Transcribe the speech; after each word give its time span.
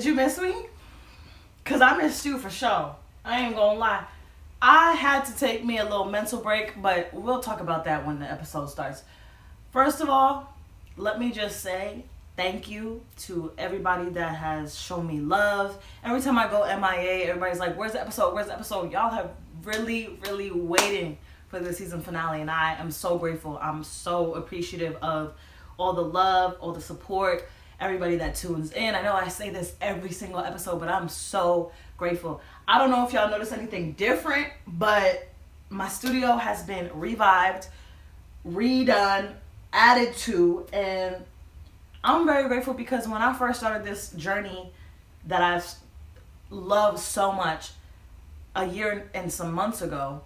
Did 0.00 0.06
you 0.06 0.14
miss 0.14 0.40
me? 0.40 0.54
Cause 1.62 1.82
I 1.82 1.94
missed 1.94 2.24
you 2.24 2.38
for 2.38 2.48
sure. 2.48 2.96
I 3.22 3.42
ain't 3.42 3.54
gonna 3.54 3.78
lie. 3.78 4.04
I 4.62 4.92
had 4.92 5.26
to 5.26 5.36
take 5.36 5.62
me 5.62 5.76
a 5.76 5.84
little 5.84 6.06
mental 6.06 6.40
break, 6.40 6.80
but 6.80 7.12
we'll 7.12 7.40
talk 7.40 7.60
about 7.60 7.84
that 7.84 8.06
when 8.06 8.18
the 8.18 8.24
episode 8.24 8.70
starts. 8.70 9.02
First 9.72 10.00
of 10.00 10.08
all, 10.08 10.56
let 10.96 11.20
me 11.20 11.30
just 11.32 11.60
say 11.60 12.04
thank 12.34 12.70
you 12.70 13.02
to 13.24 13.52
everybody 13.58 14.08
that 14.08 14.36
has 14.36 14.74
shown 14.74 15.06
me 15.06 15.20
love. 15.20 15.76
Every 16.02 16.22
time 16.22 16.38
I 16.38 16.48
go 16.48 16.64
MIA, 16.64 17.26
everybody's 17.26 17.60
like, 17.60 17.76
Where's 17.76 17.92
the 17.92 18.00
episode? 18.00 18.32
Where's 18.32 18.46
the 18.46 18.54
episode? 18.54 18.90
Y'all 18.90 19.10
have 19.10 19.32
really, 19.64 20.18
really 20.22 20.50
waiting 20.50 21.18
for 21.48 21.60
the 21.60 21.74
season 21.74 22.00
finale, 22.00 22.40
and 22.40 22.50
I 22.50 22.72
am 22.76 22.90
so 22.90 23.18
grateful. 23.18 23.58
I'm 23.60 23.84
so 23.84 24.32
appreciative 24.32 24.96
of 25.02 25.34
all 25.76 25.92
the 25.92 26.00
love, 26.00 26.56
all 26.58 26.72
the 26.72 26.80
support, 26.80 27.46
everybody 27.80 28.16
that 28.16 28.34
tunes 28.34 28.72
in. 28.72 28.94
I 28.94 29.02
know 29.02 29.14
I 29.14 29.28
say 29.28 29.50
this 29.50 29.74
every 29.80 30.12
single 30.12 30.40
episode, 30.40 30.78
but 30.78 30.88
I'm 30.88 31.08
so 31.08 31.72
grateful. 31.96 32.40
I 32.68 32.78
don't 32.78 32.90
know 32.90 33.06
if 33.06 33.12
y'all 33.12 33.30
notice 33.30 33.52
anything 33.52 33.92
different, 33.92 34.48
but 34.66 35.28
my 35.70 35.88
studio 35.88 36.36
has 36.36 36.62
been 36.62 36.90
revived, 36.94 37.68
redone, 38.46 39.32
added 39.72 40.14
to, 40.16 40.66
and 40.72 41.16
I'm 42.02 42.26
very 42.26 42.48
grateful 42.48 42.74
because 42.74 43.06
when 43.08 43.22
I 43.22 43.32
first 43.32 43.60
started 43.60 43.84
this 43.84 44.10
journey 44.12 44.72
that 45.26 45.42
I've 45.42 45.66
loved 46.50 46.98
so 46.98 47.32
much 47.32 47.70
a 48.56 48.66
year 48.66 49.08
and 49.14 49.32
some 49.32 49.52
months 49.52 49.80
ago, 49.80 50.22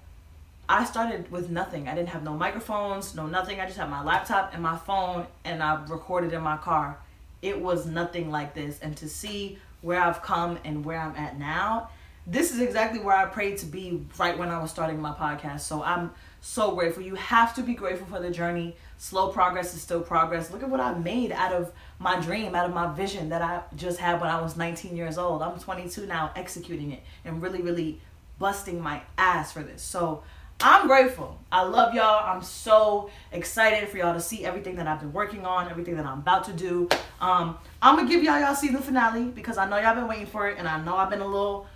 I 0.69 0.85
started 0.85 1.31
with 1.31 1.51
nothing. 1.51 1.89
I 1.89 1.95
didn't 1.95 2.09
have 2.09 2.23
no 2.23 2.33
microphones, 2.33 3.15
no 3.15 3.27
nothing. 3.27 3.61
I 3.61 3.67
just 3.67 3.77
had 3.77 3.91
my 3.91 4.03
laptop 4.03 4.55
and 4.55 4.63
my 4.63 4.77
phone, 4.79 5.27
and 5.45 5.63
I 5.63 5.85
recorded 5.85 6.33
in 6.33 6.43
my 6.43 6.57
car. 6.57 6.99
It 7.45 7.61
was 7.61 7.85
nothing 7.85 8.31
like 8.31 8.55
this. 8.55 8.79
And 8.81 8.97
to 8.97 9.09
see 9.09 9.59
where 9.83 10.01
I've 10.01 10.23
come 10.23 10.59
and 10.65 10.83
where 10.83 10.99
I'm 10.99 11.15
at 11.15 11.39
now, 11.39 11.91
this 12.27 12.53
is 12.53 12.61
exactly 12.61 13.01
where 13.01 13.15
I 13.15 13.27
prayed 13.27 13.59
to 13.59 13.67
be 13.67 14.07
right 14.19 14.39
when 14.39 14.49
I 14.49 14.59
was 14.59 14.71
starting 14.71 14.99
my 14.99 15.13
podcast. 15.13 15.61
So 15.61 15.83
I'm 15.83 16.11
so 16.41 16.75
grateful. 16.75 17.03
You 17.03 17.17
have 17.17 17.55
to 17.57 17.63
be 17.63 17.75
grateful 17.75 18.07
for 18.07 18.19
the 18.19 18.31
journey. 18.31 18.77
Slow 18.97 19.29
progress 19.29 19.75
is 19.75 19.83
still 19.83 20.01
progress. 20.01 20.51
Look 20.51 20.63
at 20.63 20.71
what 20.71 20.81
I 20.81 20.95
made 20.95 21.33
out 21.33 21.53
of 21.53 21.71
my 21.99 22.19
dream, 22.19 22.55
out 22.55 22.65
of 22.65 22.75
my 22.75 22.95
vision 22.95 23.29
that 23.29 23.43
I 23.43 23.61
just 23.77 23.99
had 23.99 24.23
when 24.23 24.31
I 24.31 24.41
was 24.41 24.57
19 24.57 24.97
years 24.97 25.19
old. 25.19 25.43
I'm 25.43 25.59
22 25.59 26.07
now, 26.07 26.33
executing 26.35 26.93
it 26.93 27.03
and 27.27 27.43
really, 27.43 27.61
really 27.61 28.01
busting 28.39 28.81
my 28.81 29.03
ass 29.19 29.53
for 29.53 29.63
this. 29.63 29.83
So 29.83 30.23
I'm 30.61 30.87
grateful. 30.87 31.39
I 31.51 31.63
love 31.63 31.95
y'all. 31.95 32.25
I'm 32.25 32.43
so 32.43 33.11
excited 33.33 33.89
for 33.89 33.99
y'all 33.99 34.15
to 34.15 34.21
see 34.21 34.45
everything 34.45 34.77
that 34.77 34.87
I've 34.87 35.01
been 35.01 35.13
working 35.13 35.45
on, 35.45 35.69
everything 35.69 35.97
that 35.97 36.07
I'm 36.07 36.21
about 36.21 36.45
to 36.45 36.53
do. 36.53 36.89
Um, 37.21 37.59
I'm 37.83 37.97
gonna 37.97 38.09
give 38.09 38.23
y'all 38.23 38.41
y'all 38.41 38.55
season 38.55 38.81
finale 38.81 39.25
because 39.25 39.59
I 39.59 39.69
know 39.69 39.79
y'all 39.79 39.95
been 39.95 40.09
waiting 40.09 40.27
for 40.27 40.49
it, 40.49 40.59
and 40.59 40.67
I 40.67 40.83
know 40.83 40.97
I've 40.97 41.11
been 41.11 41.21
a 41.21 41.27
little 41.27 41.67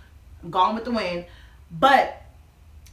gone 0.49 0.75
with 0.75 0.85
the 0.85 0.91
wind. 0.91 1.25
But 1.71 2.21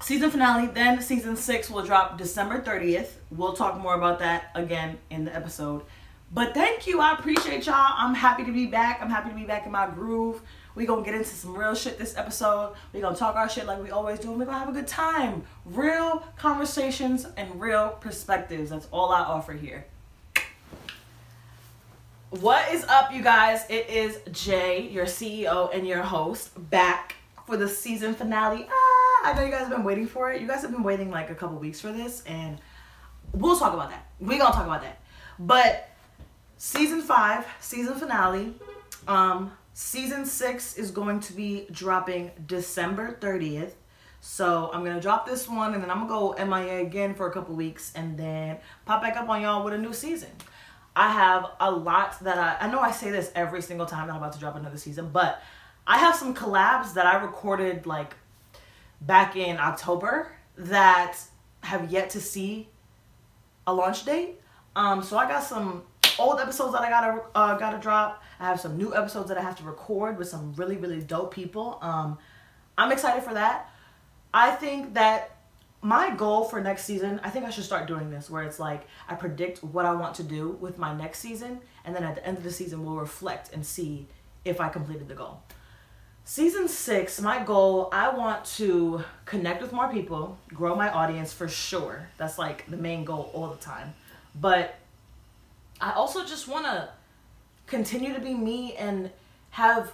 season 0.02 0.30
finale, 0.30 0.66
then 0.66 1.00
season 1.00 1.36
six 1.36 1.70
will 1.70 1.84
drop 1.84 2.18
December 2.18 2.60
30th. 2.60 3.12
We'll 3.30 3.54
talk 3.54 3.78
more 3.78 3.94
about 3.94 4.18
that 4.18 4.50
again 4.54 4.98
in 5.10 5.24
the 5.24 5.34
episode. 5.34 5.82
But 6.32 6.54
thank 6.54 6.86
you. 6.86 7.00
I 7.00 7.14
appreciate 7.14 7.66
y'all. 7.66 7.94
I'm 7.96 8.14
happy 8.14 8.44
to 8.44 8.52
be 8.52 8.66
back. 8.66 9.00
I'm 9.00 9.10
happy 9.10 9.30
to 9.30 9.34
be 9.34 9.44
back 9.44 9.64
in 9.64 9.72
my 9.72 9.86
groove. 9.86 10.42
We 10.76 10.84
gonna 10.84 11.02
get 11.02 11.14
into 11.14 11.30
some 11.30 11.56
real 11.56 11.74
shit 11.74 11.98
this 11.98 12.16
episode. 12.18 12.74
We 12.92 13.00
gonna 13.00 13.16
talk 13.16 13.34
our 13.34 13.48
shit 13.48 13.64
like 13.64 13.82
we 13.82 13.90
always 13.90 14.18
do. 14.20 14.28
And 14.28 14.38
we 14.38 14.44
gonna 14.44 14.58
have 14.58 14.68
a 14.68 14.72
good 14.72 14.86
time. 14.86 15.42
Real 15.64 16.22
conversations 16.36 17.26
and 17.38 17.58
real 17.58 17.96
perspectives. 18.00 18.68
That's 18.68 18.86
all 18.92 19.10
I 19.10 19.20
offer 19.20 19.54
here. 19.54 19.86
What 22.28 22.70
is 22.74 22.84
up, 22.84 23.10
you 23.10 23.22
guys? 23.22 23.64
It 23.70 23.88
is 23.88 24.20
Jay, 24.32 24.86
your 24.88 25.06
CEO 25.06 25.74
and 25.74 25.88
your 25.88 26.02
host, 26.02 26.50
back 26.70 27.14
for 27.46 27.56
the 27.56 27.68
season 27.68 28.12
finale. 28.12 28.68
Ah, 28.70 29.20
I 29.24 29.32
know 29.34 29.44
you 29.44 29.50
guys 29.50 29.60
have 29.60 29.70
been 29.70 29.84
waiting 29.84 30.06
for 30.06 30.30
it. 30.30 30.42
You 30.42 30.46
guys 30.46 30.60
have 30.60 30.72
been 30.72 30.82
waiting 30.82 31.10
like 31.10 31.30
a 31.30 31.34
couple 31.34 31.56
weeks 31.56 31.80
for 31.80 31.90
this, 31.90 32.22
and 32.26 32.58
we'll 33.32 33.58
talk 33.58 33.72
about 33.72 33.88
that. 33.88 34.06
We 34.20 34.36
gonna 34.36 34.52
talk 34.52 34.66
about 34.66 34.82
that. 34.82 35.00
But 35.38 35.88
season 36.58 37.00
five, 37.00 37.46
season 37.60 37.94
finale. 37.94 38.52
Um, 39.08 39.52
Season 39.78 40.24
six 40.24 40.78
is 40.78 40.90
going 40.90 41.20
to 41.20 41.34
be 41.34 41.66
dropping 41.70 42.30
December 42.46 43.18
30th. 43.20 43.72
So 44.22 44.70
I'm 44.72 44.82
gonna 44.82 45.02
drop 45.02 45.26
this 45.26 45.46
one 45.46 45.74
and 45.74 45.82
then 45.82 45.90
I'm 45.90 46.08
gonna 46.08 46.34
go 46.38 46.46
MIA 46.46 46.80
again 46.80 47.14
for 47.14 47.26
a 47.26 47.30
couple 47.30 47.54
weeks 47.54 47.92
and 47.94 48.16
then 48.16 48.56
pop 48.86 49.02
back 49.02 49.18
up 49.18 49.28
on 49.28 49.42
y'all 49.42 49.62
with 49.62 49.74
a 49.74 49.78
new 49.78 49.92
season. 49.92 50.30
I 50.96 51.10
have 51.10 51.50
a 51.60 51.70
lot 51.70 52.18
that 52.20 52.38
I 52.38 52.66
I 52.66 52.70
know 52.70 52.80
I 52.80 52.90
say 52.90 53.10
this 53.10 53.30
every 53.34 53.60
single 53.60 53.84
time 53.84 54.06
that 54.06 54.14
I'm 54.14 54.18
about 54.18 54.32
to 54.32 54.38
drop 54.38 54.56
another 54.56 54.78
season, 54.78 55.10
but 55.12 55.42
I 55.86 55.98
have 55.98 56.16
some 56.16 56.34
collabs 56.34 56.94
that 56.94 57.04
I 57.04 57.22
recorded 57.22 57.84
like 57.84 58.14
back 59.02 59.36
in 59.36 59.58
October 59.58 60.32
that 60.56 61.18
have 61.60 61.92
yet 61.92 62.08
to 62.10 62.20
see 62.22 62.70
a 63.66 63.74
launch 63.74 64.06
date. 64.06 64.40
Um, 64.74 65.02
so 65.02 65.18
I 65.18 65.28
got 65.28 65.42
some 65.42 65.82
old 66.18 66.40
episodes 66.40 66.72
that 66.72 66.82
I 66.82 66.90
gotta 66.90 67.22
uh, 67.34 67.56
gotta 67.56 67.78
drop. 67.78 68.22
I 68.40 68.44
have 68.44 68.60
some 68.60 68.76
new 68.76 68.94
episodes 68.94 69.28
that 69.28 69.38
I 69.38 69.42
have 69.42 69.56
to 69.58 69.64
record 69.64 70.18
with 70.18 70.28
some 70.28 70.52
really 70.54 70.76
really 70.76 71.00
dope 71.00 71.34
people. 71.34 71.78
Um, 71.82 72.18
I'm 72.78 72.92
excited 72.92 73.22
for 73.22 73.34
that. 73.34 73.70
I 74.34 74.50
think 74.50 74.94
that 74.94 75.36
my 75.82 76.10
goal 76.10 76.44
for 76.44 76.60
next 76.60 76.84
season, 76.84 77.20
I 77.22 77.30
think 77.30 77.44
I 77.44 77.50
should 77.50 77.64
start 77.64 77.86
doing 77.86 78.10
this 78.10 78.28
where 78.28 78.42
it's 78.42 78.58
like 78.58 78.86
I 79.08 79.14
predict 79.14 79.62
what 79.62 79.84
I 79.84 79.92
want 79.92 80.14
to 80.16 80.22
do 80.22 80.50
with 80.60 80.78
my 80.78 80.94
next 80.94 81.20
season, 81.20 81.60
and 81.84 81.94
then 81.94 82.02
at 82.02 82.16
the 82.16 82.26
end 82.26 82.36
of 82.38 82.44
the 82.44 82.50
season, 82.52 82.84
we'll 82.84 82.96
reflect 82.96 83.52
and 83.52 83.64
see 83.64 84.06
if 84.44 84.60
I 84.60 84.68
completed 84.68 85.08
the 85.08 85.14
goal. 85.14 85.40
Season 86.24 86.66
six, 86.66 87.20
my 87.20 87.40
goal, 87.44 87.88
I 87.92 88.08
want 88.08 88.44
to 88.56 89.04
connect 89.26 89.62
with 89.62 89.72
more 89.72 89.88
people, 89.88 90.36
grow 90.48 90.74
my 90.74 90.90
audience 90.90 91.32
for 91.32 91.46
sure. 91.46 92.08
That's 92.18 92.36
like 92.36 92.68
the 92.68 92.76
main 92.76 93.04
goal 93.04 93.30
all 93.32 93.48
the 93.48 93.62
time. 93.62 93.94
But 94.34 94.74
I 95.80 95.92
also 95.92 96.24
just 96.24 96.48
want 96.48 96.64
to 96.64 96.88
continue 97.66 98.14
to 98.14 98.20
be 98.20 98.34
me 98.34 98.74
and 98.74 99.10
have 99.50 99.92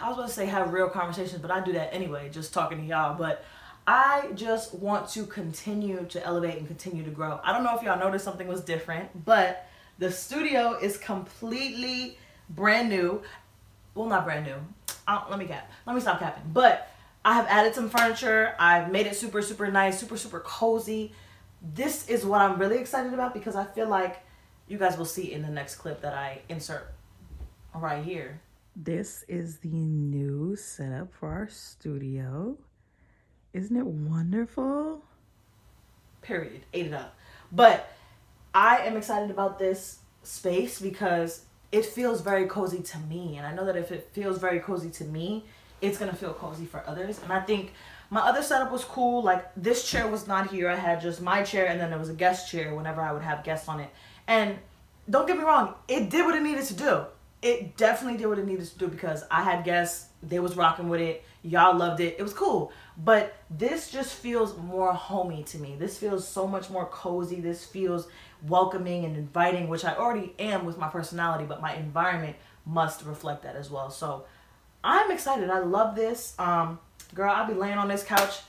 I 0.00 0.08
was 0.08 0.16
going 0.16 0.28
to 0.28 0.34
say 0.34 0.46
have 0.46 0.72
real 0.72 0.88
conversations, 0.88 1.40
but 1.40 1.50
I 1.50 1.60
do 1.60 1.72
that 1.72 1.94
anyway, 1.94 2.30
just 2.30 2.52
talking 2.52 2.78
to 2.78 2.84
y'all. 2.84 3.16
But 3.16 3.44
I 3.86 4.30
just 4.34 4.74
want 4.74 5.08
to 5.10 5.24
continue 5.24 6.04
to 6.10 6.24
elevate 6.24 6.58
and 6.58 6.66
continue 6.66 7.04
to 7.04 7.10
grow. 7.10 7.40
I 7.42 7.52
don't 7.52 7.62
know 7.62 7.76
if 7.76 7.82
y'all 7.82 7.98
noticed 7.98 8.24
something 8.24 8.48
was 8.48 8.60
different, 8.60 9.24
but 9.24 9.66
the 9.98 10.10
studio 10.10 10.76
is 10.78 10.96
completely 10.96 12.18
brand 12.50 12.88
new. 12.88 13.22
Well, 13.94 14.06
not 14.06 14.24
brand 14.24 14.46
new. 14.46 14.56
Uh, 15.06 15.24
let 15.30 15.38
me 15.38 15.46
cap. 15.46 15.70
Let 15.86 15.94
me 15.94 16.00
stop 16.00 16.18
capping. 16.18 16.42
But 16.52 16.90
I 17.24 17.34
have 17.34 17.46
added 17.46 17.74
some 17.74 17.88
furniture. 17.88 18.54
I've 18.58 18.90
made 18.90 19.06
it 19.06 19.16
super, 19.16 19.42
super 19.42 19.70
nice, 19.70 19.98
super, 19.98 20.16
super 20.16 20.40
cozy 20.40 21.12
this 21.62 22.08
is 22.08 22.24
what 22.24 22.40
I'm 22.40 22.58
really 22.58 22.78
excited 22.78 23.12
about 23.12 23.34
because 23.34 23.56
I 23.56 23.64
feel 23.64 23.88
like 23.88 24.22
you 24.68 24.78
guys 24.78 24.96
will 24.96 25.04
see 25.04 25.32
in 25.32 25.42
the 25.42 25.48
next 25.48 25.76
clip 25.76 26.02
that 26.02 26.14
I 26.14 26.42
insert 26.48 26.92
right 27.74 28.04
here. 28.04 28.40
This 28.76 29.24
is 29.26 29.58
the 29.58 29.68
new 29.68 30.54
setup 30.54 31.12
for 31.12 31.30
our 31.30 31.48
studio. 31.48 32.56
Isn't 33.52 33.76
it 33.76 33.86
wonderful? 33.86 35.02
Period. 36.22 36.62
Ate 36.72 36.86
it 36.86 36.92
up. 36.92 37.16
But 37.50 37.90
I 38.54 38.78
am 38.78 38.96
excited 38.96 39.30
about 39.30 39.58
this 39.58 39.98
space 40.22 40.80
because 40.80 41.44
it 41.72 41.86
feels 41.86 42.20
very 42.20 42.46
cozy 42.46 42.82
to 42.82 42.98
me. 42.98 43.36
And 43.36 43.46
I 43.46 43.54
know 43.54 43.64
that 43.64 43.76
if 43.76 43.90
it 43.90 44.10
feels 44.12 44.38
very 44.38 44.60
cozy 44.60 44.90
to 44.90 45.04
me, 45.04 45.44
it's 45.80 45.98
going 45.98 46.10
to 46.10 46.16
feel 46.16 46.32
cozy 46.32 46.66
for 46.66 46.82
others. 46.86 47.20
And 47.22 47.32
I 47.32 47.40
think 47.40 47.72
my 48.10 48.20
other 48.20 48.42
setup 48.42 48.72
was 48.72 48.84
cool. 48.84 49.22
Like 49.22 49.46
this 49.56 49.88
chair 49.88 50.08
was 50.08 50.26
not 50.26 50.50
here. 50.50 50.68
I 50.68 50.76
had 50.76 51.00
just 51.00 51.20
my 51.20 51.42
chair 51.42 51.66
and 51.66 51.80
then 51.80 51.90
there 51.90 51.98
was 51.98 52.08
a 52.08 52.14
guest 52.14 52.50
chair 52.50 52.74
whenever 52.74 53.00
I 53.00 53.12
would 53.12 53.22
have 53.22 53.44
guests 53.44 53.68
on 53.68 53.80
it. 53.80 53.90
And 54.26 54.58
don't 55.08 55.26
get 55.26 55.36
me 55.36 55.44
wrong, 55.44 55.74
it 55.88 56.10
did 56.10 56.24
what 56.24 56.34
it 56.34 56.42
needed 56.42 56.64
to 56.66 56.74
do. 56.74 57.04
It 57.40 57.76
definitely 57.76 58.18
did 58.18 58.26
what 58.26 58.38
it 58.38 58.46
needed 58.46 58.66
to 58.66 58.78
do 58.78 58.88
because 58.88 59.24
I 59.30 59.42
had 59.42 59.64
guests, 59.64 60.08
they 60.22 60.40
was 60.40 60.56
rocking 60.56 60.88
with 60.88 61.00
it. 61.00 61.24
Y'all 61.42 61.76
loved 61.76 62.00
it. 62.00 62.16
It 62.18 62.22
was 62.22 62.32
cool. 62.32 62.72
But 62.96 63.36
this 63.48 63.90
just 63.90 64.14
feels 64.14 64.56
more 64.56 64.92
homey 64.92 65.44
to 65.44 65.58
me. 65.58 65.76
This 65.78 65.96
feels 65.96 66.26
so 66.26 66.48
much 66.48 66.68
more 66.68 66.86
cozy. 66.86 67.40
This 67.40 67.64
feels 67.64 68.08
welcoming 68.46 69.04
and 69.04 69.16
inviting, 69.16 69.68
which 69.68 69.84
I 69.84 69.94
already 69.94 70.34
am 70.38 70.66
with 70.66 70.78
my 70.78 70.88
personality, 70.88 71.44
but 71.44 71.60
my 71.60 71.74
environment 71.74 72.36
must 72.66 73.04
reflect 73.04 73.44
that 73.44 73.54
as 73.54 73.70
well. 73.70 73.90
So 73.90 74.24
I'm 74.82 75.10
excited. 75.12 75.48
I 75.48 75.60
love 75.60 75.94
this. 75.94 76.34
Um, 76.38 76.80
Girl, 77.14 77.30
I'll 77.30 77.46
be 77.46 77.54
laying 77.54 77.78
on 77.78 77.88
this 77.88 78.02
couch. 78.02 78.40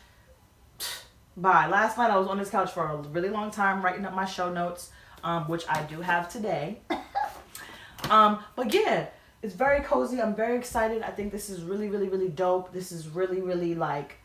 Bye. 1.38 1.67
Last 1.67 1.97
night 1.97 2.11
I 2.11 2.17
was 2.17 2.27
on 2.27 2.38
this 2.38 2.50
couch 2.50 2.71
for 2.71 2.85
a 2.85 2.97
really 2.97 3.29
long 3.29 3.51
time 3.51 3.81
writing 3.81 4.06
up 4.06 4.13
my 4.13 4.25
show 4.25 4.51
notes, 4.51 4.91
um, 5.23 5.47
which 5.47 5.63
I 5.69 5.83
do 5.83 6.01
have 6.01 6.29
today. 6.29 6.79
um, 8.09 8.44
but 8.56 8.73
yeah, 8.73 9.07
it's 9.41 9.56
very 9.56 9.81
cozy. 9.81 10.21
I'm 10.21 10.35
very 10.35 10.57
excited. 10.57 11.01
I 11.01 11.11
think 11.11 11.31
this 11.31 11.50
is 11.50 11.63
really, 11.63 11.89
really, 11.89 12.09
really 12.09 12.29
dope. 12.29 12.73
This 12.73 12.91
is 12.91 13.07
really, 13.07 13.41
really 13.41 13.75
like 13.75 14.17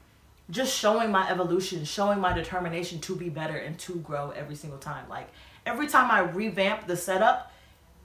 just 0.51 0.77
showing 0.77 1.11
my 1.11 1.29
evolution, 1.31 1.85
showing 1.85 2.21
my 2.21 2.33
determination 2.33 3.01
to 3.01 3.17
be 3.17 3.29
better 3.29 3.57
and 3.57 3.79
to 3.79 3.97
grow 3.97 4.31
every 4.31 4.57
single 4.57 4.79
time. 4.79 5.09
Like 5.09 5.29
every 5.65 5.87
time 5.87 6.11
I 6.11 6.21
revamp 6.21 6.87
the 6.87 6.97
setup, 6.97 7.53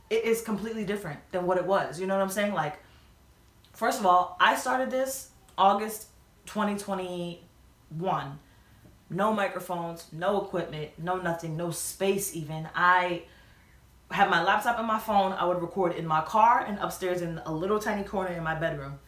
it 0.10 0.24
is 0.24 0.42
completely 0.42 0.86
different 0.86 1.20
than 1.32 1.46
what 1.46 1.58
it 1.58 1.66
was. 1.66 2.00
You 2.00 2.08
know 2.08 2.16
what 2.16 2.24
I'm 2.24 2.30
saying? 2.30 2.54
Like, 2.54 2.80
first 3.74 4.00
of 4.00 4.06
all, 4.06 4.38
I 4.40 4.56
started 4.56 4.90
this 4.90 5.30
August 5.58 6.08
2021. 6.50 8.40
No 9.12 9.34
microphones, 9.34 10.06
no 10.12 10.42
equipment, 10.42 10.92
no 10.98 11.18
nothing, 11.18 11.58
no 11.58 11.72
space 11.72 12.36
even. 12.36 12.70
I 12.76 13.24
have 14.12 14.30
my 14.30 14.44
laptop 14.44 14.78
and 14.78 14.88
my 14.88 15.00
phone. 15.00 15.32
I 15.34 15.46
would 15.46 15.62
record 15.62 15.96
in 15.96 16.06
my 16.08 16.22
car 16.22 16.66
and 16.68 16.80
upstairs 16.80 17.22
in 17.22 17.40
a 17.46 17.54
little 17.54 17.80
tiny 17.80 18.04
corner 18.04 18.32
in 18.32 18.44
my 18.44 18.56
bedroom. 18.56 19.00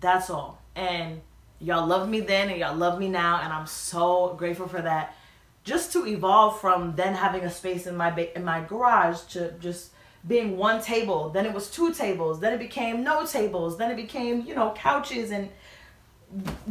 That's 0.00 0.28
all. 0.30 0.60
And 0.74 1.20
y'all 1.58 1.86
loved 1.86 2.10
me 2.10 2.20
then 2.20 2.50
and 2.50 2.58
y'all 2.58 2.76
love 2.76 2.98
me 2.98 3.08
now 3.08 3.40
and 3.42 3.52
I'm 3.52 3.66
so 3.66 4.34
grateful 4.38 4.68
for 4.68 4.82
that. 4.82 5.16
Just 5.62 5.92
to 5.94 6.06
evolve 6.06 6.60
from 6.60 6.94
then 6.96 7.14
having 7.14 7.44
a 7.44 7.50
space 7.50 7.86
in 7.86 7.96
my 7.96 8.10
ba- 8.10 8.36
in 8.36 8.44
my 8.44 8.60
garage 8.60 9.20
to 9.32 9.52
just 9.52 9.92
being 10.26 10.56
one 10.58 10.82
table, 10.82 11.30
then 11.30 11.46
it 11.46 11.54
was 11.54 11.70
two 11.70 11.92
tables, 11.92 12.40
then 12.40 12.52
it 12.52 12.58
became 12.58 13.02
no 13.02 13.24
tables, 13.26 13.78
then 13.78 13.90
it 13.90 13.96
became, 13.96 14.42
you 14.42 14.54
know, 14.54 14.72
couches 14.76 15.30
and 15.30 15.48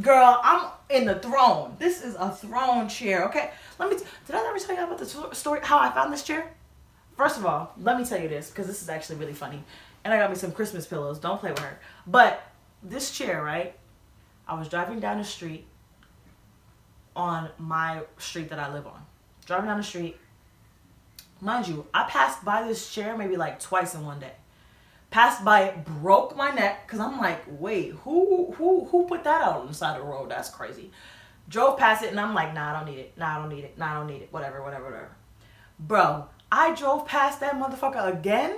girl, 0.01 0.39
I'm 0.43 0.69
in 0.89 1.05
the 1.05 1.15
throne. 1.15 1.75
This 1.79 2.03
is 2.03 2.15
a 2.15 2.29
throne 2.29 2.89
chair, 2.89 3.25
okay? 3.25 3.51
Let 3.79 3.89
me, 3.89 3.97
t- 3.97 4.05
did 4.25 4.35
I 4.35 4.47
ever 4.47 4.59
tell 4.59 4.75
you 4.75 4.83
about 4.83 4.97
the 4.97 5.35
story, 5.35 5.59
how 5.63 5.79
I 5.79 5.91
found 5.91 6.11
this 6.11 6.23
chair? 6.23 6.51
First 7.15 7.37
of 7.37 7.45
all, 7.45 7.73
let 7.79 7.97
me 7.97 8.05
tell 8.05 8.19
you 8.19 8.27
this, 8.27 8.49
because 8.49 8.67
this 8.67 8.81
is 8.81 8.89
actually 8.89 9.17
really 9.17 9.33
funny. 9.33 9.63
And 10.03 10.13
I 10.13 10.17
got 10.17 10.29
me 10.29 10.35
some 10.35 10.51
Christmas 10.51 10.85
pillows. 10.85 11.19
Don't 11.19 11.39
play 11.39 11.51
with 11.51 11.59
her. 11.59 11.79
But 12.05 12.41
this 12.81 13.11
chair, 13.11 13.43
right? 13.43 13.75
I 14.47 14.59
was 14.59 14.67
driving 14.67 14.99
down 14.99 15.19
the 15.19 15.23
street 15.23 15.65
on 17.15 17.49
my 17.57 18.01
street 18.17 18.49
that 18.49 18.59
I 18.59 18.73
live 18.73 18.87
on. 18.87 19.05
Driving 19.45 19.67
down 19.67 19.77
the 19.77 19.83
street. 19.83 20.17
Mind 21.39 21.67
you, 21.67 21.85
I 21.93 22.03
passed 22.03 22.43
by 22.43 22.67
this 22.67 22.93
chair 22.93 23.17
maybe 23.17 23.37
like 23.37 23.59
twice 23.59 23.95
in 23.95 24.05
one 24.05 24.19
day 24.19 24.31
passed 25.13 25.45
by 25.45 25.65
it, 25.65 25.85
broke 25.85 26.35
my 26.35 26.49
neck 26.49 26.87
because 26.87 26.99
I'm 26.99 27.19
like, 27.19 27.43
wait, 27.47 27.91
who 27.91 28.51
who 28.57 28.85
who 28.85 29.05
put 29.05 29.23
that 29.23 29.41
out 29.41 29.61
on 29.61 29.67
the 29.67 29.73
side 29.73 29.95
of 29.95 30.03
the 30.03 30.11
road? 30.11 30.31
That's 30.31 30.49
crazy. 30.49 30.89
Drove 31.47 31.77
past 31.77 32.03
it 32.03 32.09
and 32.09 32.19
I'm 32.19 32.33
like, 32.33 32.55
nah, 32.55 32.71
I 32.71 32.79
don't 32.79 32.89
need 32.89 32.99
it. 32.99 33.15
Nah, 33.15 33.37
I 33.37 33.39
don't 33.39 33.49
need 33.49 33.63
it. 33.63 33.77
Nah, 33.77 33.91
I 33.91 33.93
don't 33.99 34.07
need 34.07 34.23
it. 34.23 34.29
Whatever, 34.31 34.63
whatever, 34.63 34.85
whatever. 34.85 35.11
Bro, 35.79 36.25
I 36.51 36.73
drove 36.73 37.05
past 37.05 37.41
that 37.41 37.53
motherfucker 37.53 38.11
again 38.11 38.55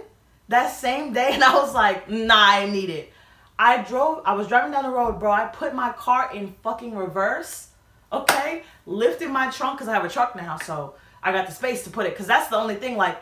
that 0.48 0.70
same 0.70 1.12
day 1.12 1.32
and 1.34 1.44
I 1.44 1.56
was 1.56 1.74
like, 1.74 2.10
nah, 2.10 2.34
I 2.38 2.70
need 2.70 2.90
it. 2.90 3.12
I 3.60 3.82
drove, 3.82 4.22
I 4.26 4.34
was 4.34 4.48
driving 4.48 4.72
down 4.72 4.84
the 4.84 4.92
road, 4.92 5.20
bro. 5.20 5.32
I 5.32 5.48
put 5.48 5.76
my 5.76 5.92
car 5.92 6.34
in 6.34 6.56
fucking 6.64 6.96
reverse. 6.96 7.68
Okay? 8.14 8.64
Lifted 8.86 9.30
my 9.30 9.50
trunk 9.50 9.78
because 9.78 9.90
I 9.90 9.94
have 9.94 10.06
a 10.06 10.10
truck 10.10 10.38
now, 10.38 10.58
so 10.58 10.96
I 11.22 11.34
got 11.34 11.48
the 11.48 11.54
space 11.54 11.84
to 11.84 11.90
put 11.90 12.06
it. 12.06 12.14
Because 12.14 12.28
that's 12.28 12.50
the 12.50 12.58
only 12.58 12.76
thing, 12.76 12.96
like, 12.96 13.18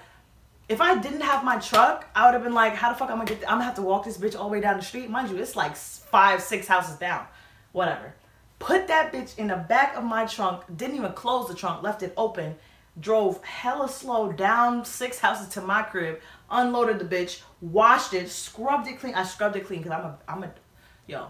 if 0.74 0.82
I 0.82 0.98
didn't 0.98 1.22
have 1.22 1.44
my 1.44 1.58
truck, 1.60 2.10
I 2.16 2.26
would 2.26 2.34
have 2.34 2.44
been 2.44 2.54
like, 2.54 2.74
how 2.74 2.90
the 2.90 2.96
fuck 2.98 3.12
I'm 3.12 3.18
gonna 3.18 3.30
get, 3.30 3.38
th- 3.38 3.48
I'm 3.48 3.56
gonna 3.56 3.66
have 3.66 3.76
to 3.76 3.84
walk 3.84 4.04
this 4.06 4.18
bitch 4.18 4.36
all 4.36 4.46
the 4.46 4.54
way 4.54 4.60
down 4.60 4.78
the 4.78 4.84
street. 4.84 5.08
Mind 5.10 5.30
you, 5.30 5.38
it's 5.38 5.56
like 5.56 5.76
five, 5.76 6.42
six 6.42 6.66
houses 6.68 6.96
down. 6.96 7.26
Whatever. 7.74 8.16
Put 8.58 8.88
that 8.88 9.14
bitch 9.14 9.38
in 9.38 9.48
the 9.48 9.56
back 9.56 9.96
of 9.96 10.04
my 10.04 10.26
trunk, 10.26 10.64
didn't 10.76 10.96
even 10.96 11.14
close 11.14 11.48
the 11.48 11.54
trunk, 11.54 11.84
left 11.84 12.02
it 12.02 12.14
open, 12.18 12.56
drove 13.00 13.44
hella 13.44 13.88
slow 13.88 14.32
down 14.32 14.84
six 14.84 15.20
houses 15.20 15.48
to 15.50 15.62
my 15.62 15.84
crib, 15.84 16.20
unloaded 16.50 16.98
the 16.98 17.06
bitch, 17.06 17.42
washed 17.62 18.14
it, 18.14 18.30
scrubbed 18.30 18.88
it 18.88 19.00
clean. 19.00 19.14
I 19.14 19.24
scrubbed 19.24 19.56
it 19.56 19.68
clean 19.68 19.84
because 19.84 19.92
I'm 19.92 20.06
a, 20.06 20.18
I'm 20.28 20.44
a, 20.44 20.54
yo, 21.06 21.28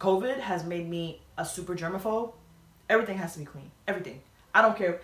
COVID 0.00 0.40
has 0.40 0.64
made 0.64 0.88
me 0.88 1.22
a 1.38 1.44
super 1.44 1.76
germaphobe. 1.76 2.32
Everything 2.88 3.18
has 3.18 3.34
to 3.34 3.38
be 3.38 3.44
clean. 3.44 3.70
Everything. 3.86 4.20
I 4.52 4.62
don't 4.62 4.76
care. 4.76 5.00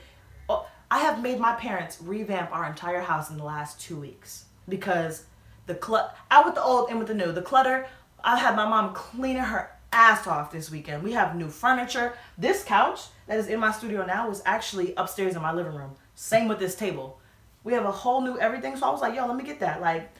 I 0.92 0.98
have 0.98 1.22
made 1.22 1.40
my 1.40 1.54
parents 1.54 1.96
revamp 2.02 2.54
our 2.54 2.66
entire 2.66 3.00
house 3.00 3.30
in 3.30 3.38
the 3.38 3.44
last 3.44 3.80
two 3.80 3.96
weeks 3.96 4.44
because 4.68 5.24
the 5.64 5.74
clutter, 5.74 6.12
out 6.30 6.44
with 6.44 6.54
the 6.54 6.62
old 6.62 6.90
and 6.90 6.98
with 6.98 7.08
the 7.08 7.14
new. 7.14 7.32
The 7.32 7.40
clutter. 7.40 7.86
I 8.22 8.36
had 8.36 8.54
my 8.54 8.68
mom 8.68 8.92
cleaning 8.92 9.42
her 9.42 9.70
ass 9.90 10.26
off 10.26 10.52
this 10.52 10.70
weekend. 10.70 11.02
We 11.02 11.12
have 11.12 11.34
new 11.34 11.48
furniture. 11.48 12.12
This 12.36 12.62
couch 12.62 13.04
that 13.26 13.38
is 13.38 13.46
in 13.46 13.58
my 13.58 13.72
studio 13.72 14.04
now 14.04 14.28
was 14.28 14.42
actually 14.44 14.92
upstairs 14.98 15.34
in 15.34 15.40
my 15.40 15.50
living 15.50 15.74
room. 15.74 15.92
Same 16.14 16.46
with 16.46 16.58
this 16.58 16.74
table. 16.74 17.18
We 17.64 17.72
have 17.72 17.86
a 17.86 17.90
whole 17.90 18.20
new 18.20 18.38
everything. 18.38 18.76
So 18.76 18.86
I 18.86 18.90
was 18.90 19.00
like, 19.00 19.14
yo, 19.14 19.26
let 19.26 19.36
me 19.38 19.44
get 19.44 19.60
that. 19.60 19.80
Like 19.80 20.12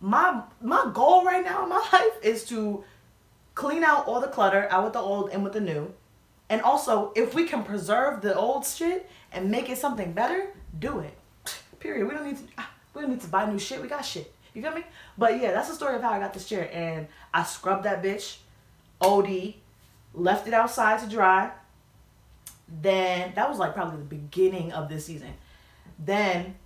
my 0.00 0.42
my 0.62 0.92
goal 0.94 1.24
right 1.24 1.44
now 1.44 1.64
in 1.64 1.70
my 1.70 1.84
life 1.92 2.22
is 2.22 2.44
to 2.50 2.84
clean 3.56 3.82
out 3.82 4.06
all 4.06 4.20
the 4.20 4.28
clutter 4.28 4.68
out 4.70 4.84
with 4.84 4.92
the 4.92 5.00
old 5.00 5.30
and 5.30 5.42
with 5.42 5.54
the 5.54 5.60
new. 5.60 5.92
And 6.48 6.62
also, 6.62 7.12
if 7.16 7.34
we 7.34 7.46
can 7.46 7.64
preserve 7.64 8.22
the 8.22 8.34
old 8.34 8.64
shit 8.66 9.08
and 9.32 9.50
make 9.50 9.68
it 9.68 9.78
something 9.78 10.12
better, 10.12 10.48
do 10.78 11.00
it. 11.00 11.16
Period. 11.80 12.06
We 12.06 12.14
don't 12.14 12.24
need 12.24 12.36
to. 12.36 12.44
Ah, 12.58 12.70
we 12.94 13.02
don't 13.02 13.10
need 13.10 13.20
to 13.20 13.28
buy 13.28 13.50
new 13.50 13.58
shit. 13.58 13.80
We 13.80 13.88
got 13.88 14.04
shit. 14.04 14.32
You 14.54 14.62
feel 14.62 14.72
me? 14.72 14.84
But 15.16 15.40
yeah, 15.40 15.52
that's 15.52 15.68
the 15.68 15.74
story 15.74 15.96
of 15.96 16.02
how 16.02 16.10
I 16.10 16.18
got 16.18 16.34
this 16.34 16.48
chair. 16.48 16.68
And 16.72 17.06
I 17.32 17.44
scrubbed 17.44 17.84
that 17.84 18.02
bitch, 18.02 18.38
OD, 19.00 19.54
left 20.14 20.48
it 20.48 20.54
outside 20.54 21.00
to 21.00 21.08
dry. 21.08 21.50
Then 22.82 23.32
that 23.34 23.48
was 23.48 23.58
like 23.58 23.74
probably 23.74 23.98
the 23.98 24.04
beginning 24.04 24.72
of 24.72 24.88
this 24.88 25.06
season. 25.06 25.34
Then 25.98 26.56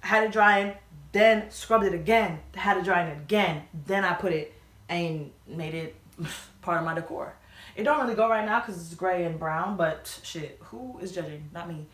had 0.00 0.24
it 0.24 0.32
drying. 0.32 0.74
Then 1.12 1.50
scrubbed 1.50 1.84
it 1.84 1.94
again. 1.94 2.40
Had 2.54 2.76
it 2.76 2.84
drying 2.84 3.10
again. 3.10 3.62
Then 3.86 4.04
I 4.04 4.14
put 4.14 4.32
it 4.32 4.54
and 4.88 5.30
made 5.46 5.74
it 5.74 5.96
part 6.62 6.78
of 6.78 6.84
my 6.84 6.94
decor. 6.94 7.34
It 7.76 7.82
don't 7.82 8.02
really 8.02 8.14
go 8.14 8.28
right 8.28 8.44
now 8.44 8.60
because 8.60 8.80
it's 8.80 8.94
gray 8.94 9.24
and 9.24 9.38
brown, 9.38 9.76
but 9.76 10.20
shit, 10.22 10.58
who 10.64 10.98
is 11.00 11.12
judging? 11.12 11.50
Not 11.52 11.68
me. 11.68 11.86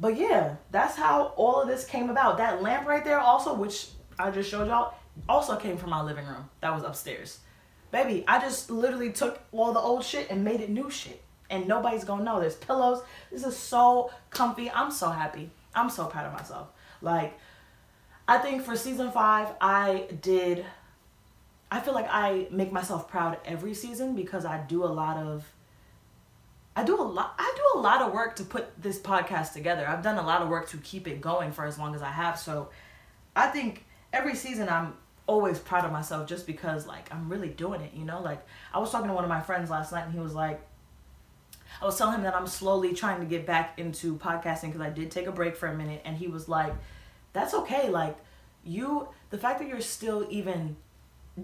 But 0.00 0.16
yeah, 0.16 0.56
that's 0.70 0.96
how 0.96 1.32
all 1.36 1.60
of 1.60 1.68
this 1.68 1.84
came 1.84 2.10
about. 2.10 2.38
That 2.38 2.62
lamp 2.62 2.86
right 2.86 3.04
there, 3.04 3.18
also, 3.18 3.54
which 3.54 3.88
I 4.18 4.30
just 4.30 4.50
showed 4.50 4.68
y'all, 4.68 4.94
also 5.28 5.56
came 5.56 5.76
from 5.76 5.90
my 5.90 6.02
living 6.02 6.26
room. 6.26 6.48
That 6.60 6.74
was 6.74 6.84
upstairs. 6.84 7.40
Baby, 7.90 8.24
I 8.28 8.40
just 8.40 8.70
literally 8.70 9.12
took 9.12 9.40
all 9.52 9.72
the 9.72 9.80
old 9.80 10.04
shit 10.04 10.30
and 10.30 10.44
made 10.44 10.60
it 10.60 10.70
new 10.70 10.90
shit. 10.90 11.22
And 11.50 11.66
nobody's 11.66 12.04
gonna 12.04 12.24
know. 12.24 12.40
There's 12.40 12.56
pillows. 12.56 13.02
This 13.30 13.44
is 13.44 13.56
so 13.56 14.10
comfy. 14.30 14.70
I'm 14.70 14.90
so 14.90 15.10
happy. 15.10 15.50
I'm 15.74 15.88
so 15.88 16.04
proud 16.06 16.26
of 16.26 16.32
myself. 16.32 16.68
Like, 17.00 17.38
I 18.26 18.38
think 18.38 18.62
for 18.62 18.76
season 18.76 19.10
five, 19.10 19.48
I 19.60 20.06
did 20.20 20.66
I 21.70 21.80
feel 21.80 21.94
like 21.94 22.08
I 22.08 22.48
make 22.50 22.72
myself 22.72 23.08
proud 23.08 23.38
every 23.44 23.74
season 23.74 24.14
because 24.14 24.44
I 24.44 24.58
do 24.58 24.84
a 24.84 24.86
lot 24.86 25.16
of 25.16 25.44
I 26.74 26.84
do 26.84 27.00
a 27.00 27.02
lot 27.02 27.34
I 27.38 27.52
do 27.56 27.78
a 27.78 27.82
lot 27.82 28.02
of 28.02 28.12
work 28.12 28.36
to 28.36 28.44
put 28.44 28.80
this 28.80 28.98
podcast 28.98 29.52
together. 29.52 29.86
I've 29.86 30.02
done 30.02 30.16
a 30.16 30.26
lot 30.26 30.42
of 30.42 30.48
work 30.48 30.68
to 30.70 30.78
keep 30.78 31.06
it 31.06 31.20
going 31.20 31.52
for 31.52 31.64
as 31.64 31.78
long 31.78 31.94
as 31.94 32.02
I 32.02 32.10
have. 32.10 32.38
So 32.38 32.70
I 33.36 33.48
think 33.48 33.84
every 34.12 34.34
season 34.34 34.68
I'm 34.68 34.94
always 35.26 35.58
proud 35.58 35.84
of 35.84 35.92
myself 35.92 36.26
just 36.26 36.46
because 36.46 36.86
like 36.86 37.12
I'm 37.12 37.28
really 37.28 37.50
doing 37.50 37.82
it, 37.82 37.92
you 37.94 38.04
know? 38.04 38.22
Like 38.22 38.46
I 38.72 38.78
was 38.78 38.90
talking 38.90 39.08
to 39.08 39.14
one 39.14 39.24
of 39.24 39.30
my 39.30 39.40
friends 39.40 39.68
last 39.68 39.92
night 39.92 40.04
and 40.04 40.14
he 40.14 40.20
was 40.20 40.34
like 40.34 40.60
I 41.82 41.84
was 41.84 41.98
telling 41.98 42.14
him 42.14 42.22
that 42.22 42.34
I'm 42.34 42.46
slowly 42.46 42.94
trying 42.94 43.20
to 43.20 43.26
get 43.26 43.44
back 43.44 43.78
into 43.78 44.16
podcasting 44.16 44.68
because 44.68 44.80
I 44.80 44.90
did 44.90 45.10
take 45.10 45.26
a 45.26 45.32
break 45.32 45.54
for 45.54 45.66
a 45.66 45.74
minute 45.74 46.00
and 46.04 46.16
he 46.16 46.28
was 46.28 46.48
like 46.48 46.72
that's 47.34 47.52
okay 47.52 47.90
like 47.90 48.16
you 48.64 49.08
the 49.30 49.38
fact 49.38 49.58
that 49.58 49.68
you're 49.68 49.80
still 49.80 50.26
even 50.30 50.76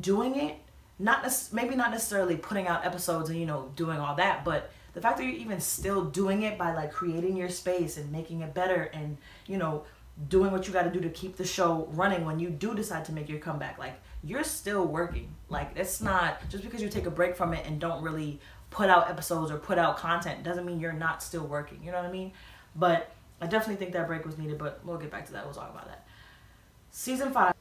doing 0.00 0.36
it 0.36 0.56
not 0.98 1.26
maybe 1.52 1.74
not 1.74 1.90
necessarily 1.90 2.36
putting 2.36 2.66
out 2.68 2.84
episodes 2.84 3.28
and 3.30 3.38
you 3.38 3.46
know 3.46 3.70
doing 3.76 3.98
all 3.98 4.14
that 4.14 4.44
but 4.44 4.70
the 4.94 5.00
fact 5.00 5.18
that 5.18 5.24
you're 5.24 5.34
even 5.34 5.60
still 5.60 6.04
doing 6.04 6.42
it 6.42 6.56
by 6.56 6.72
like 6.72 6.92
creating 6.92 7.36
your 7.36 7.48
space 7.48 7.96
and 7.96 8.10
making 8.12 8.40
it 8.40 8.54
better 8.54 8.84
and 8.94 9.16
you 9.46 9.56
know 9.56 9.82
doing 10.28 10.52
what 10.52 10.66
you 10.66 10.72
got 10.72 10.84
to 10.84 10.90
do 10.90 11.00
to 11.00 11.08
keep 11.10 11.36
the 11.36 11.44
show 11.44 11.88
running 11.92 12.24
when 12.24 12.38
you 12.38 12.48
do 12.48 12.74
decide 12.74 13.04
to 13.04 13.12
make 13.12 13.28
your 13.28 13.40
comeback 13.40 13.78
like 13.78 14.00
you're 14.24 14.44
still 14.44 14.86
working. 14.86 15.28
Like 15.48 15.72
it's 15.76 16.00
not 16.00 16.48
just 16.48 16.64
because 16.64 16.80
you 16.80 16.88
take 16.88 17.06
a 17.06 17.10
break 17.10 17.36
from 17.36 17.52
it 17.52 17.66
and 17.66 17.78
don't 17.78 18.02
really 18.02 18.40
put 18.70 18.88
out 18.88 19.10
episodes 19.10 19.50
or 19.50 19.58
put 19.58 19.78
out 19.78 19.96
content 19.96 20.42
doesn't 20.42 20.64
mean 20.64 20.80
you're 20.80 20.92
not 20.92 21.22
still 21.22 21.44
working 21.46 21.78
you 21.84 21.92
know 21.92 21.98
what 21.98 22.06
i 22.06 22.10
mean? 22.10 22.32
But 22.74 23.12
i 23.40 23.46
definitely 23.46 23.76
think 23.76 23.92
that 23.92 24.06
break 24.06 24.24
was 24.24 24.38
needed 24.38 24.58
but 24.58 24.80
we'll 24.84 24.96
get 24.96 25.10
back 25.10 25.26
to 25.26 25.32
that 25.32 25.44
we'll 25.44 25.54
talk 25.54 25.70
about 25.70 25.86
that. 25.86 26.06
Season 26.90 27.32
five 27.32 27.53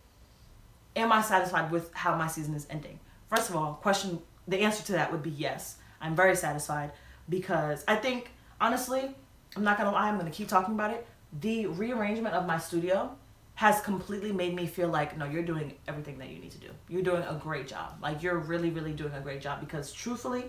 am 0.95 1.12
I 1.12 1.21
satisfied 1.21 1.71
with 1.71 1.93
how 1.93 2.15
my 2.15 2.27
season 2.27 2.53
is 2.55 2.67
ending? 2.69 3.00
First 3.27 3.50
of 3.50 3.55
all, 3.55 3.73
question 3.75 4.19
the 4.47 4.59
answer 4.59 4.83
to 4.83 4.91
that 4.93 5.12
would 5.12 5.23
be 5.23 5.29
yes. 5.31 5.77
I'm 6.01 6.15
very 6.15 6.35
satisfied 6.35 6.91
because 7.29 7.83
I 7.88 7.95
think 7.95 8.31
honestly, 8.59 9.15
I'm 9.55 9.63
not 9.63 9.77
gonna 9.77 9.91
lie, 9.91 10.09
I'm 10.09 10.17
gonna 10.17 10.31
keep 10.31 10.47
talking 10.47 10.73
about 10.73 10.91
it. 10.91 11.05
The 11.39 11.67
rearrangement 11.67 12.35
of 12.35 12.45
my 12.45 12.59
studio 12.59 13.15
has 13.55 13.81
completely 13.81 14.31
made 14.31 14.55
me 14.55 14.65
feel 14.65 14.89
like 14.89 15.17
no, 15.17 15.25
you're 15.25 15.43
doing 15.43 15.75
everything 15.88 16.17
that 16.17 16.29
you 16.29 16.39
need 16.39 16.51
to 16.51 16.57
do. 16.57 16.69
You're 16.89 17.03
doing 17.03 17.23
a 17.23 17.39
great 17.41 17.67
job. 17.67 17.97
Like 18.01 18.23
you're 18.23 18.38
really, 18.38 18.69
really 18.69 18.93
doing 18.93 19.13
a 19.13 19.21
great 19.21 19.41
job 19.41 19.59
because 19.59 19.91
truthfully, 19.91 20.45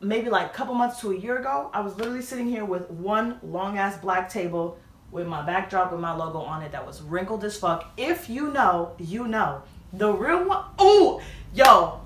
maybe 0.00 0.30
like 0.30 0.46
a 0.46 0.54
couple 0.54 0.74
months 0.74 1.00
to 1.00 1.10
a 1.10 1.16
year 1.16 1.38
ago, 1.38 1.70
I 1.72 1.80
was 1.80 1.96
literally 1.96 2.22
sitting 2.22 2.48
here 2.48 2.64
with 2.64 2.90
one 2.90 3.38
long 3.42 3.78
ass 3.78 3.98
black 3.98 4.28
table 4.28 4.78
with 5.10 5.26
my 5.26 5.42
backdrop 5.42 5.92
with 5.92 6.00
my 6.00 6.14
logo 6.14 6.38
on 6.38 6.62
it 6.62 6.72
that 6.72 6.86
was 6.86 7.02
wrinkled 7.02 7.44
as 7.44 7.56
fuck. 7.56 7.92
If 7.96 8.28
you 8.28 8.50
know, 8.50 8.92
you 8.98 9.26
know. 9.26 9.62
The 9.92 10.12
real 10.12 10.46
one. 10.46 10.64
Ooh, 10.80 11.20
yo, 11.54 12.00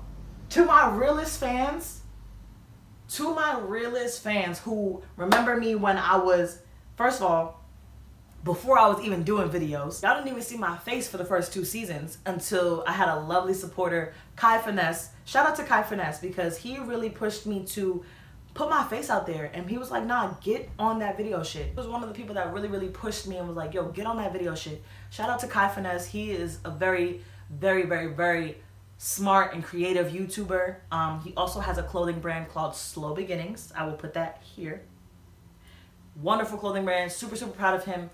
to 0.49 0.65
my 0.65 0.89
realest 0.95 1.39
fans, 1.39 2.01
to 3.09 3.33
my 3.33 3.59
realest 3.59 4.23
fans 4.23 4.59
who 4.59 5.01
remember 5.17 5.57
me 5.57 5.75
when 5.75 5.97
I 5.97 6.17
was, 6.17 6.59
first 6.95 7.21
of 7.21 7.27
all, 7.27 7.61
before 8.43 8.77
I 8.77 8.87
was 8.87 9.03
even 9.03 9.23
doing 9.23 9.49
videos. 9.49 10.01
Y'all 10.01 10.15
didn't 10.15 10.29
even 10.29 10.41
see 10.41 10.57
my 10.57 10.77
face 10.77 11.07
for 11.07 11.17
the 11.17 11.25
first 11.25 11.53
two 11.53 11.63
seasons 11.65 12.17
until 12.25 12.83
I 12.87 12.93
had 12.93 13.09
a 13.09 13.19
lovely 13.19 13.53
supporter, 13.53 14.13
Kai 14.35 14.57
Finesse. 14.59 15.09
Shout 15.25 15.45
out 15.45 15.55
to 15.57 15.63
Kai 15.63 15.83
Finesse 15.83 16.19
because 16.19 16.57
he 16.57 16.79
really 16.79 17.09
pushed 17.09 17.45
me 17.45 17.65
to 17.67 18.03
put 18.53 18.69
my 18.69 18.83
face 18.83 19.09
out 19.09 19.25
there 19.25 19.49
and 19.53 19.69
he 19.69 19.77
was 19.77 19.91
like 19.91 20.05
nah 20.05 20.33
get 20.41 20.69
on 20.77 20.99
that 20.99 21.17
video 21.17 21.43
shit. 21.43 21.67
He 21.67 21.75
was 21.75 21.87
one 21.87 22.03
of 22.03 22.09
the 22.09 22.15
people 22.15 22.35
that 22.35 22.53
really 22.53 22.67
really 22.67 22.89
pushed 22.89 23.27
me 23.27 23.37
and 23.37 23.47
was 23.47 23.57
like 23.57 23.73
yo 23.73 23.85
get 23.89 24.05
on 24.05 24.17
that 24.17 24.33
video 24.33 24.55
shit. 24.55 24.83
Shout 25.09 25.29
out 25.29 25.39
to 25.39 25.47
kai 25.47 25.69
finesse. 25.69 26.07
He 26.07 26.31
is 26.31 26.59
a 26.65 26.71
very 26.71 27.21
very 27.49 27.83
very 27.83 28.07
very 28.07 28.57
smart 28.97 29.53
and 29.53 29.63
creative 29.63 30.11
youtuber. 30.11 30.75
Um, 30.91 31.21
he 31.21 31.33
also 31.35 31.59
has 31.59 31.77
a 31.77 31.83
clothing 31.83 32.19
brand 32.19 32.49
called 32.49 32.75
slow 32.75 33.15
beginnings. 33.15 33.71
I 33.75 33.85
will 33.85 33.93
put 33.93 34.13
that 34.13 34.41
here. 34.43 34.83
Wonderful 36.21 36.57
clothing 36.57 36.85
brand. 36.85 37.11
Super 37.11 37.35
super 37.35 37.53
proud 37.53 37.75
of 37.75 37.85
him. 37.85 38.09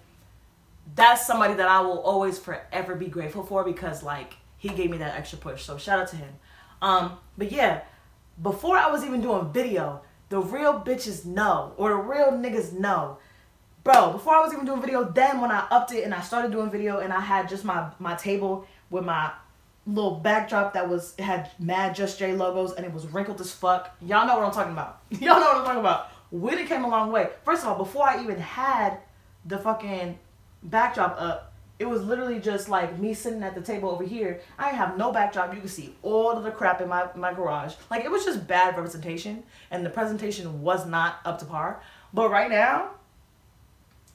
That's 0.95 1.25
somebody 1.25 1.55
that 1.55 1.67
i 1.67 1.81
will 1.81 1.99
always 1.99 2.39
forever 2.39 2.95
be 2.95 3.07
grateful 3.07 3.43
for 3.43 3.63
because 3.63 4.03
like 4.03 4.35
he 4.57 4.69
gave 4.69 4.89
me 4.89 4.97
that 4.99 5.15
extra 5.15 5.39
push. 5.39 5.63
So 5.63 5.77
shout 5.77 5.99
out 5.99 6.07
to 6.09 6.15
him. 6.15 6.33
Um, 6.81 7.17
but 7.37 7.51
yeah 7.51 7.81
before 8.41 8.77
i 8.77 8.89
was 8.89 9.03
even 9.03 9.21
doing 9.21 9.51
video 9.51 10.01
the 10.29 10.39
real 10.39 10.79
bitches 10.79 11.25
know, 11.25 11.73
or 11.77 11.89
the 11.89 11.95
real 11.95 12.31
niggas 12.31 12.73
know. 12.73 13.17
Bro, 13.83 14.11
before 14.11 14.35
I 14.35 14.41
was 14.41 14.53
even 14.53 14.65
doing 14.65 14.81
video, 14.81 15.05
then 15.05 15.39
when 15.39 15.51
I 15.51 15.65
upped 15.71 15.93
it 15.93 16.03
and 16.03 16.13
I 16.13 16.21
started 16.21 16.51
doing 16.51 16.69
video 16.69 16.99
and 16.99 17.13
I 17.13 17.21
had 17.21 17.47
just 17.47 17.63
my 17.63 17.89
my 17.99 18.15
table 18.15 18.67
with 18.89 19.05
my 19.05 19.31
little 19.85 20.15
backdrop 20.15 20.73
that 20.73 20.89
was 20.89 21.15
had 21.17 21.49
mad 21.57 21.95
just 21.95 22.19
J 22.19 22.33
logos 22.33 22.73
and 22.73 22.85
it 22.85 22.91
was 22.91 23.07
wrinkled 23.07 23.39
as 23.39 23.51
fuck. 23.53 23.95
Y'all 24.01 24.27
know 24.27 24.35
what 24.35 24.45
I'm 24.45 24.51
talking 24.51 24.73
about. 24.73 24.99
Y'all 25.09 25.39
know 25.39 25.47
what 25.47 25.57
I'm 25.57 25.65
talking 25.65 25.79
about. 25.79 26.11
When 26.29 26.57
it 26.57 26.67
came 26.67 26.83
a 26.83 26.89
long 26.89 27.11
way. 27.11 27.29
First 27.45 27.63
of 27.63 27.69
all, 27.69 27.77
before 27.77 28.07
I 28.07 28.21
even 28.21 28.37
had 28.37 28.97
the 29.45 29.57
fucking 29.57 30.19
backdrop 30.63 31.15
up, 31.17 31.53
it 31.79 31.87
was 31.87 32.03
literally 32.03 32.39
just 32.39 32.69
like 32.69 32.97
me 32.97 33.13
sitting 33.13 33.43
at 33.43 33.53
the 33.53 33.61
table 33.61 33.89
over 33.89 34.03
here. 34.03 34.41
I 34.57 34.69
have 34.69 34.97
no 34.97 35.11
backdrop. 35.11 35.53
You 35.53 35.59
can 35.59 35.69
see 35.69 35.95
all 36.01 36.31
of 36.31 36.43
the 36.43 36.51
crap 36.51 36.81
in 36.81 36.89
my, 36.89 37.07
my 37.15 37.33
garage. 37.33 37.75
Like 37.91 38.03
it 38.03 38.09
was 38.09 38.25
just 38.25 38.47
bad 38.47 38.75
representation 38.75 39.43
and 39.69 39.85
the 39.85 39.89
presentation 39.89 40.61
was 40.61 40.87
not 40.87 41.19
up 41.23 41.37
to 41.39 41.45
par. 41.45 41.81
But 42.13 42.31
right 42.31 42.49
now, 42.49 42.91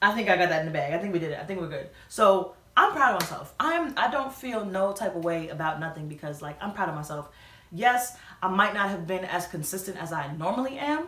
I 0.00 0.12
think 0.12 0.28
I 0.28 0.36
got 0.36 0.48
that 0.48 0.60
in 0.60 0.66
the 0.66 0.72
bag. 0.72 0.92
I 0.92 0.98
think 0.98 1.12
we 1.12 1.20
did 1.20 1.30
it. 1.30 1.38
I 1.38 1.44
think 1.44 1.60
we're 1.60 1.68
good. 1.68 1.88
So 2.08 2.54
I'm 2.76 2.92
proud 2.92 3.14
of 3.14 3.20
myself. 3.20 3.54
I'm 3.60 3.94
I 3.96 4.10
don't 4.10 4.32
feel 4.32 4.64
no 4.64 4.92
type 4.92 5.14
of 5.14 5.22
way 5.22 5.48
about 5.48 5.78
nothing 5.78 6.08
because 6.08 6.42
like 6.42 6.56
I'm 6.60 6.72
proud 6.72 6.88
of 6.88 6.96
myself. 6.96 7.28
Yes, 7.70 8.16
I 8.42 8.48
might 8.48 8.74
not 8.74 8.90
have 8.90 9.06
been 9.06 9.24
as 9.24 9.46
consistent 9.46 10.02
as 10.02 10.12
I 10.12 10.34
normally 10.34 10.78
am 10.78 11.06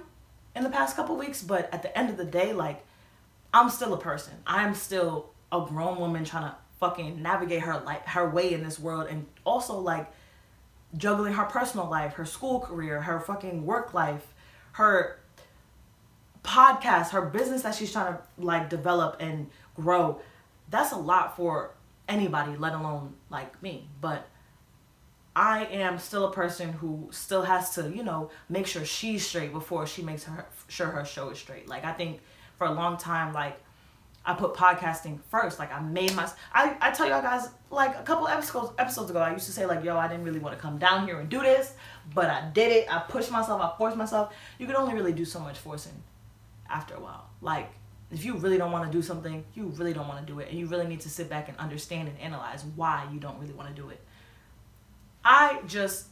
in 0.54 0.62
the 0.62 0.70
past 0.70 0.94
couple 0.94 1.16
weeks, 1.16 1.42
but 1.42 1.68
at 1.74 1.82
the 1.82 1.96
end 1.98 2.10
of 2.10 2.16
the 2.16 2.24
day, 2.24 2.52
like 2.52 2.84
I'm 3.52 3.70
still 3.70 3.92
a 3.92 3.98
person. 3.98 4.34
I'm 4.46 4.74
still 4.74 5.33
a 5.54 5.66
grown 5.66 5.98
woman 5.98 6.24
trying 6.24 6.50
to 6.50 6.56
fucking 6.80 7.22
navigate 7.22 7.60
her 7.60 7.80
life 7.80 8.02
her 8.04 8.28
way 8.28 8.52
in 8.52 8.62
this 8.62 8.78
world 8.78 9.06
and 9.08 9.24
also 9.44 9.78
like 9.78 10.10
juggling 10.96 11.32
her 11.32 11.44
personal 11.44 11.88
life, 11.88 12.14
her 12.14 12.24
school 12.24 12.60
career, 12.60 13.00
her 13.00 13.20
fucking 13.20 13.64
work 13.64 13.94
life, 13.94 14.34
her 14.72 15.18
podcast, 16.42 17.10
her 17.10 17.22
business 17.22 17.62
that 17.62 17.74
she's 17.74 17.92
trying 17.92 18.14
to 18.14 18.20
like 18.38 18.68
develop 18.68 19.16
and 19.20 19.48
grow. 19.74 20.20
That's 20.70 20.92
a 20.92 20.96
lot 20.96 21.36
for 21.36 21.72
anybody, 22.08 22.56
let 22.56 22.74
alone 22.74 23.14
like 23.30 23.60
me. 23.62 23.88
But 24.00 24.28
I 25.34 25.64
am 25.66 25.98
still 25.98 26.26
a 26.26 26.32
person 26.32 26.72
who 26.72 27.08
still 27.10 27.42
has 27.42 27.74
to, 27.74 27.90
you 27.94 28.04
know, 28.04 28.30
make 28.48 28.66
sure 28.66 28.84
she's 28.84 29.26
straight 29.26 29.52
before 29.52 29.86
she 29.86 30.02
makes 30.02 30.24
her 30.24 30.46
sure 30.68 30.88
her 30.88 31.04
show 31.04 31.30
is 31.30 31.38
straight. 31.38 31.68
Like 31.68 31.84
I 31.84 31.92
think 31.92 32.20
for 32.56 32.66
a 32.66 32.72
long 32.72 32.96
time, 32.98 33.32
like 33.32 33.60
I 34.26 34.34
put 34.34 34.54
podcasting 34.54 35.20
first. 35.28 35.58
Like 35.58 35.72
I 35.72 35.80
made 35.80 36.14
my 36.14 36.28
I, 36.52 36.76
I 36.80 36.90
tell 36.92 37.08
y'all 37.08 37.20
guys 37.20 37.48
like 37.70 37.98
a 37.98 38.02
couple 38.02 38.26
episodes 38.26 38.72
episodes 38.78 39.10
ago 39.10 39.20
I 39.20 39.32
used 39.32 39.46
to 39.46 39.52
say 39.52 39.66
like 39.66 39.84
yo 39.84 39.96
I 39.98 40.08
didn't 40.08 40.24
really 40.24 40.38
want 40.38 40.56
to 40.56 40.60
come 40.60 40.78
down 40.78 41.06
here 41.06 41.20
and 41.20 41.28
do 41.28 41.40
this, 41.40 41.74
but 42.14 42.30
I 42.30 42.48
did 42.52 42.72
it. 42.72 42.92
I 42.92 43.00
pushed 43.00 43.30
myself, 43.30 43.60
I 43.60 43.76
forced 43.76 43.96
myself. 43.96 44.34
You 44.58 44.66
can 44.66 44.76
only 44.76 44.94
really 44.94 45.12
do 45.12 45.24
so 45.24 45.40
much 45.40 45.58
forcing 45.58 46.02
after 46.70 46.94
a 46.94 47.00
while. 47.00 47.28
Like 47.42 47.70
if 48.10 48.24
you 48.24 48.36
really 48.36 48.56
don't 48.56 48.72
want 48.72 48.90
to 48.90 48.96
do 48.96 49.02
something, 49.02 49.44
you 49.54 49.66
really 49.66 49.92
don't 49.92 50.08
want 50.08 50.26
to 50.26 50.32
do 50.32 50.38
it 50.40 50.48
and 50.48 50.58
you 50.58 50.66
really 50.66 50.86
need 50.86 51.00
to 51.00 51.10
sit 51.10 51.28
back 51.28 51.48
and 51.48 51.58
understand 51.58 52.08
and 52.08 52.18
analyze 52.18 52.64
why 52.76 53.06
you 53.12 53.20
don't 53.20 53.38
really 53.40 53.54
want 53.54 53.74
to 53.74 53.80
do 53.80 53.90
it. 53.90 54.00
I 55.24 55.60
just 55.66 56.06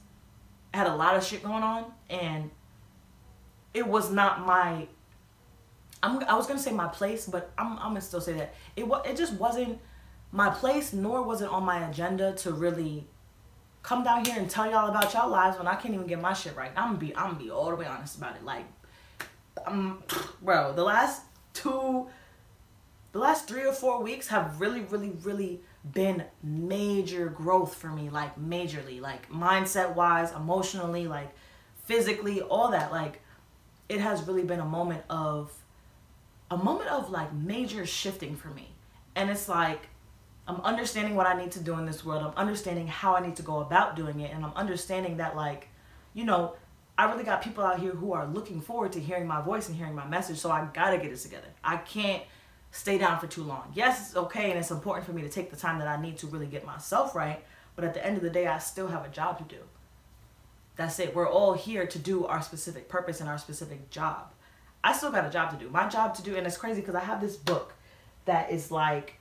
had 0.74 0.86
a 0.86 0.94
lot 0.94 1.16
of 1.16 1.24
shit 1.24 1.42
going 1.42 1.62
on 1.62 1.92
and 2.10 2.50
it 3.72 3.86
was 3.86 4.10
not 4.10 4.44
my 4.44 4.86
I'm, 6.02 6.22
I 6.24 6.34
was 6.34 6.46
gonna 6.46 6.58
say 6.58 6.72
my 6.72 6.88
place, 6.88 7.26
but 7.26 7.52
I'm, 7.56 7.78
I'm 7.78 7.88
gonna 7.88 8.00
still 8.00 8.20
say 8.20 8.32
that 8.34 8.54
it 8.76 8.86
was 8.86 9.06
it 9.06 9.16
just 9.16 9.34
wasn't 9.34 9.78
my 10.32 10.50
place, 10.50 10.92
nor 10.92 11.22
was 11.22 11.42
it 11.42 11.48
on 11.48 11.64
my 11.64 11.88
agenda 11.88 12.32
to 12.32 12.52
really 12.52 13.06
come 13.82 14.04
down 14.04 14.24
here 14.24 14.38
and 14.38 14.48
tell 14.48 14.70
y'all 14.70 14.88
about 14.88 15.12
y'all 15.12 15.28
lives 15.28 15.58
when 15.58 15.66
I 15.66 15.74
can't 15.74 15.94
even 15.94 16.06
get 16.06 16.20
my 16.20 16.32
shit 16.32 16.56
right. 16.56 16.70
I'm 16.76 16.88
gonna 16.88 16.98
be 16.98 17.16
I'm 17.16 17.32
gonna 17.32 17.38
be 17.38 17.50
all 17.50 17.70
the 17.70 17.76
way 17.76 17.86
honest 17.86 18.16
about 18.16 18.36
it. 18.36 18.44
Like, 18.44 18.64
um, 19.66 20.02
bro, 20.40 20.72
the 20.72 20.84
last 20.84 21.22
two, 21.52 22.08
the 23.12 23.18
last 23.18 23.46
three 23.46 23.64
or 23.64 23.72
four 23.72 24.02
weeks 24.02 24.28
have 24.28 24.60
really, 24.60 24.80
really, 24.82 25.10
really 25.22 25.60
been 25.92 26.24
major 26.42 27.28
growth 27.28 27.74
for 27.74 27.88
me. 27.88 28.08
Like 28.08 28.40
majorly, 28.40 29.00
like 29.00 29.30
mindset 29.30 29.94
wise, 29.94 30.32
emotionally, 30.32 31.06
like 31.06 31.34
physically, 31.84 32.40
all 32.40 32.70
that. 32.70 32.90
Like, 32.90 33.20
it 33.88 34.00
has 34.00 34.22
really 34.22 34.44
been 34.44 34.60
a 34.60 34.64
moment 34.64 35.02
of 35.10 35.52
a 36.52 36.56
moment 36.62 36.90
of 36.90 37.10
like 37.10 37.32
major 37.32 37.86
shifting 37.86 38.36
for 38.36 38.48
me. 38.48 38.68
And 39.16 39.30
it's 39.30 39.48
like 39.48 39.88
I'm 40.46 40.60
understanding 40.60 41.14
what 41.14 41.26
I 41.26 41.40
need 41.40 41.52
to 41.52 41.60
do 41.60 41.78
in 41.78 41.86
this 41.86 42.04
world. 42.04 42.22
I'm 42.22 42.36
understanding 42.36 42.86
how 42.86 43.16
I 43.16 43.24
need 43.24 43.36
to 43.36 43.42
go 43.42 43.60
about 43.60 43.96
doing 43.96 44.20
it. 44.20 44.34
And 44.34 44.44
I'm 44.44 44.52
understanding 44.54 45.16
that, 45.16 45.34
like, 45.34 45.68
you 46.14 46.24
know, 46.24 46.54
I 46.98 47.10
really 47.10 47.24
got 47.24 47.42
people 47.42 47.64
out 47.64 47.78
here 47.78 47.92
who 47.92 48.12
are 48.12 48.26
looking 48.26 48.60
forward 48.60 48.92
to 48.92 49.00
hearing 49.00 49.26
my 49.26 49.40
voice 49.40 49.68
and 49.68 49.76
hearing 49.76 49.94
my 49.94 50.06
message. 50.06 50.38
So 50.38 50.50
I 50.50 50.68
gotta 50.74 50.98
get 50.98 51.10
it 51.10 51.16
together. 51.16 51.46
I 51.64 51.78
can't 51.78 52.22
stay 52.70 52.98
down 52.98 53.18
for 53.18 53.26
too 53.26 53.44
long. 53.44 53.72
Yes, 53.74 54.08
it's 54.08 54.16
okay 54.16 54.50
and 54.50 54.58
it's 54.58 54.70
important 54.70 55.06
for 55.06 55.12
me 55.12 55.22
to 55.22 55.28
take 55.30 55.50
the 55.50 55.56
time 55.56 55.78
that 55.78 55.88
I 55.88 56.00
need 56.00 56.18
to 56.18 56.26
really 56.26 56.46
get 56.46 56.66
myself 56.66 57.14
right. 57.14 57.42
But 57.76 57.86
at 57.86 57.94
the 57.94 58.04
end 58.04 58.18
of 58.18 58.22
the 58.22 58.30
day, 58.30 58.46
I 58.46 58.58
still 58.58 58.88
have 58.88 59.06
a 59.06 59.08
job 59.08 59.38
to 59.38 59.44
do. 59.44 59.62
That's 60.76 60.98
it. 60.98 61.14
We're 61.14 61.28
all 61.28 61.54
here 61.54 61.86
to 61.86 61.98
do 61.98 62.26
our 62.26 62.42
specific 62.42 62.90
purpose 62.90 63.20
and 63.20 63.28
our 63.28 63.38
specific 63.38 63.88
job. 63.90 64.32
I 64.84 64.92
still 64.92 65.10
got 65.10 65.26
a 65.26 65.30
job 65.30 65.50
to 65.50 65.56
do. 65.56 65.70
My 65.70 65.88
job 65.88 66.14
to 66.16 66.22
do, 66.22 66.36
and 66.36 66.46
it's 66.46 66.56
crazy 66.56 66.80
because 66.80 66.94
I 66.94 67.00
have 67.00 67.20
this 67.20 67.36
book 67.36 67.74
that 68.24 68.50
is 68.50 68.70
like, 68.70 69.14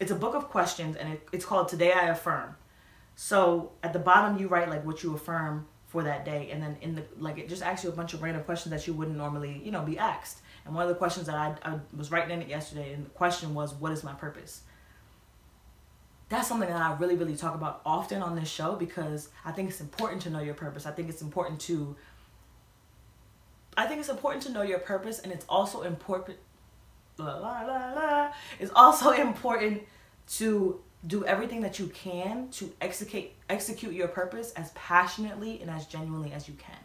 it's 0.00 0.10
a 0.10 0.16
book 0.16 0.34
of 0.34 0.48
questions, 0.48 0.96
and 0.96 1.14
it, 1.14 1.28
it's 1.32 1.44
called 1.44 1.68
Today 1.68 1.92
I 1.92 2.08
Affirm. 2.08 2.56
So 3.14 3.72
at 3.82 3.92
the 3.92 3.98
bottom, 3.98 4.38
you 4.38 4.48
write 4.48 4.68
like 4.68 4.84
what 4.86 5.02
you 5.02 5.14
affirm 5.14 5.66
for 5.86 6.02
that 6.02 6.24
day, 6.24 6.50
and 6.50 6.62
then 6.62 6.76
in 6.80 6.94
the 6.94 7.04
like, 7.18 7.38
it 7.38 7.48
just 7.48 7.62
asks 7.62 7.84
you 7.84 7.90
a 7.90 7.92
bunch 7.92 8.14
of 8.14 8.22
random 8.22 8.42
questions 8.44 8.70
that 8.70 8.86
you 8.86 8.94
wouldn't 8.94 9.16
normally, 9.16 9.60
you 9.62 9.70
know, 9.70 9.82
be 9.82 9.98
asked. 9.98 10.40
And 10.64 10.74
one 10.74 10.84
of 10.84 10.88
the 10.88 10.94
questions 10.94 11.26
that 11.26 11.36
I, 11.36 11.54
I 11.62 11.78
was 11.96 12.10
writing 12.10 12.30
in 12.30 12.40
it 12.40 12.48
yesterday, 12.48 12.94
and 12.94 13.04
the 13.04 13.10
question 13.10 13.52
was, 13.52 13.74
"What 13.74 13.92
is 13.92 14.02
my 14.02 14.14
purpose?" 14.14 14.62
That's 16.30 16.48
something 16.48 16.70
that 16.70 16.80
I 16.80 16.94
really, 16.94 17.16
really 17.16 17.36
talk 17.36 17.54
about 17.54 17.82
often 17.84 18.22
on 18.22 18.34
this 18.34 18.48
show 18.48 18.74
because 18.74 19.28
I 19.44 19.52
think 19.52 19.68
it's 19.68 19.82
important 19.82 20.22
to 20.22 20.30
know 20.30 20.40
your 20.40 20.54
purpose. 20.54 20.86
I 20.86 20.90
think 20.90 21.10
it's 21.10 21.20
important 21.20 21.60
to 21.62 21.94
I 23.76 23.86
think 23.86 24.00
it's 24.00 24.08
important 24.08 24.42
to 24.44 24.52
know 24.52 24.62
your 24.62 24.78
purpose, 24.78 25.18
and 25.20 25.32
it's 25.32 25.46
also 25.48 25.82
important. 25.82 26.38
La, 27.18 27.36
la, 27.38 27.62
la, 27.62 27.92
la, 27.92 28.32
it's 28.58 28.72
also 28.74 29.10
important 29.28 29.82
to 30.38 30.80
do 31.06 31.24
everything 31.24 31.60
that 31.62 31.78
you 31.78 31.88
can 31.88 32.48
to 32.48 32.72
execute 32.80 33.30
execute 33.50 33.92
your 33.92 34.08
purpose 34.08 34.52
as 34.52 34.70
passionately 34.72 35.60
and 35.60 35.70
as 35.70 35.86
genuinely 35.86 36.32
as 36.32 36.48
you 36.48 36.54
can. 36.54 36.78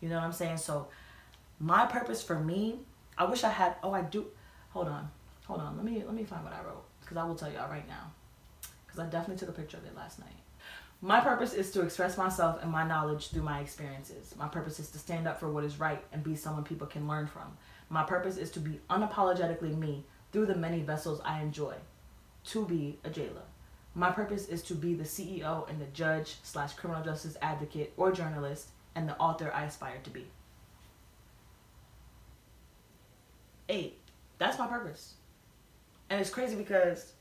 You 0.00 0.08
know 0.08 0.16
what 0.16 0.24
I'm 0.24 0.32
saying? 0.32 0.58
So, 0.58 0.88
my 1.58 1.86
purpose 1.86 2.22
for 2.22 2.38
me, 2.38 2.80
I 3.16 3.24
wish 3.24 3.44
I 3.44 3.50
had. 3.50 3.76
Oh, 3.82 3.92
I 3.92 4.02
do. 4.02 4.26
Hold 4.70 4.88
on, 4.88 5.08
hold 5.44 5.60
on. 5.60 5.76
Let 5.76 5.84
me 5.84 6.02
let 6.04 6.14
me 6.14 6.24
find 6.24 6.44
what 6.44 6.52
I 6.52 6.62
wrote 6.64 6.84
because 7.00 7.16
I 7.16 7.24
will 7.24 7.34
tell 7.34 7.50
y'all 7.52 7.70
right 7.70 7.86
now. 7.88 8.10
Because 8.86 9.00
I 9.00 9.06
definitely 9.06 9.36
took 9.36 9.48
a 9.48 9.58
picture 9.58 9.78
of 9.78 9.84
it 9.86 9.96
last 9.96 10.18
night. 10.18 10.36
My 11.04 11.18
purpose 11.18 11.52
is 11.52 11.72
to 11.72 11.82
express 11.82 12.16
myself 12.16 12.62
and 12.62 12.70
my 12.70 12.86
knowledge 12.86 13.30
through 13.30 13.42
my 13.42 13.58
experiences. 13.58 14.36
My 14.38 14.46
purpose 14.46 14.78
is 14.78 14.88
to 14.90 15.00
stand 15.00 15.26
up 15.26 15.40
for 15.40 15.50
what 15.50 15.64
is 15.64 15.80
right 15.80 16.02
and 16.12 16.22
be 16.22 16.36
someone 16.36 16.62
people 16.62 16.86
can 16.86 17.08
learn 17.08 17.26
from. 17.26 17.56
My 17.88 18.04
purpose 18.04 18.36
is 18.36 18.52
to 18.52 18.60
be 18.60 18.80
unapologetically 18.88 19.76
me 19.76 20.06
through 20.30 20.46
the 20.46 20.54
many 20.54 20.80
vessels 20.80 21.20
I 21.24 21.42
enjoy. 21.42 21.74
To 22.44 22.64
be 22.64 23.00
a 23.02 23.10
jailer. 23.10 23.42
My 23.96 24.12
purpose 24.12 24.46
is 24.46 24.62
to 24.62 24.74
be 24.74 24.94
the 24.94 25.02
CEO 25.02 25.68
and 25.68 25.80
the 25.80 25.86
judge 25.86 26.36
slash 26.44 26.74
criminal 26.74 27.02
justice 27.02 27.36
advocate 27.42 27.92
or 27.96 28.12
journalist 28.12 28.68
and 28.94 29.08
the 29.08 29.16
author 29.18 29.52
I 29.52 29.64
aspire 29.64 29.98
to 30.04 30.10
be. 30.10 30.28
Eight. 33.68 33.98
That's 34.38 34.56
my 34.56 34.68
purpose. 34.68 35.14
And 36.10 36.20
it's 36.20 36.30
crazy 36.30 36.54
because 36.54 37.12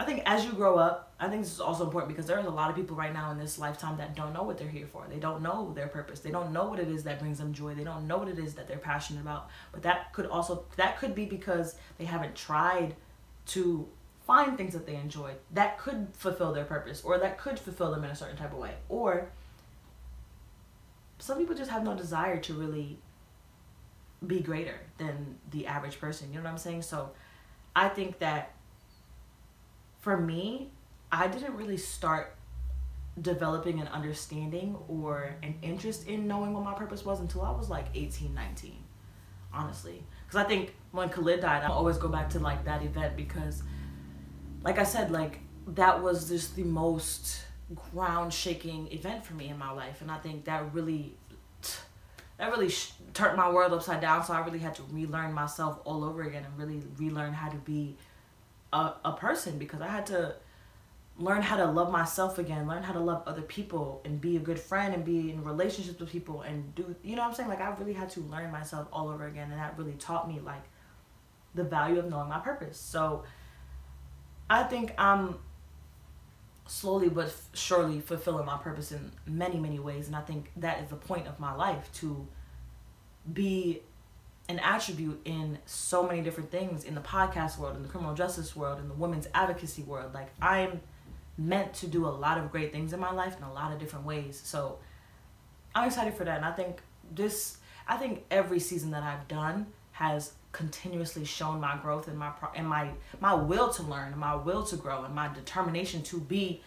I 0.00 0.04
think 0.04 0.22
as 0.26 0.44
you 0.44 0.52
grow 0.52 0.76
up, 0.76 1.09
I 1.22 1.28
think 1.28 1.42
this 1.42 1.52
is 1.52 1.60
also 1.60 1.84
important 1.84 2.08
because 2.08 2.26
there's 2.26 2.46
a 2.46 2.50
lot 2.50 2.70
of 2.70 2.76
people 2.76 2.96
right 2.96 3.12
now 3.12 3.30
in 3.30 3.38
this 3.38 3.58
lifetime 3.58 3.98
that 3.98 4.16
don't 4.16 4.32
know 4.32 4.42
what 4.42 4.56
they're 4.56 4.70
here 4.70 4.86
for. 4.86 5.06
They 5.06 5.18
don't 5.18 5.42
know 5.42 5.70
their 5.74 5.86
purpose. 5.86 6.20
They 6.20 6.30
don't 6.30 6.50
know 6.50 6.64
what 6.64 6.78
it 6.78 6.88
is 6.88 7.02
that 7.04 7.18
brings 7.18 7.36
them 7.36 7.52
joy. 7.52 7.74
They 7.74 7.84
don't 7.84 8.06
know 8.06 8.16
what 8.16 8.28
it 8.28 8.38
is 8.38 8.54
that 8.54 8.66
they're 8.66 8.78
passionate 8.78 9.20
about. 9.20 9.50
But 9.70 9.82
that 9.82 10.14
could 10.14 10.24
also 10.24 10.64
that 10.76 10.98
could 10.98 11.14
be 11.14 11.26
because 11.26 11.76
they 11.98 12.06
haven't 12.06 12.34
tried 12.34 12.96
to 13.48 13.86
find 14.26 14.56
things 14.56 14.72
that 14.72 14.86
they 14.86 14.96
enjoy 14.96 15.32
that 15.52 15.76
could 15.78 16.08
fulfill 16.14 16.52
their 16.54 16.64
purpose 16.64 17.02
or 17.02 17.18
that 17.18 17.36
could 17.36 17.58
fulfill 17.58 17.90
them 17.90 18.02
in 18.04 18.10
a 18.10 18.16
certain 18.16 18.36
type 18.36 18.52
of 18.52 18.58
way. 18.58 18.72
Or 18.88 19.30
some 21.18 21.36
people 21.36 21.54
just 21.54 21.70
have 21.70 21.84
no 21.84 21.94
desire 21.94 22.38
to 22.40 22.54
really 22.54 22.98
be 24.26 24.40
greater 24.40 24.80
than 24.96 25.36
the 25.50 25.66
average 25.66 26.00
person. 26.00 26.28
You 26.30 26.38
know 26.38 26.44
what 26.44 26.50
I'm 26.50 26.58
saying? 26.58 26.82
So 26.82 27.10
I 27.76 27.90
think 27.90 28.20
that 28.20 28.54
for 30.00 30.16
me, 30.16 30.70
I 31.12 31.28
didn't 31.28 31.56
really 31.56 31.76
start 31.76 32.36
developing 33.20 33.80
an 33.80 33.88
understanding 33.88 34.76
or 34.88 35.34
an 35.42 35.56
interest 35.62 36.06
in 36.06 36.26
knowing 36.26 36.52
what 36.52 36.64
my 36.64 36.74
purpose 36.74 37.04
was 37.04 37.20
until 37.20 37.42
I 37.42 37.50
was 37.50 37.68
like 37.68 37.86
18, 37.94 38.34
19, 38.34 38.72
honestly. 39.52 40.04
Because 40.26 40.44
I 40.44 40.48
think 40.48 40.74
when 40.92 41.08
Khalid 41.08 41.40
died, 41.40 41.62
I 41.64 41.68
always 41.68 41.98
go 41.98 42.08
back 42.08 42.30
to 42.30 42.38
like 42.38 42.64
that 42.64 42.82
event 42.82 43.16
because, 43.16 43.62
like 44.62 44.78
I 44.78 44.84
said, 44.84 45.10
like 45.10 45.40
that 45.66 46.02
was 46.02 46.28
just 46.28 46.56
the 46.56 46.64
most 46.64 47.42
ground 47.92 48.32
shaking 48.32 48.90
event 48.92 49.24
for 49.24 49.34
me 49.34 49.48
in 49.48 49.58
my 49.58 49.70
life. 49.72 50.00
And 50.00 50.10
I 50.10 50.18
think 50.18 50.44
that 50.44 50.72
really, 50.72 51.14
that 52.38 52.50
really 52.50 52.68
sh- 52.68 52.92
turned 53.12 53.36
my 53.36 53.50
world 53.50 53.72
upside 53.72 54.00
down. 54.00 54.24
So 54.24 54.32
I 54.32 54.44
really 54.44 54.58
had 54.60 54.74
to 54.76 54.82
relearn 54.90 55.32
myself 55.32 55.80
all 55.84 56.04
over 56.04 56.22
again 56.22 56.44
and 56.44 56.58
really 56.58 56.82
relearn 56.96 57.32
how 57.32 57.48
to 57.48 57.56
be 57.58 57.96
a, 58.72 58.92
a 59.04 59.12
person 59.12 59.58
because 59.58 59.80
I 59.80 59.88
had 59.88 60.06
to 60.06 60.36
learn 61.20 61.42
how 61.42 61.56
to 61.56 61.66
love 61.66 61.92
myself 61.92 62.38
again, 62.38 62.66
learn 62.66 62.82
how 62.82 62.94
to 62.94 62.98
love 62.98 63.22
other 63.26 63.42
people 63.42 64.00
and 64.06 64.20
be 64.20 64.36
a 64.36 64.40
good 64.40 64.58
friend 64.58 64.94
and 64.94 65.04
be 65.04 65.30
in 65.30 65.44
relationships 65.44 66.00
with 66.00 66.10
people 66.10 66.40
and 66.40 66.74
do 66.74 66.94
you 67.04 67.14
know 67.14 67.22
what 67.22 67.28
I'm 67.28 67.34
saying? 67.34 67.48
Like 67.50 67.60
I 67.60 67.70
really 67.78 67.92
had 67.92 68.08
to 68.10 68.20
learn 68.20 68.50
myself 68.50 68.88
all 68.90 69.08
over 69.10 69.26
again 69.26 69.50
and 69.50 69.60
that 69.60 69.74
really 69.76 69.92
taught 69.92 70.26
me 70.26 70.40
like 70.40 70.62
the 71.54 71.62
value 71.62 71.98
of 71.98 72.08
knowing 72.08 72.30
my 72.30 72.38
purpose. 72.38 72.78
So 72.78 73.24
I 74.48 74.62
think 74.62 74.94
I'm 74.96 75.36
slowly 76.66 77.10
but 77.10 77.34
surely 77.52 78.00
fulfilling 78.00 78.46
my 78.46 78.56
purpose 78.56 78.90
in 78.90 79.12
many 79.26 79.58
many 79.58 79.78
ways 79.78 80.06
and 80.06 80.16
I 80.16 80.22
think 80.22 80.52
that 80.56 80.80
is 80.80 80.88
the 80.88 80.96
point 80.96 81.26
of 81.26 81.38
my 81.38 81.52
life 81.52 81.90
to 81.94 82.26
be 83.30 83.82
an 84.48 84.58
attribute 84.60 85.20
in 85.26 85.58
so 85.66 86.02
many 86.06 86.22
different 86.22 86.50
things 86.50 86.84
in 86.84 86.94
the 86.94 87.00
podcast 87.00 87.58
world, 87.58 87.76
in 87.76 87.82
the 87.82 87.88
criminal 87.88 88.14
justice 88.14 88.56
world, 88.56 88.80
in 88.80 88.88
the 88.88 88.94
women's 88.94 89.28
advocacy 89.34 89.82
world. 89.82 90.14
Like 90.14 90.28
I'm 90.40 90.80
meant 91.40 91.72
to 91.72 91.86
do 91.86 92.06
a 92.06 92.08
lot 92.08 92.36
of 92.36 92.52
great 92.52 92.70
things 92.70 92.92
in 92.92 93.00
my 93.00 93.10
life 93.10 93.36
in 93.36 93.42
a 93.42 93.52
lot 93.52 93.72
of 93.72 93.78
different 93.78 94.04
ways. 94.04 94.40
So 94.44 94.78
I'm 95.74 95.86
excited 95.86 96.14
for 96.14 96.24
that. 96.24 96.36
And 96.36 96.44
I 96.44 96.52
think 96.52 96.80
this, 97.10 97.56
I 97.88 97.96
think 97.96 98.24
every 98.30 98.60
season 98.60 98.90
that 98.90 99.02
I've 99.02 99.26
done 99.26 99.66
has 99.92 100.32
continuously 100.52 101.24
shown 101.24 101.60
my 101.60 101.76
growth 101.80 102.08
and 102.08 102.18
my 102.18 102.32
and 102.56 102.66
my 102.68 102.90
my 103.20 103.32
will 103.32 103.70
to 103.70 103.84
learn 103.84 104.08
and 104.08 104.16
my 104.16 104.34
will 104.34 104.64
to 104.64 104.74
grow 104.74 105.04
and 105.04 105.14
my 105.14 105.32
determination 105.32 106.02
to 106.02 106.18
be 106.18 106.60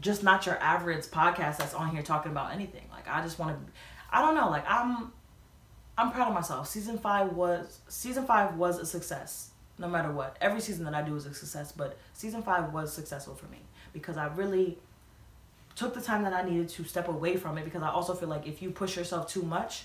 just 0.00 0.24
not 0.24 0.46
your 0.46 0.56
average 0.60 1.04
podcast 1.04 1.58
that's 1.58 1.74
on 1.74 1.90
here 1.90 2.02
talking 2.02 2.32
about 2.32 2.52
anything. 2.52 2.82
Like 2.90 3.08
I 3.08 3.22
just 3.22 3.38
want 3.38 3.56
to 3.56 3.72
I 4.10 4.20
don't 4.20 4.34
know, 4.34 4.50
like 4.50 4.64
I'm 4.68 5.12
I'm 5.96 6.10
proud 6.10 6.28
of 6.28 6.34
myself. 6.34 6.68
Season 6.68 6.98
5 6.98 7.34
was 7.34 7.80
season 7.88 8.26
5 8.26 8.56
was 8.56 8.78
a 8.78 8.86
success 8.86 9.52
no 9.78 9.88
matter 9.88 10.10
what. 10.10 10.36
Every 10.40 10.60
season 10.60 10.84
that 10.84 10.94
I 10.94 11.02
do 11.02 11.14
is 11.16 11.26
a 11.26 11.34
success, 11.34 11.72
but 11.72 11.98
season 12.12 12.42
five 12.42 12.72
was 12.72 12.92
successful 12.92 13.34
for 13.34 13.46
me 13.46 13.58
because 13.92 14.16
I 14.16 14.26
really 14.26 14.78
took 15.74 15.94
the 15.94 16.00
time 16.00 16.22
that 16.22 16.32
I 16.32 16.42
needed 16.42 16.68
to 16.70 16.84
step 16.84 17.08
away 17.08 17.36
from 17.36 17.58
it 17.58 17.64
because 17.64 17.82
I 17.82 17.90
also 17.90 18.14
feel 18.14 18.28
like 18.28 18.46
if 18.46 18.60
you 18.62 18.70
push 18.70 18.96
yourself 18.96 19.28
too 19.28 19.42
much 19.42 19.84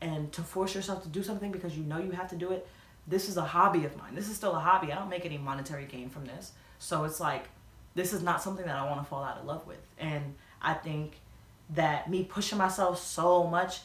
and 0.00 0.32
to 0.32 0.42
force 0.42 0.74
yourself 0.74 1.02
to 1.04 1.08
do 1.08 1.22
something 1.22 1.52
because 1.52 1.76
you 1.76 1.84
know 1.84 1.98
you 1.98 2.10
have 2.10 2.28
to 2.30 2.36
do 2.36 2.50
it, 2.50 2.66
this 3.06 3.28
is 3.28 3.36
a 3.36 3.44
hobby 3.44 3.84
of 3.84 3.96
mine. 3.96 4.14
This 4.14 4.28
is 4.28 4.36
still 4.36 4.54
a 4.54 4.60
hobby. 4.60 4.92
I 4.92 4.96
don't 4.96 5.08
make 5.08 5.24
any 5.24 5.38
monetary 5.38 5.84
gain 5.86 6.10
from 6.10 6.24
this. 6.24 6.52
So 6.78 7.04
it's 7.04 7.20
like 7.20 7.48
this 7.94 8.12
is 8.12 8.22
not 8.22 8.42
something 8.42 8.66
that 8.66 8.76
I 8.76 8.84
want 8.86 9.00
to 9.00 9.08
fall 9.08 9.22
out 9.22 9.38
of 9.38 9.46
love 9.46 9.66
with. 9.66 9.80
And 9.98 10.34
I 10.60 10.74
think 10.74 11.12
that 11.70 12.10
me 12.10 12.24
pushing 12.24 12.58
myself 12.58 13.00
so 13.00 13.44
much 13.44 13.80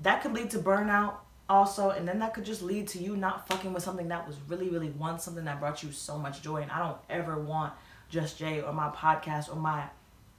that 0.00 0.22
could 0.22 0.32
lead 0.32 0.50
to 0.50 0.58
burnout 0.58 1.14
also 1.48 1.90
and 1.90 2.08
then 2.08 2.18
that 2.18 2.34
could 2.34 2.44
just 2.44 2.62
lead 2.62 2.88
to 2.88 2.98
you 2.98 3.16
not 3.16 3.46
fucking 3.48 3.72
with 3.72 3.82
something 3.82 4.08
that 4.08 4.26
was 4.26 4.36
really 4.48 4.68
really 4.68 4.90
once 4.90 5.24
something 5.24 5.44
that 5.44 5.60
brought 5.60 5.82
you 5.82 5.92
so 5.92 6.18
much 6.18 6.42
joy 6.42 6.56
and 6.56 6.70
i 6.70 6.78
don't 6.78 6.96
ever 7.10 7.38
want 7.38 7.72
just 8.14 8.38
jay 8.38 8.60
or 8.60 8.72
my 8.72 8.88
podcast 8.90 9.50
or 9.50 9.56
my 9.56 9.84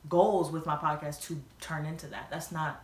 goals 0.08 0.52
with 0.52 0.66
my 0.66 0.78
podcast 0.78 1.22
to 1.28 1.42
turn 1.60 1.86
into 1.86 2.08
that. 2.08 2.30
That's 2.32 2.52
not 2.52 2.84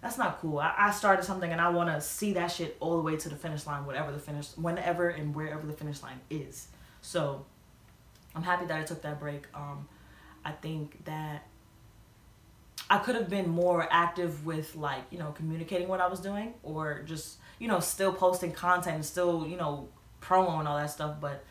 that's 0.00 0.16
not 0.16 0.40
cool. 0.40 0.60
I, 0.60 0.72
I 0.78 0.90
started 0.92 1.24
something 1.24 1.50
and 1.50 1.60
i 1.60 1.68
want 1.68 1.90
to 1.90 2.00
see 2.00 2.34
that 2.34 2.48
shit 2.48 2.76
all 2.78 2.96
the 2.96 3.02
way 3.02 3.16
to 3.16 3.28
the 3.28 3.34
finish 3.34 3.66
line 3.66 3.84
whatever 3.84 4.12
the 4.12 4.20
finish 4.20 4.50
whenever 4.56 5.08
and 5.08 5.34
wherever 5.34 5.66
the 5.66 5.72
finish 5.72 6.02
line 6.02 6.20
is. 6.30 6.68
So 7.00 7.44
i'm 8.34 8.44
happy 8.44 8.66
that 8.66 8.78
i 8.78 8.84
took 8.84 9.02
that 9.02 9.18
break. 9.18 9.46
Um 9.54 9.88
i 10.44 10.52
think 10.52 11.04
that 11.04 11.46
I 12.90 12.98
could 12.98 13.16
have 13.16 13.28
been 13.28 13.50
more 13.50 13.86
active 13.90 14.46
with 14.46 14.74
like, 14.74 15.02
you 15.10 15.18
know, 15.18 15.32
communicating 15.32 15.88
what 15.88 16.00
I 16.00 16.06
was 16.06 16.20
doing 16.20 16.54
or 16.62 17.02
just 17.02 17.36
you 17.58 17.66
know, 17.66 17.80
still 17.80 18.12
posting 18.12 18.52
content 18.52 18.94
and 18.94 19.04
still, 19.04 19.46
you 19.46 19.56
know, 19.56 19.88
promo 20.22 20.58
and 20.60 20.68
all 20.68 20.76
that 20.76 20.90
stuff. 20.90 21.16
But 21.20 21.44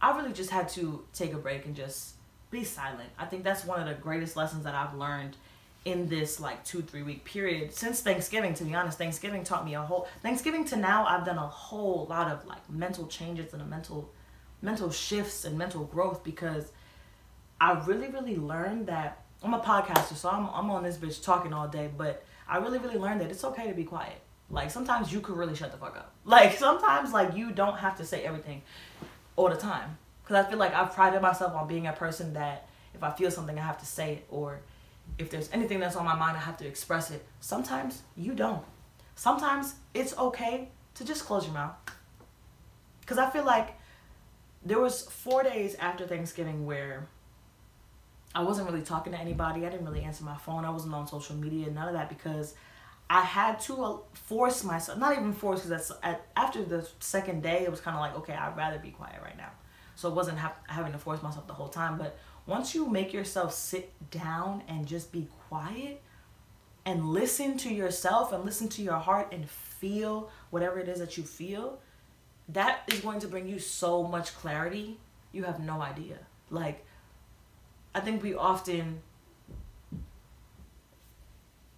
I 0.00 0.16
really 0.16 0.32
just 0.32 0.50
had 0.50 0.68
to 0.70 1.04
take 1.12 1.32
a 1.32 1.38
break 1.38 1.66
and 1.66 1.74
just 1.74 2.13
be 2.54 2.64
silent. 2.64 3.10
I 3.18 3.26
think 3.26 3.44
that's 3.44 3.64
one 3.64 3.80
of 3.80 3.86
the 3.86 4.00
greatest 4.00 4.36
lessons 4.36 4.64
that 4.64 4.74
I've 4.74 4.94
learned 4.94 5.36
in 5.84 6.08
this 6.08 6.40
like 6.40 6.64
two 6.64 6.80
three 6.80 7.02
week 7.02 7.24
period 7.24 7.74
since 7.74 8.00
Thanksgiving. 8.00 8.54
To 8.54 8.64
be 8.64 8.74
honest, 8.74 8.96
Thanksgiving 8.96 9.44
taught 9.44 9.66
me 9.66 9.74
a 9.74 9.82
whole 9.82 10.08
Thanksgiving 10.22 10.64
to 10.66 10.76
now. 10.76 11.04
I've 11.04 11.26
done 11.26 11.36
a 11.36 11.46
whole 11.46 12.06
lot 12.08 12.30
of 12.30 12.46
like 12.46 12.68
mental 12.70 13.06
changes 13.06 13.52
and 13.52 13.60
a 13.60 13.66
mental 13.66 14.10
mental 14.62 14.90
shifts 14.90 15.44
and 15.44 15.58
mental 15.58 15.84
growth 15.84 16.24
because 16.24 16.72
I 17.60 17.72
really 17.86 18.08
really 18.08 18.36
learned 18.36 18.86
that 18.86 19.24
I'm 19.42 19.52
a 19.52 19.60
podcaster, 19.60 20.14
so 20.14 20.30
I'm 20.30 20.48
I'm 20.54 20.70
on 20.70 20.84
this 20.84 20.96
bitch 20.96 21.22
talking 21.22 21.52
all 21.52 21.68
day, 21.68 21.90
but 21.94 22.24
I 22.48 22.58
really 22.58 22.78
really 22.78 22.98
learned 22.98 23.20
that 23.20 23.30
it's 23.30 23.44
okay 23.44 23.66
to 23.68 23.74
be 23.74 23.84
quiet. 23.84 24.20
Like 24.48 24.70
sometimes 24.70 25.12
you 25.12 25.20
could 25.20 25.36
really 25.36 25.54
shut 25.54 25.72
the 25.72 25.78
fuck 25.78 25.96
up. 25.96 26.12
Like 26.24 26.56
sometimes 26.56 27.12
like 27.12 27.36
you 27.36 27.50
don't 27.50 27.78
have 27.78 27.96
to 27.96 28.04
say 28.04 28.24
everything 28.24 28.62
all 29.36 29.50
the 29.50 29.56
time. 29.56 29.98
Cause 30.26 30.36
I 30.36 30.48
feel 30.48 30.58
like 30.58 30.74
I've 30.74 30.94
prided 30.94 31.20
myself 31.20 31.54
on 31.54 31.68
being 31.68 31.86
a 31.86 31.92
person 31.92 32.32
that 32.34 32.66
if 32.94 33.02
I 33.02 33.10
feel 33.10 33.30
something 33.30 33.58
I 33.58 33.62
have 33.62 33.78
to 33.78 33.86
say 33.86 34.14
it 34.14 34.26
or 34.30 34.60
if 35.18 35.30
there's 35.30 35.50
anything 35.52 35.80
that's 35.80 35.96
on 35.96 36.04
my 36.04 36.14
mind 36.14 36.36
I 36.36 36.40
have 36.40 36.56
to 36.58 36.66
express 36.66 37.10
it. 37.10 37.26
Sometimes 37.40 38.02
you 38.16 38.34
don't. 38.34 38.64
Sometimes 39.16 39.74
it's 39.92 40.16
okay 40.16 40.68
to 40.94 41.04
just 41.04 41.24
close 41.24 41.44
your 41.44 41.54
mouth. 41.54 41.74
Cause 43.06 43.18
I 43.18 43.28
feel 43.28 43.44
like 43.44 43.74
there 44.64 44.80
was 44.80 45.02
four 45.02 45.42
days 45.42 45.74
after 45.74 46.06
Thanksgiving 46.06 46.64
where 46.64 47.06
I 48.34 48.42
wasn't 48.42 48.68
really 48.68 48.82
talking 48.82 49.12
to 49.12 49.20
anybody. 49.20 49.66
I 49.66 49.70
didn't 49.70 49.86
really 49.86 50.02
answer 50.02 50.24
my 50.24 50.36
phone. 50.36 50.64
I 50.64 50.70
wasn't 50.70 50.94
on 50.94 51.06
social 51.06 51.36
media, 51.36 51.70
none 51.70 51.86
of 51.86 51.94
that 51.94 52.08
because 52.08 52.54
I 53.08 53.20
had 53.20 53.60
to 53.60 53.84
uh, 53.84 53.96
force 54.12 54.64
myself, 54.64 54.98
not 54.98 55.12
even 55.12 55.32
force, 55.32 55.60
because 55.60 55.70
that's 55.70 56.00
at, 56.02 56.26
after 56.36 56.64
the 56.64 56.88
second 57.00 57.42
day, 57.42 57.62
it 57.64 57.70
was 57.70 57.80
kind 57.80 57.94
of 57.94 58.00
like, 58.00 58.16
okay, 58.16 58.32
I'd 58.32 58.56
rather 58.56 58.78
be 58.78 58.90
quiet 58.90 59.20
right 59.22 59.36
now. 59.36 59.50
So 59.96 60.08
it 60.08 60.14
wasn't 60.14 60.38
ha- 60.38 60.56
having 60.66 60.92
to 60.92 60.98
force 60.98 61.22
myself 61.22 61.46
the 61.46 61.54
whole 61.54 61.68
time. 61.68 61.98
But 61.98 62.18
once 62.46 62.74
you 62.74 62.86
make 62.86 63.12
yourself 63.12 63.54
sit 63.54 63.92
down 64.10 64.62
and 64.68 64.86
just 64.86 65.12
be 65.12 65.28
quiet 65.48 66.02
and 66.84 67.08
listen 67.10 67.56
to 67.58 67.72
yourself 67.72 68.32
and 68.32 68.44
listen 68.44 68.68
to 68.70 68.82
your 68.82 68.98
heart 68.98 69.32
and 69.32 69.48
feel 69.48 70.30
whatever 70.50 70.78
it 70.78 70.88
is 70.88 70.98
that 70.98 71.16
you 71.16 71.22
feel, 71.22 71.78
that 72.48 72.82
is 72.88 73.00
going 73.00 73.20
to 73.20 73.28
bring 73.28 73.48
you 73.48 73.58
so 73.58 74.02
much 74.02 74.34
clarity. 74.34 74.98
You 75.32 75.44
have 75.44 75.60
no 75.60 75.80
idea. 75.80 76.18
Like, 76.50 76.84
I 77.94 78.00
think 78.00 78.22
we 78.22 78.34
often 78.34 79.00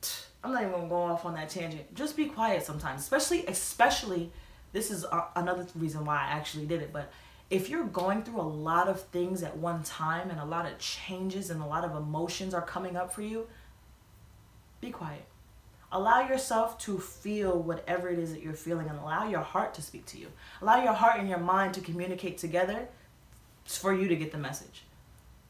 I'm 0.43 0.53
not 0.53 0.63
even 0.63 0.73
gonna 0.73 0.89
go 0.89 0.97
off 0.97 1.25
on 1.25 1.35
that 1.35 1.51
tangent. 1.51 1.95
Just 1.95 2.17
be 2.17 2.27
quiet 2.27 2.65
sometimes, 2.65 3.03
especially 3.03 3.47
especially. 3.47 4.33
This 4.73 4.91
is 4.91 5.05
a, 5.05 5.29
another 5.37 5.67
reason 5.77 6.05
why 6.05 6.17
I 6.17 6.33
actually 6.33 6.67
did 6.67 6.83
it. 6.83 6.93
But 6.93 7.11
if 7.49 7.71
you're 7.71 7.85
going 7.85 8.23
through 8.23 8.41
a 8.41 8.43
lot 8.43 8.89
of 8.89 9.01
things 9.01 9.43
at 9.43 9.57
one 9.57 9.83
time 9.85 10.31
and 10.31 10.41
a 10.41 10.45
lot 10.45 10.67
of 10.67 10.79
changes 10.79 11.51
and 11.51 11.63
a 11.63 11.67
lot 11.67 11.85
of 11.85 11.95
emotions 11.95 12.55
are 12.55 12.63
coming 12.63 12.97
up 12.97 13.13
for 13.13 13.23
you, 13.23 13.47
be 14.81 14.91
quiet. 14.91 15.25
Allow 15.93 16.29
yourself 16.29 16.77
to 16.81 16.99
feel 16.99 17.63
whatever 17.63 18.09
it 18.09 18.19
is 18.19 18.33
that 18.33 18.43
you're 18.43 18.55
feeling 18.55 18.89
and 18.89 18.99
allow 18.99 19.29
your 19.29 19.41
heart 19.41 19.75
to 19.75 19.83
speak 19.83 20.05
to 20.07 20.19
you. 20.19 20.27
Allow 20.61 20.83
your 20.83 20.93
heart 20.93 21.21
and 21.21 21.29
your 21.29 21.39
mind 21.39 21.75
to 21.75 21.81
communicate 21.81 22.39
together 22.39 22.89
for 23.65 23.95
you 23.95 24.09
to 24.09 24.17
get 24.17 24.33
the 24.33 24.39
message. 24.39 24.83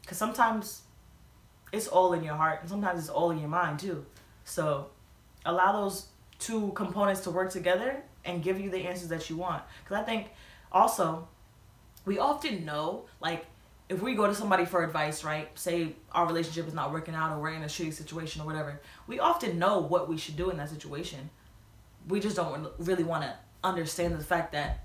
Because 0.03 0.19
sometimes 0.19 0.83
it's 1.73 1.89
all 1.89 2.13
in 2.13 2.23
your 2.23 2.35
heart 2.35 2.61
and 2.61 2.69
sometimes 2.69 2.99
it's 3.01 3.09
all 3.09 3.31
in 3.31 3.39
your 3.39 3.49
mind 3.49 3.79
too. 3.79 4.05
So 4.45 4.89
allow 5.47 5.73
those 5.73 6.07
two 6.39 6.73
components 6.73 7.23
to 7.23 7.31
work 7.31 7.51
together 7.51 8.03
and 8.27 8.43
give 8.43 8.61
you 8.61 8.69
the 8.69 8.79
answers 8.79 9.09
that 9.09 9.31
you 9.31 9.37
want. 9.37 9.63
Because 9.83 9.97
I 9.97 10.05
think 10.05 10.29
also 10.71 11.29
we 12.07 12.19
often 12.19 12.65
know, 12.65 13.05
like, 13.21 13.45
if 13.89 14.01
we 14.01 14.15
go 14.15 14.27
to 14.27 14.35
somebody 14.35 14.65
for 14.65 14.83
advice, 14.83 15.23
right? 15.23 15.49
Say 15.59 15.95
our 16.13 16.27
relationship 16.27 16.67
is 16.67 16.75
not 16.75 16.93
working 16.93 17.15
out 17.15 17.37
or 17.37 17.41
we're 17.41 17.51
in 17.51 17.63
a 17.63 17.67
shitty 17.67 17.93
situation 17.93 18.41
or 18.41 18.47
whatever, 18.47 18.81
we 19.07 19.21
often 19.21 19.59
know 19.59 19.81
what 19.81 20.09
we 20.09 20.17
should 20.17 20.37
do 20.37 20.51
in 20.51 20.57
that 20.57 20.71
situation. 20.71 21.31
We 22.09 22.21
just 22.21 22.37
don't 22.37 22.69
really 22.79 23.05
want 23.05 23.25
to 23.25 23.35
understand 23.63 24.15
the 24.15 24.25
fact 24.25 24.53
that 24.53 24.85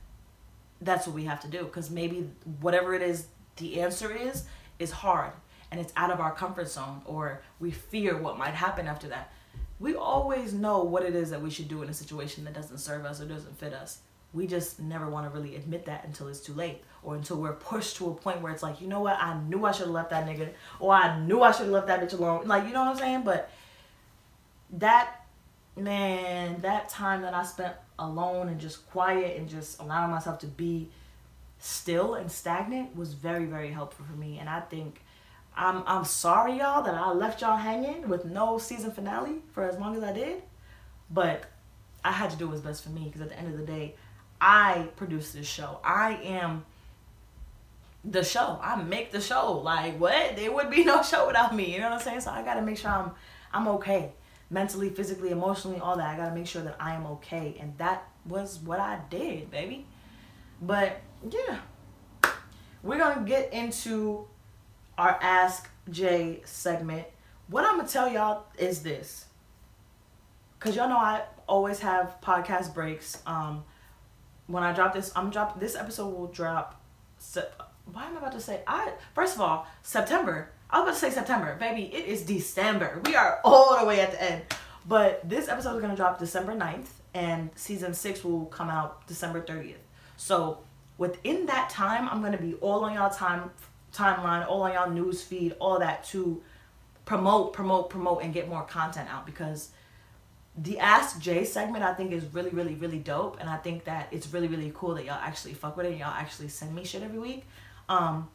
that's 0.82 1.08
what 1.08 1.16
we 1.16 1.24
have 1.26 1.40
to 1.42 1.48
do 1.48 1.64
because 1.64 1.90
maybe 1.90 2.30
whatever 2.60 2.94
it 2.96 3.04
is 3.04 3.28
the 3.58 3.80
answer 3.82 4.12
is 4.12 4.46
is 4.80 4.90
hard 4.90 5.32
and 5.70 5.80
it's 5.80 5.94
out 5.96 6.12
of 6.12 6.20
our 6.20 6.34
comfort 6.34 6.68
zone 6.68 7.02
or 7.06 7.42
we 7.60 7.70
fear 7.70 8.18
what 8.18 8.38
might 8.38 8.56
happen 8.56 8.88
after 8.88 9.08
that. 9.08 9.32
We 9.80 9.96
always 9.96 10.54
know 10.54 10.84
what 10.84 11.04
it 11.04 11.16
is 11.16 11.30
that 11.30 11.42
we 11.42 11.50
should 11.50 11.68
do 11.68 11.82
in 11.82 11.90
a 11.90 11.94
situation 11.94 12.44
that 12.46 12.54
doesn't 12.54 12.80
serve 12.80 13.06
us 13.06 13.22
or 13.22 13.26
doesn't 13.26 13.58
fit 13.58 13.74
us. 13.74 14.00
We 14.34 14.48
just 14.48 14.80
never 14.80 15.10
want 15.10 15.32
to 15.32 15.38
really 15.38 15.56
admit 15.56 15.86
that 15.86 16.06
until 16.06 16.28
it's 16.28 16.40
too 16.40 16.54
late 16.54 16.84
or 17.04 17.16
until 17.16 17.38
we're 17.38 17.54
pushed 17.54 17.98
to 17.98 18.10
a 18.10 18.14
point 18.14 18.42
where 18.42 18.52
it's 18.52 18.64
like, 18.64 18.82
you 18.82 18.88
know 18.88 19.02
what, 19.02 19.18
I 19.20 19.40
knew 19.42 19.66
I 19.66 19.72
should 19.72 19.88
have 19.88 19.96
left 19.96 20.12
that 20.12 20.26
nigga 20.26 20.50
or 20.80 20.94
I 20.94 21.20
knew 21.20 21.42
I 21.42 21.52
should 21.52 21.64
have 21.64 21.74
left 21.74 21.88
that 21.88 22.02
bitch 22.02 22.14
alone. 22.14 22.48
Like, 22.48 22.66
you 22.68 22.74
know 22.74 22.82
what 22.82 22.90
I'm 22.90 22.98
saying? 22.98 23.24
But 23.24 23.50
that, 24.74 25.26
man, 25.76 26.62
that 26.62 26.90
time 26.90 27.24
that 27.24 27.34
I 27.34 27.44
spent 27.44 27.76
alone 27.98 28.50
and 28.50 28.60
just 28.60 28.90
quiet 28.92 29.38
and 29.38 29.50
just 29.50 29.80
allowing 29.80 30.12
myself 30.12 30.40
to 30.40 30.48
be 30.48 30.90
still 31.60 32.16
and 32.16 32.32
stagnant 32.32 32.96
was 32.96 33.14
very, 33.14 33.46
very 33.46 33.72
helpful 33.72 34.06
for 34.06 34.16
me. 34.16 34.40
And 34.40 34.50
I 34.50 34.60
think 34.62 35.02
I'm 35.56 35.84
I'm 35.86 36.06
sorry 36.06 36.58
y'all 36.58 36.82
that 36.84 36.96
I 36.96 37.12
left 37.12 37.42
y'all 37.42 37.58
hanging 37.58 38.08
with 38.08 38.26
no 38.26 38.58
season 38.58 38.92
finale 38.92 39.42
for 39.52 39.64
as 39.64 39.78
long 39.78 39.96
as 39.96 40.04
I 40.04 40.14
did, 40.14 40.42
but 41.10 41.46
I 42.04 42.12
had 42.12 42.32
to 42.32 42.38
do 42.38 42.48
what's 42.48 42.62
best 42.62 42.84
for 42.84 42.90
me 42.90 43.06
because 43.06 43.22
at 43.22 43.30
the 43.30 43.38
end 43.38 43.54
of 43.54 43.60
the 43.60 43.66
day, 43.66 43.96
I 44.40 44.88
produce 44.96 45.34
this 45.34 45.46
show. 45.46 45.80
I 45.84 46.14
am 46.24 46.66
the 48.04 48.24
show. 48.24 48.60
I 48.62 48.82
make 48.82 49.12
the 49.12 49.22
show. 49.22 49.60
Like 49.60 50.00
what? 50.00 50.36
There 50.36 50.52
would 50.52 50.70
be 50.70 50.84
no 50.84 51.04
show 51.12 51.28
without 51.28 51.56
me. 51.56 51.74
You 51.74 51.80
know 51.80 51.90
what 51.90 52.00
I'm 52.00 52.02
saying? 52.02 52.22
So 52.22 52.32
I 52.32 52.44
gotta 52.44 52.62
make 52.62 52.78
sure 52.78 52.92
I'm 52.92 53.12
I'm 53.54 53.68
okay. 53.68 54.14
Mentally, 54.50 54.90
physically, 54.90 55.30
emotionally, 55.30 55.80
all 55.80 55.96
that. 55.98 56.08
I 56.08 56.18
gotta 56.18 56.36
make 56.36 56.48
sure 56.48 56.62
that 56.64 56.76
I 56.80 56.94
am 56.96 57.06
okay. 57.08 57.58
And 57.60 57.78
that 57.78 58.08
was 58.26 58.60
what 58.60 58.80
I 58.80 59.00
did, 59.10 59.52
baby. 59.52 59.86
But 60.62 61.02
yeah. 61.30 61.60
We're 62.84 62.98
gonna 62.98 63.26
get 63.28 63.54
into 63.54 64.28
our 64.98 65.18
Ask 65.22 65.70
Jay 65.90 66.42
segment. 66.46 67.06
What 67.48 67.64
I'm 67.64 67.78
gonna 67.78 67.88
tell 67.88 68.12
y'all 68.12 68.46
is 68.58 68.82
this. 68.82 69.26
Cause 70.60 70.76
y'all 70.76 70.90
know 70.90 70.98
I 70.98 71.24
always 71.48 71.80
have 71.80 72.18
podcast 72.22 72.74
breaks. 72.74 73.22
Um 73.26 73.64
when 74.48 74.64
I 74.64 74.74
drop 74.74 74.94
this, 74.94 75.12
I'm 75.16 75.30
drop 75.30 75.60
this 75.60 75.76
episode 75.76 76.10
will 76.10 76.28
drop 76.28 76.82
why 77.86 78.06
am 78.06 78.16
I 78.16 78.20
about 78.20 78.34
to 78.34 78.40
say 78.40 78.62
I 78.68 78.92
first 79.14 79.36
of 79.36 79.42
all, 79.42 79.68
September. 79.84 80.52
I 80.70 80.80
was 80.80 80.84
about 80.88 80.94
to 80.94 81.00
say 81.00 81.10
September. 81.12 81.58
Baby, 81.60 81.94
it 81.94 82.06
is 82.06 82.22
December. 82.24 83.02
We 83.06 83.16
are 83.16 83.40
all 83.44 83.80
the 83.80 83.86
way 83.86 84.00
at 84.00 84.12
the 84.12 84.24
end. 84.24 84.42
But 84.88 85.28
this 85.28 85.50
episode 85.50 85.76
is 85.76 85.82
gonna 85.82 85.96
drop 85.96 86.20
December 86.20 86.56
9th 86.56 86.88
and 87.14 87.50
season 87.56 87.94
six 87.94 88.24
will 88.24 88.46
come 88.46 88.70
out 88.70 89.06
December 89.08 89.42
30th. 89.42 89.76
So 90.18 90.60
within 90.98 91.46
that 91.48 91.70
time, 91.70 92.08
I'm 92.10 92.22
gonna 92.22 92.38
be 92.38 92.56
all 92.56 92.86
on 92.86 92.94
y'all 92.94 93.10
time 93.10 93.52
timeline, 93.94 94.48
all 94.48 94.64
on 94.64 94.74
y'all 94.74 94.90
news 94.90 95.22
feed, 95.22 95.56
all 95.60 95.80
that 95.80 96.04
to 96.06 96.42
promote, 97.06 97.54
promote, 97.54 97.90
promote, 97.90 98.24
and 98.24 98.34
get 98.34 98.48
more 98.48 98.64
content 98.64 99.10
out 99.10 99.26
because 99.26 99.72
the 100.58 100.80
Ask 100.80 101.20
Jay 101.20 101.44
segment 101.46 101.84
I 101.84 101.94
think 101.94 102.12
is 102.12 102.26
really, 102.34 102.50
really, 102.50 102.76
really 102.76 103.00
dope, 103.00 103.38
and 103.40 103.50
I 103.50 103.58
think 103.58 103.86
that 103.86 104.08
it's 104.12 104.32
really, 104.34 104.48
really 104.48 104.72
cool 104.76 104.96
that 104.96 105.06
y'all 105.06 105.20
actually 105.22 105.54
fuck 105.54 105.78
with 105.78 105.86
it. 105.86 105.90
And 105.90 106.00
y'all 106.00 106.14
actually 106.14 106.50
send 106.50 106.76
me 106.76 106.84
shit 106.84 107.04
every 107.04 107.20
week. 107.20 107.46
Um, 107.92 108.30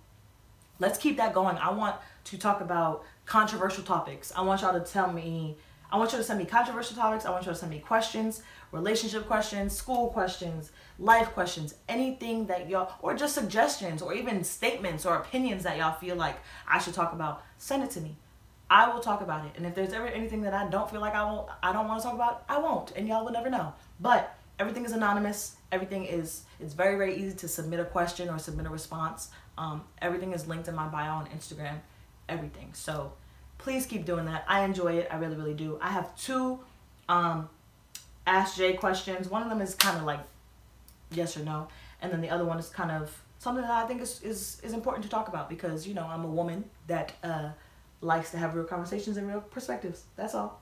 let's 0.78 0.98
keep 0.98 1.16
that 1.16 1.32
going. 1.32 1.56
I 1.56 1.70
want 1.70 1.96
to 2.24 2.36
talk 2.36 2.60
about 2.60 3.04
controversial 3.24 3.82
topics. 3.82 4.30
I 4.36 4.42
want 4.42 4.60
y'all 4.60 4.78
to 4.78 4.92
tell 4.92 5.10
me. 5.10 5.56
I 5.90 5.96
want 5.96 6.12
you 6.12 6.18
to 6.18 6.24
send 6.24 6.40
me 6.40 6.44
controversial 6.44 6.96
topics. 6.96 7.24
I 7.24 7.30
want 7.30 7.46
you 7.46 7.52
to 7.52 7.58
send 7.58 7.70
me 7.70 7.78
questions, 7.78 8.42
relationship 8.72 9.26
questions, 9.26 9.74
school 9.74 10.08
questions, 10.08 10.72
life 10.98 11.28
questions, 11.28 11.76
anything 11.88 12.46
that 12.48 12.68
y'all, 12.68 12.92
or 13.00 13.14
just 13.14 13.34
suggestions, 13.34 14.02
or 14.02 14.12
even 14.12 14.42
statements 14.44 15.06
or 15.06 15.14
opinions 15.14 15.62
that 15.62 15.78
y'all 15.78 15.94
feel 15.94 16.16
like 16.16 16.36
I 16.68 16.78
should 16.78 16.94
talk 16.94 17.12
about. 17.12 17.42
Send 17.56 17.84
it 17.84 17.90
to 17.92 18.00
me. 18.00 18.16
I 18.68 18.92
will 18.92 19.00
talk 19.00 19.20
about 19.20 19.46
it. 19.46 19.52
And 19.56 19.64
if 19.64 19.76
there's 19.76 19.92
ever 19.92 20.08
anything 20.08 20.42
that 20.42 20.52
I 20.52 20.68
don't 20.68 20.90
feel 20.90 21.00
like 21.00 21.14
I 21.14 21.22
won't, 21.22 21.48
I 21.62 21.72
don't 21.72 21.86
want 21.86 22.02
to 22.02 22.04
talk 22.04 22.14
about, 22.14 22.44
I 22.48 22.58
won't, 22.58 22.90
and 22.96 23.06
y'all 23.06 23.24
will 23.24 23.32
never 23.32 23.48
know. 23.48 23.72
But 24.00 24.36
everything 24.58 24.84
is 24.84 24.92
anonymous. 24.92 25.56
Everything 25.72 26.04
is 26.04 26.42
it's 26.60 26.74
very 26.74 26.96
very 26.96 27.16
easy 27.16 27.36
to 27.36 27.48
submit 27.48 27.80
a 27.80 27.84
question 27.84 28.28
or 28.28 28.38
submit 28.38 28.66
a 28.66 28.70
response. 28.70 29.28
Um, 29.58 29.82
everything 30.00 30.32
is 30.32 30.46
linked 30.46 30.68
in 30.68 30.74
my 30.74 30.86
bio 30.86 31.12
on 31.12 31.26
Instagram. 31.26 31.78
Everything. 32.28 32.70
So 32.72 33.12
please 33.58 33.86
keep 33.86 34.04
doing 34.04 34.26
that. 34.26 34.44
I 34.48 34.64
enjoy 34.64 34.94
it. 34.94 35.08
I 35.10 35.16
really 35.16 35.36
really 35.36 35.54
do. 35.54 35.78
I 35.80 35.90
have 35.90 36.16
two 36.16 36.60
um, 37.08 37.48
Ask 38.26 38.56
Jay 38.56 38.74
questions. 38.74 39.28
One 39.28 39.42
of 39.42 39.48
them 39.48 39.60
is 39.60 39.74
kind 39.74 39.96
of 39.96 40.04
like 40.04 40.20
yes 41.10 41.36
or 41.36 41.44
no, 41.44 41.68
and 42.02 42.12
then 42.12 42.20
the 42.20 42.30
other 42.30 42.44
one 42.44 42.58
is 42.58 42.68
kind 42.68 42.90
of 42.90 43.22
something 43.38 43.62
that 43.62 43.70
I 43.70 43.86
think 43.86 44.02
is 44.02 44.20
is, 44.22 44.60
is 44.62 44.72
important 44.72 45.04
to 45.04 45.10
talk 45.10 45.28
about 45.28 45.48
because 45.48 45.86
you 45.86 45.94
know 45.94 46.04
I'm 46.04 46.24
a 46.24 46.28
woman 46.28 46.64
that 46.88 47.12
uh, 47.22 47.50
likes 48.00 48.30
to 48.32 48.38
have 48.38 48.54
real 48.54 48.64
conversations 48.64 49.16
and 49.16 49.28
real 49.28 49.40
perspectives. 49.40 50.04
That's 50.16 50.34
all. 50.34 50.60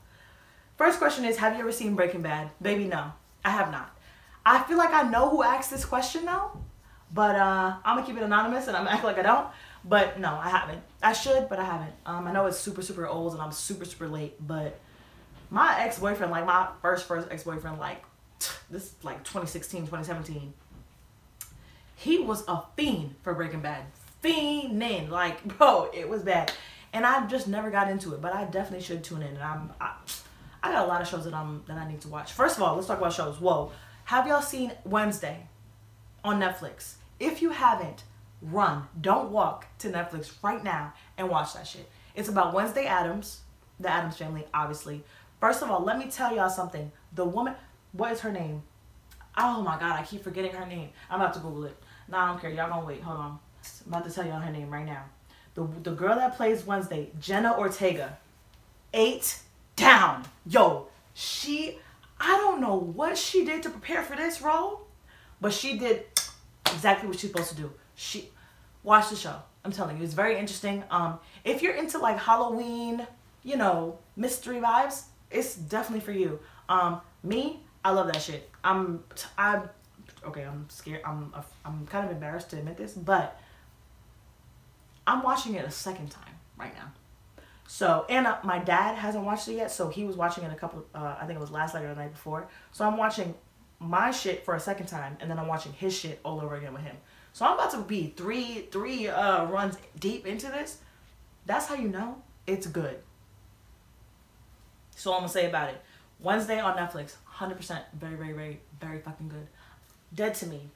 First 0.76 0.98
question 0.98 1.24
is 1.24 1.38
Have 1.38 1.54
you 1.54 1.60
ever 1.60 1.72
seen 1.72 1.94
Breaking 1.94 2.22
Bad? 2.22 2.50
Baby, 2.60 2.84
no. 2.84 3.12
I 3.44 3.50
have 3.50 3.70
not. 3.70 3.96
I 4.46 4.62
feel 4.64 4.78
like 4.78 4.92
I 4.92 5.02
know 5.08 5.30
who 5.30 5.42
asked 5.42 5.70
this 5.70 5.84
question 5.84 6.24
though, 6.24 6.58
but 7.14 7.36
uh, 7.36 7.76
I'm 7.84 7.96
gonna 7.96 8.06
keep 8.06 8.16
it 8.16 8.24
anonymous 8.24 8.66
and 8.66 8.76
I'm 8.76 8.84
gonna 8.84 8.96
act 8.96 9.04
like 9.04 9.18
I 9.18 9.22
don't. 9.22 9.46
But 9.84 10.18
no, 10.18 10.34
I 10.34 10.48
haven't. 10.48 10.82
I 11.02 11.12
should, 11.12 11.48
but 11.48 11.60
I 11.60 11.64
haven't. 11.64 11.92
Um, 12.04 12.26
I 12.26 12.32
know 12.32 12.46
it's 12.46 12.58
super 12.58 12.82
super 12.82 13.06
old 13.06 13.34
and 13.34 13.40
I'm 13.40 13.52
super 13.52 13.84
super 13.84 14.08
late, 14.08 14.34
but 14.44 14.80
my 15.48 15.80
ex 15.80 16.00
boyfriend, 16.00 16.32
like 16.32 16.44
my 16.44 16.68
first 16.82 17.06
first 17.06 17.28
ex 17.30 17.44
boyfriend, 17.44 17.78
like 17.78 18.02
this 18.70 18.94
like 19.04 19.18
2016 19.18 19.82
2017, 19.82 20.52
he 21.94 22.18
was 22.18 22.42
a 22.48 22.62
fiend 22.76 23.14
for 23.22 23.32
Breaking 23.34 23.60
Bad, 23.60 23.84
fiending 24.22 25.08
like 25.08 25.44
bro, 25.58 25.90
it 25.94 26.08
was 26.08 26.22
bad, 26.22 26.52
and 26.92 27.06
I 27.06 27.26
just 27.28 27.46
never 27.46 27.70
got 27.70 27.88
into 27.88 28.12
it. 28.14 28.20
But 28.20 28.34
I 28.34 28.44
definitely 28.46 28.84
should 28.84 29.04
tune 29.04 29.22
in, 29.22 29.28
and 29.28 29.42
I'm. 29.42 29.72
I, 29.80 29.94
I 30.64 30.72
got 30.72 30.86
a 30.86 30.88
lot 30.88 31.02
of 31.02 31.06
shows 31.06 31.24
that 31.26 31.34
I'm 31.34 31.62
that 31.68 31.76
I 31.76 31.86
need 31.86 32.00
to 32.00 32.08
watch. 32.08 32.32
First 32.32 32.56
of 32.56 32.62
all, 32.62 32.74
let's 32.74 32.88
talk 32.88 32.98
about 32.98 33.12
shows. 33.12 33.38
Whoa, 33.38 33.70
have 34.06 34.26
y'all 34.26 34.40
seen 34.40 34.72
Wednesday 34.84 35.46
on 36.24 36.40
Netflix? 36.40 36.94
If 37.24 37.40
you 37.40 37.48
haven't, 37.48 38.04
run, 38.42 38.86
don't 39.00 39.30
walk 39.30 39.66
to 39.78 39.88
Netflix 39.88 40.30
right 40.42 40.62
now 40.62 40.92
and 41.16 41.30
watch 41.30 41.54
that 41.54 41.66
shit. 41.66 41.88
It's 42.14 42.28
about 42.28 42.52
Wednesday 42.52 42.84
Addams, 42.84 43.40
the 43.80 43.88
Addams 43.88 44.18
family, 44.18 44.44
obviously. 44.52 45.02
First 45.40 45.62
of 45.62 45.70
all, 45.70 45.82
let 45.82 45.96
me 45.96 46.10
tell 46.10 46.36
y'all 46.36 46.50
something. 46.50 46.92
The 47.14 47.24
woman, 47.24 47.54
what 47.92 48.12
is 48.12 48.20
her 48.20 48.30
name? 48.30 48.62
Oh 49.38 49.62
my 49.62 49.80
god, 49.80 49.98
I 49.98 50.02
keep 50.04 50.22
forgetting 50.22 50.52
her 50.52 50.66
name. 50.66 50.90
I'm 51.08 51.18
about 51.18 51.32
to 51.32 51.40
Google 51.40 51.64
it. 51.64 51.82
No, 52.08 52.18
I 52.18 52.28
don't 52.28 52.40
care. 52.42 52.50
Y'all 52.50 52.68
gonna 52.68 52.84
wait. 52.84 53.00
Hold 53.00 53.18
on. 53.18 53.38
I'm 53.86 53.92
about 53.94 54.04
to 54.04 54.10
tell 54.10 54.26
y'all 54.26 54.40
her 54.40 54.52
name 54.52 54.68
right 54.68 54.84
now. 54.84 55.04
The 55.54 55.66
the 55.82 55.92
girl 55.92 56.16
that 56.16 56.36
plays 56.36 56.66
Wednesday, 56.66 57.10
Jenna 57.18 57.56
Ortega. 57.58 58.18
Eight 58.92 59.40
down. 59.76 60.24
Yo, 60.44 60.88
she, 61.14 61.78
I 62.20 62.36
don't 62.36 62.60
know 62.60 62.76
what 62.76 63.16
she 63.16 63.46
did 63.46 63.62
to 63.62 63.70
prepare 63.70 64.02
for 64.02 64.14
this 64.14 64.42
role, 64.42 64.82
but 65.40 65.54
she 65.54 65.78
did 65.78 66.13
exactly 66.74 67.08
what 67.08 67.18
she's 67.18 67.30
supposed 67.30 67.50
to 67.50 67.56
do. 67.56 67.72
She, 67.94 68.28
watch 68.82 69.10
the 69.10 69.16
show. 69.16 69.36
I'm 69.64 69.72
telling 69.72 69.96
you, 69.96 70.04
it's 70.04 70.14
very 70.14 70.38
interesting. 70.38 70.84
Um, 70.90 71.18
if 71.44 71.62
you're 71.62 71.74
into 71.74 71.98
like 71.98 72.18
Halloween, 72.18 73.06
you 73.42 73.56
know, 73.56 73.98
mystery 74.16 74.58
vibes, 74.58 75.04
it's 75.30 75.54
definitely 75.54 76.04
for 76.04 76.12
you. 76.12 76.40
Um, 76.68 77.00
me, 77.22 77.60
I 77.84 77.90
love 77.90 78.06
that 78.12 78.20
shit. 78.20 78.50
I'm, 78.62 79.04
I, 79.38 79.62
okay, 80.26 80.42
I'm 80.42 80.66
scared. 80.68 81.02
I'm, 81.04 81.32
I'm 81.64 81.86
kind 81.86 82.04
of 82.04 82.12
embarrassed 82.12 82.50
to 82.50 82.58
admit 82.58 82.76
this, 82.76 82.92
but 82.92 83.40
I'm 85.06 85.22
watching 85.22 85.54
it 85.54 85.64
a 85.64 85.70
second 85.70 86.10
time 86.10 86.34
right 86.58 86.74
now. 86.74 86.92
So, 87.66 88.04
and 88.10 88.26
uh, 88.26 88.38
my 88.44 88.58
dad 88.58 88.96
hasn't 88.96 89.24
watched 89.24 89.48
it 89.48 89.54
yet, 89.54 89.70
so 89.70 89.88
he 89.88 90.04
was 90.04 90.16
watching 90.16 90.44
it 90.44 90.52
a 90.52 90.56
couple, 90.56 90.84
uh, 90.94 91.16
I 91.20 91.26
think 91.26 91.38
it 91.38 91.40
was 91.40 91.50
last 91.50 91.74
night 91.74 91.84
or 91.84 91.88
the 91.88 92.00
night 92.00 92.12
before. 92.12 92.48
So 92.72 92.86
I'm 92.86 92.96
watching 92.96 93.34
my 93.88 94.10
shit 94.10 94.44
for 94.44 94.54
a 94.54 94.60
second 94.60 94.86
time, 94.86 95.16
and 95.20 95.30
then 95.30 95.38
I'm 95.38 95.46
watching 95.46 95.72
his 95.72 95.96
shit 95.96 96.20
all 96.24 96.40
over 96.40 96.54
again 96.56 96.72
with 96.72 96.82
him. 96.82 96.96
So 97.32 97.44
I'm 97.44 97.54
about 97.54 97.72
to 97.72 97.82
be 97.82 98.12
three, 98.16 98.68
three 98.70 99.08
uh, 99.08 99.46
runs 99.46 99.76
deep 99.98 100.26
into 100.26 100.46
this. 100.46 100.78
That's 101.46 101.66
how 101.66 101.74
you 101.74 101.88
know 101.88 102.22
it's 102.46 102.66
good. 102.66 102.98
So 104.96 105.12
I'm 105.12 105.20
gonna 105.20 105.28
say 105.28 105.46
about 105.46 105.70
it. 105.70 105.82
Wednesday 106.20 106.60
on 106.60 106.76
Netflix, 106.76 107.16
100% 107.36 107.80
very, 107.94 108.14
very, 108.14 108.32
very, 108.32 108.60
very 108.80 109.00
fucking 109.00 109.28
good. 109.28 109.48
Dead 110.14 110.34
to 110.36 110.46
Me, 110.46 110.68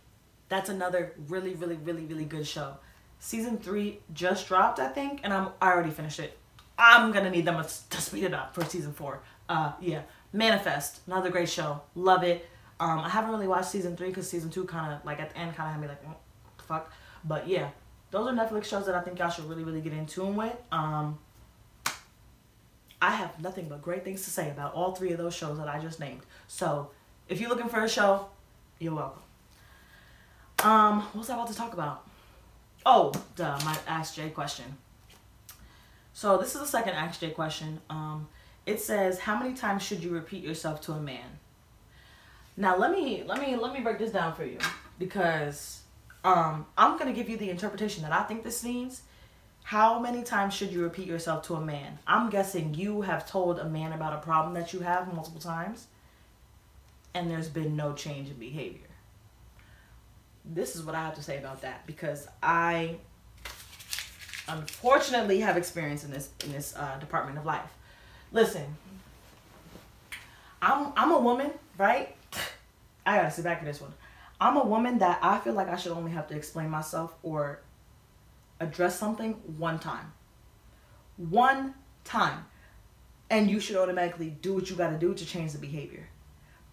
that's 0.49 0.69
another 0.69 1.15
really, 1.29 1.55
really, 1.55 1.77
really, 1.77 2.05
really 2.05 2.25
good 2.25 2.47
show. 2.47 2.77
Season 3.21 3.59
three 3.59 4.01
just 4.13 4.49
dropped, 4.49 4.79
I 4.79 4.89
think, 4.89 5.21
and 5.23 5.33
I'm 5.33 5.51
I 5.61 5.71
already 5.73 5.91
finished 5.91 6.19
it. 6.19 6.37
I'm 6.79 7.13
gonna 7.13 7.31
need 7.31 7.45
them 7.45 7.63
to 7.63 8.01
speed 8.01 8.25
it 8.25 8.35
up 8.35 8.55
for 8.55 8.65
season 8.65 8.93
four. 8.93 9.21
Uh, 9.49 9.73
yeah, 9.81 10.03
Manifest, 10.33 11.01
another 11.07 11.31
great 11.31 11.49
show. 11.49 11.83
Love 11.95 12.23
it. 12.23 12.47
Um, 12.81 13.01
I 13.01 13.09
haven't 13.09 13.31
really 13.31 13.49
watched 13.49 13.71
season 13.71 13.97
three 13.97 14.09
because 14.09 14.29
season 14.29 14.51
two 14.51 14.65
kind 14.65 14.93
of 14.93 15.05
like 15.05 15.21
at 15.21 15.31
the 15.31 15.39
end 15.39 15.57
kind 15.57 15.69
of 15.69 15.75
had 15.75 15.81
me 15.81 15.89
like, 15.89 16.05
mm, 16.05 16.15
fuck. 16.59 16.93
But 17.25 17.49
yeah, 17.49 17.71
those 18.11 18.29
are 18.29 18.33
Netflix 18.33 18.65
shows 18.65 18.87
that 18.87 18.95
I 18.95 19.01
think 19.01 19.19
y'all 19.19 19.31
should 19.31 19.49
really, 19.49 19.65
really 19.65 19.81
get 19.81 19.93
in 19.93 20.07
tune 20.07 20.37
with. 20.37 20.57
Um, 20.71 21.19
I 23.01 23.11
have 23.11 23.41
nothing 23.41 23.69
but 23.69 23.83
great 23.83 24.05
things 24.05 24.25
to 24.25 24.31
say 24.31 24.51
about 24.51 24.75
all 24.75 24.95
three 24.95 25.13
of 25.13 25.19
those 25.19 25.35
shows 25.35 25.59
that 25.59 25.69
I 25.69 25.79
just 25.79 26.01
named. 26.01 26.23
So 26.47 26.91
if 27.29 27.41
you're 27.41 27.51
looking 27.51 27.69
for 27.69 27.83
a 27.83 27.89
show, 27.89 28.27
you're 28.79 28.95
welcome. 28.95 29.23
Um, 30.65 31.03
what 31.03 31.17
was 31.17 31.31
I 31.31 31.35
about 31.35 31.49
to 31.49 31.55
talk 31.55 31.73
about? 31.73 32.07
Oh, 32.85 33.13
duh, 33.37 33.59
my 33.65 33.77
Ask 33.87 34.15
Jay 34.15 34.31
question. 34.31 34.77
So 36.13 36.37
this 36.39 36.55
is 36.55 36.61
the 36.61 36.67
second 36.67 36.95
Ask 36.95 37.21
Jay 37.21 37.31
question. 37.31 37.81
Um, 37.89 38.29
it 38.67 38.81
says, 38.81 39.21
how 39.21 39.39
many 39.39 39.55
times 39.55 39.83
should 39.83 40.03
you 40.03 40.11
repeat 40.11 40.43
yourself 40.43 40.81
to 40.83 40.93
a 40.93 41.01
man? 41.01 41.39
Now 42.59 42.77
let 42.77 42.91
me 42.91 43.23
let 43.25 43.41
me 43.41 43.55
let 43.55 43.73
me 43.73 43.81
break 43.81 43.99
this 43.99 44.11
down 44.11 44.35
for 44.35 44.45
you 44.45 44.59
because 44.99 45.83
um, 46.25 46.67
I'm 46.77 46.99
gonna 46.99 47.13
give 47.13 47.29
you 47.29 47.37
the 47.37 47.51
interpretation 47.51 48.03
that 48.03 48.13
I 48.13 48.25
think 48.25 48.43
this 48.43 48.65
means. 48.65 49.03
How 49.63 50.01
many 50.01 50.23
times 50.23 50.55
should 50.55 50.73
you 50.73 50.83
repeat 50.83 51.07
yourself 51.07 51.47
to 51.49 51.55
a 51.55 51.61
man? 51.61 51.99
I'm 52.07 52.31
guessing 52.31 52.75
you 52.75 53.03
have 53.03 53.29
told 53.31 53.59
a 53.61 53.67
man 53.67 53.93
about 53.93 54.15
a 54.15 54.19
problem 54.19 54.55
that 54.55 54.73
you 54.73 54.81
have 54.81 55.13
multiple 55.15 55.41
times, 55.41 55.87
and 57.15 57.31
there's 57.31 57.49
been 57.49 57.77
no 57.77 57.93
change 57.93 58.29
in 58.29 58.37
behavior. 58.37 58.89
This 60.45 60.75
is 60.75 60.83
what 60.83 60.97
I 60.97 61.03
have 61.03 61.15
to 61.15 61.23
say 61.23 61.39
about 61.39 61.61
that 61.61 61.87
because 61.87 62.27
I 62.43 62.97
unfortunately 64.49 65.41
have 65.41 65.57
experience 65.57 66.03
in 66.03 66.11
this 66.11 66.31
in 66.45 66.51
this 66.51 66.75
uh, 66.77 66.99
department 66.99 67.39
of 67.39 67.45
life. 67.45 67.71
Listen, 68.33 68.77
I'm 70.61 70.93
I'm 70.97 71.13
a 71.13 71.21
woman, 71.21 71.53
right? 71.77 72.17
I 73.09 73.17
gotta 73.17 73.31
sit 73.31 73.45
back 73.45 73.61
for 73.61 73.65
this 73.65 73.81
one. 73.81 73.95
I'm 74.39 74.59
a 74.59 74.65
woman 74.67 74.99
that 74.99 75.19
I 75.23 75.39
feel 75.39 75.55
like 75.55 75.69
I 75.69 75.77
should 75.77 75.93
only 75.93 76.13
have 76.13 76.29
to 76.29 76.37
explain 76.37 76.69
myself 76.69 77.15
or 77.23 77.63
address 78.61 78.99
something 78.99 79.33
one 79.57 79.79
time. 79.79 80.13
One 81.17 81.75
time. 82.05 82.45
And 83.31 83.51
you 83.51 83.61
should 83.61 83.77
automatically 83.77 84.37
do 84.43 84.55
what 84.55 84.69
you 84.69 84.77
gotta 84.77 84.99
do 84.99 85.15
to 85.15 85.25
change 85.25 85.53
the 85.53 85.59
behavior. 85.59 86.11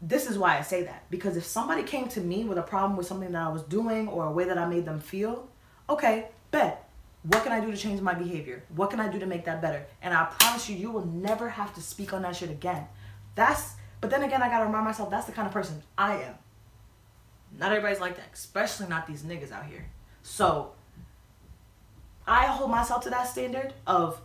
This 0.02 0.30
is 0.30 0.38
why 0.38 0.58
I 0.58 0.62
say 0.62 0.84
that. 0.84 1.10
Because 1.10 1.38
if 1.38 1.46
somebody 1.46 1.84
came 1.84 2.10
to 2.10 2.20
me 2.20 2.44
with 2.44 2.58
a 2.58 2.64
problem 2.64 2.98
with 2.98 3.08
something 3.08 3.32
that 3.32 3.42
I 3.42 3.50
was 3.50 3.64
doing 3.64 4.10
or 4.10 4.26
a 4.26 4.32
way 4.32 4.44
that 4.44 4.58
I 4.58 4.68
made 4.68 4.84
them 4.84 5.00
feel, 5.00 5.48
okay, 5.90 6.28
bet. 6.52 6.90
What 7.24 7.44
can 7.44 7.54
I 7.54 7.62
do 7.62 7.72
to 7.72 7.78
change 7.78 8.02
my 8.02 8.14
behavior? 8.14 8.64
What 8.76 8.90
can 8.90 9.00
I 9.00 9.08
do 9.08 9.20
to 9.20 9.26
make 9.26 9.46
that 9.46 9.62
better? 9.62 9.86
And 10.02 10.14
I 10.14 10.26
promise 10.26 10.70
you, 10.70 10.76
you 10.76 10.92
will 10.92 11.06
never 11.08 11.48
have 11.48 11.74
to 11.76 11.82
speak 11.82 12.12
on 12.12 12.24
that 12.24 12.36
shit 12.36 12.52
again. 12.52 12.88
That's 13.36 13.76
but 14.06 14.12
then 14.12 14.22
again, 14.22 14.44
I 14.44 14.50
gotta 14.50 14.68
remind 14.68 14.86
myself 14.86 15.10
that's 15.10 15.26
the 15.26 15.32
kind 15.32 15.48
of 15.48 15.52
person 15.52 15.82
I 15.98 16.18
am. 16.18 16.36
Not 17.58 17.72
everybody's 17.72 18.00
like 18.00 18.18
that, 18.18 18.28
especially 18.36 18.88
not 18.88 19.08
these 19.08 19.24
niggas 19.24 19.52
out 19.52 19.66
here. 19.66 19.88
So 20.22 20.74
I 22.28 22.46
hold 22.46 22.70
myself 22.70 23.04
to 23.06 23.10
that 23.10 23.28
standard 23.28 23.74
of 23.88 24.22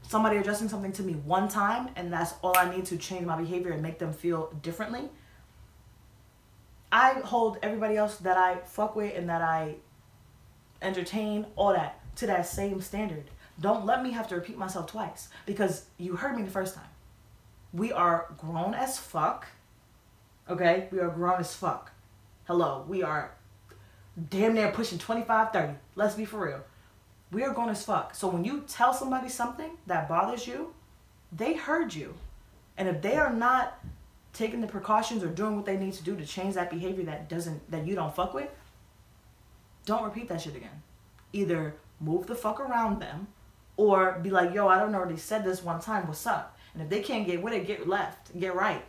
somebody 0.00 0.38
addressing 0.38 0.70
something 0.70 0.92
to 0.92 1.02
me 1.02 1.12
one 1.12 1.46
time 1.46 1.90
and 1.94 2.10
that's 2.10 2.32
all 2.40 2.56
I 2.56 2.74
need 2.74 2.86
to 2.86 2.96
change 2.96 3.26
my 3.26 3.36
behavior 3.36 3.72
and 3.72 3.82
make 3.82 3.98
them 3.98 4.14
feel 4.14 4.50
differently. 4.62 5.10
I 6.90 7.20
hold 7.22 7.58
everybody 7.62 7.98
else 7.98 8.16
that 8.20 8.38
I 8.38 8.56
fuck 8.64 8.96
with 8.96 9.14
and 9.14 9.28
that 9.28 9.42
I 9.42 9.74
entertain, 10.80 11.44
all 11.54 11.74
that, 11.74 12.00
to 12.16 12.26
that 12.28 12.46
same 12.46 12.80
standard. 12.80 13.24
Don't 13.60 13.84
let 13.84 14.02
me 14.02 14.12
have 14.12 14.26
to 14.28 14.36
repeat 14.36 14.56
myself 14.56 14.86
twice 14.86 15.28
because 15.44 15.84
you 15.98 16.16
heard 16.16 16.34
me 16.34 16.44
the 16.44 16.50
first 16.50 16.74
time. 16.74 16.88
We 17.72 17.92
are 17.92 18.26
grown 18.38 18.74
as 18.74 18.98
fuck. 18.98 19.46
Okay? 20.48 20.88
We 20.90 21.00
are 21.00 21.08
grown 21.08 21.40
as 21.40 21.54
fuck. 21.54 21.92
Hello. 22.44 22.84
We 22.88 23.02
are 23.02 23.32
damn 24.30 24.54
near 24.54 24.70
pushing 24.70 24.98
25, 24.98 25.52
30. 25.52 25.74
Let's 25.94 26.14
be 26.14 26.24
for 26.24 26.46
real. 26.46 26.64
We 27.30 27.42
are 27.42 27.52
grown 27.52 27.68
as 27.68 27.84
fuck. 27.84 28.14
So 28.14 28.28
when 28.28 28.44
you 28.44 28.64
tell 28.66 28.94
somebody 28.94 29.28
something 29.28 29.72
that 29.86 30.08
bothers 30.08 30.46
you, 30.46 30.74
they 31.30 31.54
heard 31.54 31.94
you. 31.94 32.14
And 32.76 32.88
if 32.88 33.02
they 33.02 33.16
are 33.16 33.32
not 33.32 33.78
taking 34.32 34.60
the 34.60 34.66
precautions 34.66 35.22
or 35.22 35.28
doing 35.28 35.56
what 35.56 35.66
they 35.66 35.76
need 35.76 35.92
to 35.94 36.02
do 36.04 36.16
to 36.16 36.24
change 36.24 36.54
that 36.54 36.70
behavior 36.70 37.04
that 37.04 37.28
doesn't 37.28 37.70
that 37.70 37.86
you 37.86 37.94
don't 37.94 38.14
fuck 38.14 38.32
with, 38.32 38.48
don't 39.84 40.04
repeat 40.04 40.28
that 40.28 40.40
shit 40.40 40.56
again. 40.56 40.82
Either 41.32 41.74
move 42.00 42.26
the 42.26 42.34
fuck 42.34 42.60
around 42.60 43.00
them 43.00 43.26
or 43.76 44.18
be 44.22 44.30
like, 44.30 44.54
yo, 44.54 44.68
I 44.68 44.78
don't 44.78 44.92
know 44.92 44.98
already 44.98 45.16
said 45.16 45.44
this 45.44 45.62
one 45.62 45.80
time. 45.80 46.06
What's 46.06 46.26
up? 46.26 46.57
And 46.78 46.84
if 46.84 46.90
they 46.90 47.00
can't 47.00 47.26
get 47.26 47.42
with 47.42 47.52
it, 47.52 47.66
get 47.66 47.88
left, 47.88 48.38
get 48.38 48.54
right. 48.54 48.84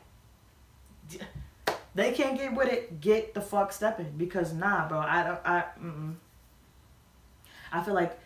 They 1.96 2.12
can't 2.12 2.38
get 2.38 2.56
with 2.56 2.68
it, 2.72 3.02
get 3.02 3.34
the 3.34 3.42
fuck 3.42 3.74
stepping 3.74 4.14
because 4.16 4.54
nah, 4.54 4.88
bro. 4.88 5.00
I 5.00 5.24
don't. 5.24 5.40
I. 5.44 5.64
Mm-mm. 5.82 6.16
I 7.72 7.82
feel 7.82 7.96
like 7.96 8.20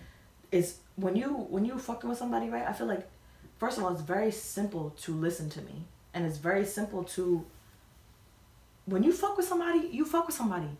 it's 0.51 0.79
when 0.97 1.15
you 1.15 1.29
when 1.29 1.63
you 1.63 1.79
fucking 1.79 2.09
with 2.09 2.19
somebody, 2.19 2.49
right? 2.49 2.67
I 2.67 2.73
feel 2.73 2.87
like 2.87 3.07
first 3.57 3.77
of 3.77 3.85
all, 3.85 3.93
it's 3.93 4.01
very 4.01 4.31
simple 4.31 4.93
to 5.03 5.13
listen 5.13 5.49
to 5.51 5.61
me, 5.61 5.85
and 6.13 6.25
it's 6.25 6.37
very 6.37 6.65
simple 6.65 7.05
to. 7.15 7.45
When 8.85 9.01
you 9.01 9.13
fuck 9.13 9.37
with 9.37 9.47
somebody, 9.47 9.87
you 9.93 10.03
fuck 10.03 10.27
with 10.27 10.35
somebody. 10.35 10.77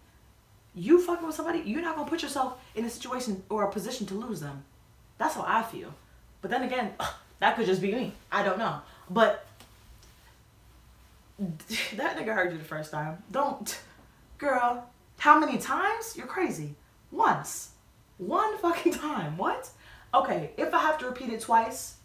You 0.75 0.99
fucking 1.01 1.25
with 1.25 1.35
somebody, 1.35 1.59
you're 1.59 1.83
not 1.83 1.95
gonna 1.95 2.09
put 2.09 2.21
yourself 2.21 2.59
in 2.75 2.83
a 2.83 2.89
situation 2.89 3.43
or 3.47 3.63
a 3.63 3.71
position 3.71 4.07
to 4.07 4.15
lose 4.15 4.41
them. 4.41 4.65
That's 5.19 5.35
how 5.35 5.45
I 5.47 5.61
feel. 5.61 5.93
But 6.41 6.51
then 6.51 6.63
again, 6.63 6.93
that 7.43 7.57
could 7.57 7.65
just 7.65 7.81
be 7.81 7.91
me. 7.91 8.13
I 8.31 8.41
don't 8.41 8.57
know. 8.57 8.79
But 9.09 9.45
that 11.37 12.17
nigga 12.17 12.33
heard 12.33 12.53
you 12.53 12.57
the 12.57 12.63
first 12.63 12.89
time. 12.89 13.21
Don't, 13.31 13.81
girl. 14.37 14.89
How 15.17 15.37
many 15.37 15.57
times? 15.57 16.15
You're 16.15 16.25
crazy. 16.25 16.75
Once. 17.11 17.71
One 18.17 18.57
fucking 18.59 18.93
time. 19.07 19.35
What? 19.35 19.69
Okay, 20.13 20.51
if 20.55 20.73
I 20.73 20.79
have 20.83 20.97
to 20.99 21.05
repeat 21.05 21.33
it 21.33 21.41
twice, 21.41 21.95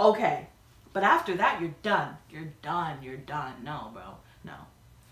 okay. 0.00 0.46
But 0.94 1.02
after 1.02 1.36
that, 1.36 1.60
you're 1.60 1.74
done. 1.82 2.16
You're 2.30 2.52
done. 2.62 3.02
You're 3.02 3.18
done. 3.18 3.52
No, 3.64 3.90
bro. 3.92 4.16
No. 4.44 4.54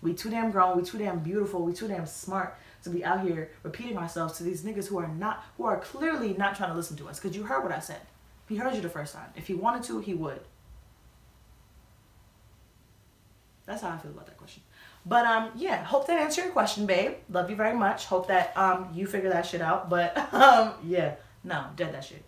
We 0.01 0.15
too 0.15 0.31
damn 0.31 0.49
grown. 0.49 0.77
We 0.77 0.83
too 0.83 0.97
damn 0.97 1.19
beautiful. 1.19 1.63
We 1.63 1.73
too 1.73 1.87
damn 1.87 2.07
smart 2.07 2.57
to 2.85 2.89
be 2.89 3.05
out 3.05 3.21
here 3.21 3.51
repeating 3.61 3.99
ourselves 3.99 4.35
to 4.37 4.43
these 4.43 4.63
niggas 4.63 4.87
who 4.87 4.97
are 4.97 5.07
not, 5.07 5.45
who 5.57 5.65
are 5.65 5.79
clearly 5.79 6.33
not 6.33 6.55
trying 6.55 6.71
to 6.71 6.75
listen 6.75 6.97
to 6.97 7.07
us. 7.07 7.19
Because 7.19 7.37
you 7.37 7.43
heard 7.43 7.61
what 7.61 7.71
I 7.71 7.77
said. 7.77 8.01
He 8.53 8.59
heard 8.59 8.75
you 8.75 8.81
the 8.81 8.89
first 8.89 9.15
time. 9.15 9.29
If 9.35 9.47
he 9.47 9.55
wanted 9.55 9.81
to, 9.85 9.99
he 9.99 10.13
would. 10.13 10.39
That's 13.65 13.81
how 13.81 13.89
I 13.89 13.97
feel 13.97 14.11
about 14.11 14.27
that 14.27 14.37
question. 14.37 14.61
But 15.07 15.25
um, 15.25 15.49
yeah, 15.55 15.83
hope 15.83 16.05
that 16.05 16.19
answered 16.19 16.43
your 16.43 16.51
question, 16.51 16.85
babe. 16.85 17.13
Love 17.31 17.49
you 17.49 17.55
very 17.55 17.75
much. 17.75 18.05
Hope 18.05 18.27
that 18.27 18.55
um 18.55 18.89
you 18.93 19.07
figure 19.07 19.31
that 19.31 19.47
shit 19.47 19.59
out. 19.59 19.89
But 19.89 20.15
um, 20.33 20.73
yeah, 20.85 21.15
no, 21.43 21.65
dead 21.75 21.95
that 21.95 22.03
shit. 22.03 22.23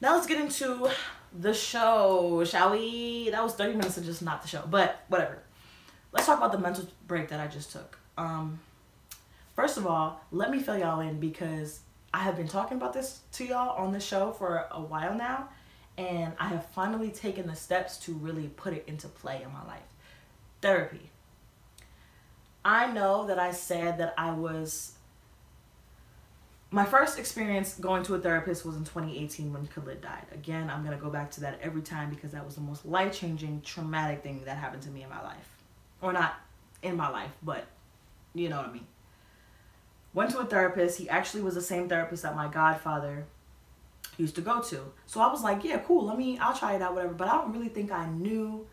Now 0.00 0.16
let's 0.16 0.26
get 0.26 0.40
into 0.40 0.90
the 1.32 1.54
show, 1.54 2.42
shall 2.44 2.72
we? 2.72 3.30
That 3.30 3.44
was 3.44 3.54
30 3.54 3.74
minutes 3.74 3.96
of 3.96 4.04
just 4.04 4.22
not 4.22 4.42
the 4.42 4.48
show, 4.48 4.64
but 4.68 5.04
whatever. 5.06 5.38
Let's 6.10 6.26
talk 6.26 6.38
about 6.38 6.50
the 6.50 6.58
mental 6.58 6.88
break 7.06 7.28
that 7.28 7.38
I 7.38 7.46
just 7.46 7.70
took. 7.70 7.96
Um, 8.18 8.58
first 9.54 9.76
of 9.76 9.86
all, 9.86 10.20
let 10.32 10.50
me 10.50 10.58
fill 10.58 10.78
y'all 10.78 10.98
in 10.98 11.20
because 11.20 11.78
I 12.14 12.18
have 12.18 12.36
been 12.36 12.46
talking 12.46 12.76
about 12.76 12.92
this 12.92 13.22
to 13.32 13.44
y'all 13.44 13.76
on 13.76 13.90
the 13.90 13.98
show 13.98 14.30
for 14.30 14.68
a 14.70 14.80
while 14.80 15.16
now, 15.16 15.48
and 15.98 16.32
I 16.38 16.46
have 16.46 16.64
finally 16.66 17.10
taken 17.10 17.48
the 17.48 17.56
steps 17.56 17.96
to 18.04 18.12
really 18.12 18.46
put 18.46 18.72
it 18.72 18.84
into 18.86 19.08
play 19.08 19.42
in 19.42 19.52
my 19.52 19.64
life. 19.66 19.82
Therapy. 20.62 21.10
I 22.64 22.86
know 22.92 23.26
that 23.26 23.40
I 23.40 23.50
said 23.50 23.98
that 23.98 24.14
I 24.16 24.30
was. 24.30 24.92
My 26.70 26.84
first 26.84 27.18
experience 27.18 27.74
going 27.74 28.04
to 28.04 28.14
a 28.14 28.20
therapist 28.20 28.64
was 28.64 28.76
in 28.76 28.84
2018 28.84 29.52
when 29.52 29.66
Khalid 29.66 30.00
died. 30.00 30.26
Again, 30.30 30.70
I'm 30.70 30.84
going 30.84 30.96
to 30.96 31.02
go 31.02 31.10
back 31.10 31.32
to 31.32 31.40
that 31.40 31.58
every 31.62 31.82
time 31.82 32.10
because 32.10 32.30
that 32.30 32.46
was 32.46 32.54
the 32.54 32.60
most 32.60 32.86
life 32.86 33.12
changing, 33.18 33.62
traumatic 33.62 34.22
thing 34.22 34.44
that 34.44 34.56
happened 34.56 34.82
to 34.82 34.90
me 34.90 35.02
in 35.02 35.08
my 35.08 35.20
life. 35.20 35.48
Or 36.00 36.12
not 36.12 36.36
in 36.80 36.96
my 36.96 37.08
life, 37.08 37.32
but 37.42 37.66
you 38.34 38.48
know 38.48 38.58
what 38.58 38.68
I 38.68 38.72
mean. 38.72 38.86
Went 40.14 40.30
to 40.30 40.38
a 40.38 40.46
therapist. 40.46 40.98
He 40.98 41.08
actually 41.08 41.42
was 41.42 41.54
the 41.54 41.60
same 41.60 41.88
therapist 41.88 42.22
that 42.22 42.36
my 42.36 42.48
godfather 42.48 43.26
used 44.16 44.36
to 44.36 44.40
go 44.40 44.62
to. 44.62 44.92
So 45.06 45.20
I 45.20 45.30
was 45.30 45.42
like, 45.42 45.64
yeah, 45.64 45.78
cool. 45.78 46.06
Let 46.06 46.16
me, 46.16 46.38
I'll 46.38 46.56
try 46.56 46.74
it 46.74 46.82
out, 46.82 46.94
whatever. 46.94 47.14
But 47.14 47.28
I 47.28 47.32
don't 47.32 47.52
really 47.52 47.68
think 47.68 47.90
I 47.90 48.06
knew. 48.06 48.66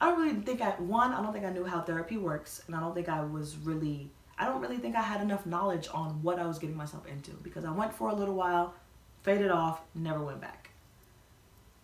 I 0.00 0.10
don't 0.10 0.20
really 0.20 0.40
think 0.40 0.60
I 0.60 0.70
one. 0.70 1.12
I 1.12 1.22
don't 1.22 1.32
think 1.32 1.44
I 1.44 1.50
knew 1.50 1.64
how 1.64 1.80
therapy 1.80 2.16
works, 2.16 2.62
and 2.66 2.74
I 2.74 2.80
don't 2.80 2.94
think 2.94 3.08
I 3.08 3.22
was 3.22 3.56
really. 3.58 4.10
I 4.38 4.46
don't 4.46 4.60
really 4.60 4.78
think 4.78 4.96
I 4.96 5.02
had 5.02 5.20
enough 5.20 5.46
knowledge 5.46 5.88
on 5.92 6.22
what 6.22 6.38
I 6.40 6.46
was 6.46 6.58
getting 6.58 6.76
myself 6.76 7.06
into 7.06 7.30
because 7.42 7.64
I 7.64 7.70
went 7.70 7.94
for 7.94 8.08
a 8.08 8.14
little 8.14 8.34
while, 8.34 8.74
faded 9.22 9.50
off, 9.50 9.80
never 9.94 10.20
went 10.20 10.40
back. 10.40 10.70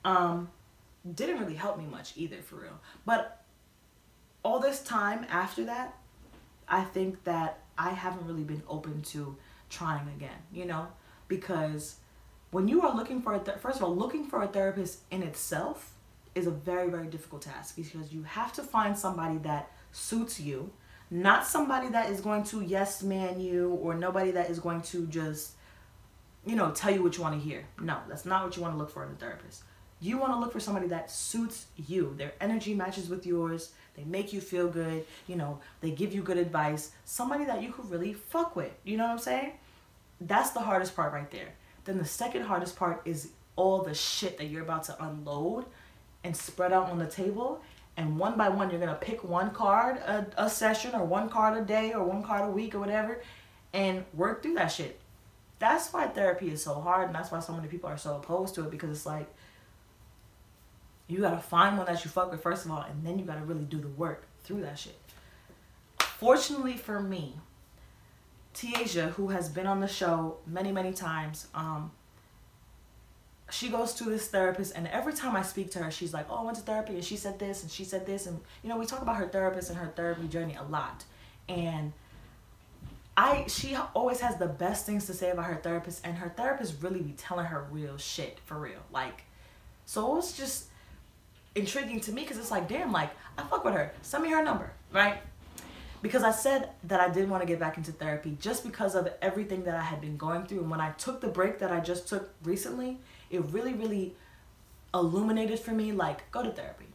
Um, 0.05 0.49
didn't 1.15 1.39
really 1.39 1.55
help 1.55 1.79
me 1.79 1.85
much 1.85 2.15
either, 2.17 2.43
for 2.43 2.57
real. 2.57 2.81
But 3.05 3.45
all 4.43 4.59
this 4.59 4.83
time 4.83 5.27
after 5.31 5.65
that, 5.67 5.97
I 6.67 6.83
think 6.83 7.23
that 7.25 7.61
I 7.79 7.91
haven't 7.91 8.27
really 8.27 8.45
been 8.45 8.63
open 8.69 9.03
to 9.03 9.37
trying 9.71 10.09
again, 10.09 10.39
you 10.53 10.65
know? 10.65 10.89
Because 11.29 11.97
when 12.51 12.69
you 12.69 12.83
are 12.83 12.95
looking 12.97 13.23
for 13.23 13.35
a 13.35 13.39
th- 13.39 13.59
first 13.59 13.77
of 13.79 13.85
all, 13.85 13.95
looking 13.95 14.25
for 14.25 14.43
a 14.43 14.49
therapist 14.49 15.01
in 15.11 15.23
itself 15.23 15.95
is 16.35 16.47
a 16.47 16.51
very 16.51 16.91
very 16.91 17.07
difficult 17.09 17.43
task 17.43 17.77
because 17.77 18.13
you 18.13 18.23
have 18.23 18.53
to 18.55 18.63
find 18.63 18.97
somebody 18.97 19.39
that 19.39 19.71
suits 19.93 20.39
you, 20.41 20.71
Not 21.11 21.47
somebody 21.47 21.89
that 21.89 22.11
is 22.11 22.21
going 22.21 22.45
to 22.45 22.61
yes 22.63 23.03
man 23.03 23.41
you 23.41 23.71
or 23.83 23.95
nobody 23.95 24.31
that 24.33 24.51
is 24.51 24.59
going 24.59 24.83
to 24.83 25.07
just, 25.07 25.53
you 26.45 26.55
know, 26.55 26.71
tell 26.71 26.93
you 26.93 27.03
what 27.03 27.17
you 27.17 27.23
want 27.23 27.35
to 27.35 27.41
hear. 27.41 27.65
No, 27.81 27.99
that's 28.09 28.27
not 28.27 28.45
what 28.45 28.57
you 28.57 28.63
want 28.63 28.75
to 28.75 28.79
look 28.79 28.91
for 28.91 29.05
in 29.05 29.13
a 29.13 29.15
therapist. 29.15 29.63
You 30.01 30.19
want 30.19 30.33
to 30.33 30.39
look 30.39 30.53
for 30.53 30.61
somebody 30.61 30.87
that 30.89 31.11
suits 31.11 31.67
you. 31.77 32.15
Their 32.17 32.33
energy 32.41 32.75
matches 32.75 33.09
with 33.09 33.27
yours. 33.27 33.73
They 33.97 34.05
make 34.05 34.33
you 34.33 34.41
feel 34.41 34.69
good. 34.69 35.05
You 35.27 35.37
know, 35.37 35.59
they 35.81 35.91
give 35.91 36.15
you 36.15 36.23
good 36.23 36.39
advice. 36.39 36.93
Somebody 37.05 37.45
that 37.47 37.63
you 37.63 37.73
could 37.73 37.91
really 37.91 38.13
fuck 38.13 38.55
with. 38.55 38.73
You 38.85 38.97
know 38.97 39.05
what 39.05 39.13
I'm 39.13 39.19
saying? 39.19 39.53
That's 40.21 40.51
the 40.51 40.61
hardest 40.61 40.95
part 40.95 41.13
right 41.13 41.31
there. 41.31 41.49
Then 41.85 41.99
the 41.99 42.05
second 42.05 42.43
hardest 42.43 42.77
part 42.77 43.03
is 43.05 43.31
all 43.57 43.83
the 43.83 43.95
shit 43.95 44.39
that 44.39 44.47
you're 44.47 44.63
about 44.63 44.85
to 44.85 45.05
unload 45.05 45.65
and 46.23 46.37
spread 46.37 46.73
out 46.73 46.91
on 46.91 46.99
the 46.99 47.07
table. 47.07 47.61
And 47.97 48.19
one 48.19 48.37
by 48.37 48.49
one, 48.49 48.71
you're 48.71 48.79
going 48.79 48.93
to 48.93 48.95
pick 48.95 49.25
one 49.25 49.51
card 49.51 49.97
a, 49.97 50.27
a 50.37 50.49
session 50.49 50.95
or 50.95 51.05
one 51.05 51.29
card 51.29 51.59
a 51.59 51.65
day 51.65 51.93
or 51.93 52.05
one 52.05 52.23
card 52.23 52.49
a 52.49 52.53
week 52.53 52.77
or 52.77 52.79
whatever 52.79 53.21
and 53.73 54.05
work 54.15 54.43
through 54.43 54.55
that 54.55 54.69
shit. 54.69 55.01
That's 55.59 55.93
why 55.93 56.07
therapy 56.07 56.51
is 56.51 56.63
so 56.63 56.75
hard. 56.75 57.07
And 57.07 57.15
that's 57.15 57.33
why 57.33 57.41
so 57.41 57.53
many 57.53 57.67
people 57.67 57.91
are 57.91 57.99
so 57.99 58.17
opposed 58.17 58.55
to 58.55 58.65
it 58.65 58.71
because 58.71 58.91
it's 58.91 59.07
like, 59.07 59.29
you 61.09 61.21
gotta 61.21 61.39
find 61.39 61.77
one 61.77 61.87
that 61.87 62.05
you 62.05 62.11
fuck 62.11 62.31
with 62.31 62.43
first 62.43 62.65
of 62.65 62.71
all, 62.71 62.83
and 62.83 63.05
then 63.05 63.19
you 63.19 63.25
gotta 63.25 63.41
really 63.41 63.65
do 63.65 63.79
the 63.79 63.89
work 63.89 64.27
through 64.45 64.61
that 64.61 64.79
shit. 64.79 64.99
Fortunately 65.99 66.77
for 66.77 67.01
me, 67.01 67.37
Tiaja, 68.55 69.11
who 69.13 69.29
has 69.29 69.49
been 69.49 69.67
on 69.67 69.81
the 69.81 69.89
show 69.89 70.39
many, 70.47 70.73
many 70.73 70.93
times, 70.93 71.49
um, 71.55 71.93
she 73.51 73.71
goes 73.71 73.95
to 73.95 74.05
this 74.05 74.29
therapist, 74.29 74.75
and 74.77 74.87
every 74.89 75.15
time 75.15 75.35
I 75.35 75.43
speak 75.43 75.71
to 75.73 75.79
her, 75.79 75.91
she's 75.91 76.13
like, 76.13 76.27
"Oh, 76.29 76.37
I 76.37 76.43
went 76.43 76.59
to 76.59 76.63
therapy, 76.63 76.95
and 76.95 77.05
she 77.05 77.17
said 77.17 77.39
this, 77.39 77.63
and 77.63 77.73
she 77.73 77.85
said 77.85 78.05
this, 78.05 78.27
and 78.27 78.41
you 78.63 78.69
know, 78.69 78.77
we 78.77 78.85
talk 78.85 79.01
about 79.01 79.17
her 79.17 79.29
therapist 79.29 79.71
and 79.71 79.79
her 79.79 79.93
therapy 79.97 80.29
journey 80.29 80.55
a 80.55 80.65
lot, 80.65 81.05
and." 81.49 81.93
I 83.17 83.47
she 83.49 83.77
always 83.97 84.21
has 84.21 84.37
the 84.37 84.47
best 84.47 84.87
things 84.87 85.07
to 85.07 85.13
say 85.13 85.31
about 85.31 85.47
her 85.47 85.57
therapist, 85.57 86.07
and 86.07 86.17
her 86.19 86.29
therapist 86.29 86.81
really 86.81 87.01
be 87.01 87.15
telling 87.15 87.47
her 87.47 87.67
real 87.69 87.97
shit 87.97 88.39
for 88.45 88.57
real. 88.57 88.79
Like, 88.93 89.25
so 89.87 90.13
it 90.13 90.15
was 90.15 90.37
just 90.37 90.67
intriguing 91.55 92.01
to 92.01 92.13
me 92.13 92.23
because 92.23 92.39
it's 92.39 92.51
like, 92.51 92.69
damn, 92.69 92.93
like 92.93 93.11
I 93.37 93.43
fuck 93.43 93.65
with 93.65 93.75
her. 93.75 93.93
Send 94.03 94.25
me 94.25 94.31
her 94.31 94.43
number, 94.43 94.73
right? 94.93 95.19
Because 96.01 96.23
I 96.23 96.31
said 96.31 96.71
that 96.85 97.01
I 97.01 97.09
did 97.09 97.29
want 97.29 97.43
to 97.43 97.47
get 97.47 97.59
back 97.59 97.77
into 97.77 97.91
therapy 97.91 98.37
just 98.41 98.65
because 98.65 98.95
of 98.95 99.09
everything 99.21 99.65
that 99.65 99.75
I 99.75 99.83
had 99.83 100.01
been 100.01 100.17
going 100.17 100.47
through. 100.47 100.61
And 100.61 100.71
when 100.71 100.81
I 100.81 100.91
took 100.93 101.21
the 101.21 101.29
break 101.29 101.59
that 101.59 101.73
I 101.73 101.81
just 101.81 102.09
took 102.09 102.31
recently, 102.45 102.99
it 103.31 103.45
really, 103.51 103.75
really 103.75 104.15
illuminated 104.95 105.59
for 105.59 105.73
me 105.73 105.93
like, 105.93 106.31
go 106.31 106.43
to 106.43 106.51
therapy. 106.51 106.87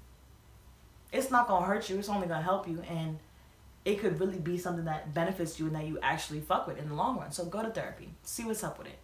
It's 1.11 1.29
not 1.29 1.47
gonna 1.47 1.65
hurt 1.65 1.89
you, 1.89 1.99
it's 1.99 2.09
only 2.09 2.27
gonna 2.27 2.41
help 2.41 2.67
you. 2.67 2.81
And 2.89 3.19
it 3.83 3.99
could 3.99 4.19
really 4.19 4.39
be 4.39 4.57
something 4.57 4.85
that 4.85 5.13
benefits 5.13 5.59
you 5.59 5.67
and 5.67 5.75
that 5.75 5.85
you 5.85 5.99
actually 6.01 6.39
fuck 6.39 6.65
with 6.65 6.79
in 6.79 6.87
the 6.87 6.95
long 6.95 7.17
run. 7.17 7.31
So 7.31 7.43
go 7.45 7.61
to 7.61 7.69
therapy, 7.69 8.13
see 8.23 8.45
what's 8.45 8.63
up 8.63 8.77
with 8.77 8.87
it. 8.87 8.99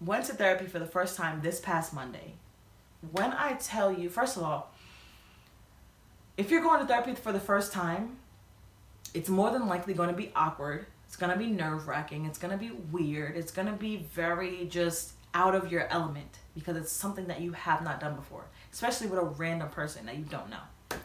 Went 0.00 0.26
to 0.26 0.34
therapy 0.34 0.66
for 0.66 0.78
the 0.78 0.86
first 0.86 1.16
time 1.16 1.40
this 1.40 1.60
past 1.60 1.94
Monday 1.94 2.34
when 3.12 3.32
I 3.32 3.54
tell 3.54 3.92
you, 3.92 4.08
first 4.08 4.36
of 4.36 4.42
all, 4.42 4.72
if 6.36 6.50
you're 6.50 6.62
going 6.62 6.80
to 6.80 6.86
therapy 6.86 7.14
for 7.14 7.32
the 7.32 7.40
first 7.40 7.72
time, 7.72 8.16
it's 9.12 9.28
more 9.28 9.50
than 9.50 9.68
likely 9.68 9.94
going 9.94 10.10
to 10.10 10.16
be 10.16 10.32
awkward. 10.34 10.86
It's 11.06 11.16
going 11.16 11.32
to 11.32 11.38
be 11.38 11.46
nerve 11.46 11.86
wracking. 11.86 12.26
It's 12.26 12.38
going 12.38 12.50
to 12.50 12.56
be 12.58 12.72
weird. 12.90 13.36
It's 13.36 13.52
going 13.52 13.68
to 13.68 13.74
be 13.74 13.98
very 14.12 14.66
just 14.66 15.12
out 15.32 15.54
of 15.54 15.70
your 15.70 15.86
element 15.88 16.38
because 16.54 16.76
it's 16.76 16.90
something 16.90 17.26
that 17.26 17.40
you 17.40 17.52
have 17.52 17.82
not 17.82 18.00
done 18.00 18.16
before, 18.16 18.46
especially 18.72 19.06
with 19.06 19.18
a 19.18 19.24
random 19.24 19.68
person 19.68 20.06
that 20.06 20.16
you 20.16 20.24
don't 20.24 20.50
know. 20.50 20.98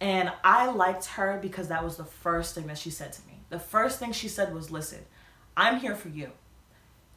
And 0.00 0.32
I 0.42 0.70
liked 0.70 1.04
her 1.06 1.38
because 1.40 1.68
that 1.68 1.84
was 1.84 1.96
the 1.96 2.04
first 2.04 2.54
thing 2.54 2.66
that 2.68 2.78
she 2.78 2.90
said 2.90 3.12
to 3.12 3.26
me. 3.26 3.34
The 3.50 3.58
first 3.58 3.98
thing 3.98 4.12
she 4.12 4.28
said 4.28 4.54
was, 4.54 4.70
Listen, 4.70 5.00
I'm 5.56 5.78
here 5.78 5.94
for 5.94 6.08
you. 6.08 6.30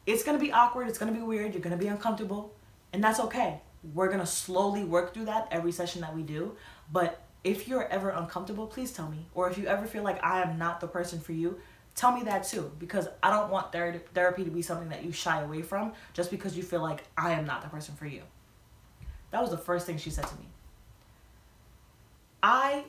It's 0.06 0.22
going 0.22 0.38
to 0.38 0.44
be 0.44 0.52
awkward. 0.52 0.88
It's 0.88 0.98
going 0.98 1.12
to 1.12 1.18
be 1.18 1.24
weird. 1.24 1.54
You're 1.54 1.62
going 1.62 1.76
to 1.76 1.82
be 1.82 1.88
uncomfortable. 1.88 2.52
And 2.92 3.02
that's 3.02 3.18
okay 3.18 3.60
we're 3.92 4.08
gonna 4.08 4.26
slowly 4.26 4.84
work 4.84 5.12
through 5.12 5.26
that 5.26 5.48
every 5.50 5.72
session 5.72 6.00
that 6.00 6.14
we 6.14 6.22
do. 6.22 6.56
But 6.90 7.20
if 7.42 7.68
you're 7.68 7.86
ever 7.88 8.10
uncomfortable, 8.10 8.66
please 8.66 8.92
tell 8.92 9.08
me. 9.08 9.26
Or 9.34 9.50
if 9.50 9.58
you 9.58 9.66
ever 9.66 9.86
feel 9.86 10.02
like 10.02 10.24
I 10.24 10.42
am 10.42 10.58
not 10.58 10.80
the 10.80 10.86
person 10.86 11.20
for 11.20 11.32
you, 11.32 11.58
tell 11.94 12.12
me 12.12 12.22
that 12.22 12.44
too. 12.44 12.72
Because 12.78 13.08
I 13.22 13.30
don't 13.30 13.50
want 13.50 13.72
ther- 13.72 14.02
therapy 14.14 14.44
to 14.44 14.50
be 14.50 14.62
something 14.62 14.88
that 14.88 15.04
you 15.04 15.12
shy 15.12 15.42
away 15.42 15.62
from 15.62 15.92
just 16.14 16.30
because 16.30 16.56
you 16.56 16.62
feel 16.62 16.80
like 16.80 17.04
I 17.18 17.32
am 17.32 17.44
not 17.44 17.62
the 17.62 17.68
person 17.68 17.94
for 17.94 18.06
you. 18.06 18.22
That 19.30 19.42
was 19.42 19.50
the 19.50 19.58
first 19.58 19.86
thing 19.86 19.98
she 19.98 20.10
said 20.10 20.26
to 20.26 20.34
me. 20.36 20.48
I 22.42 22.84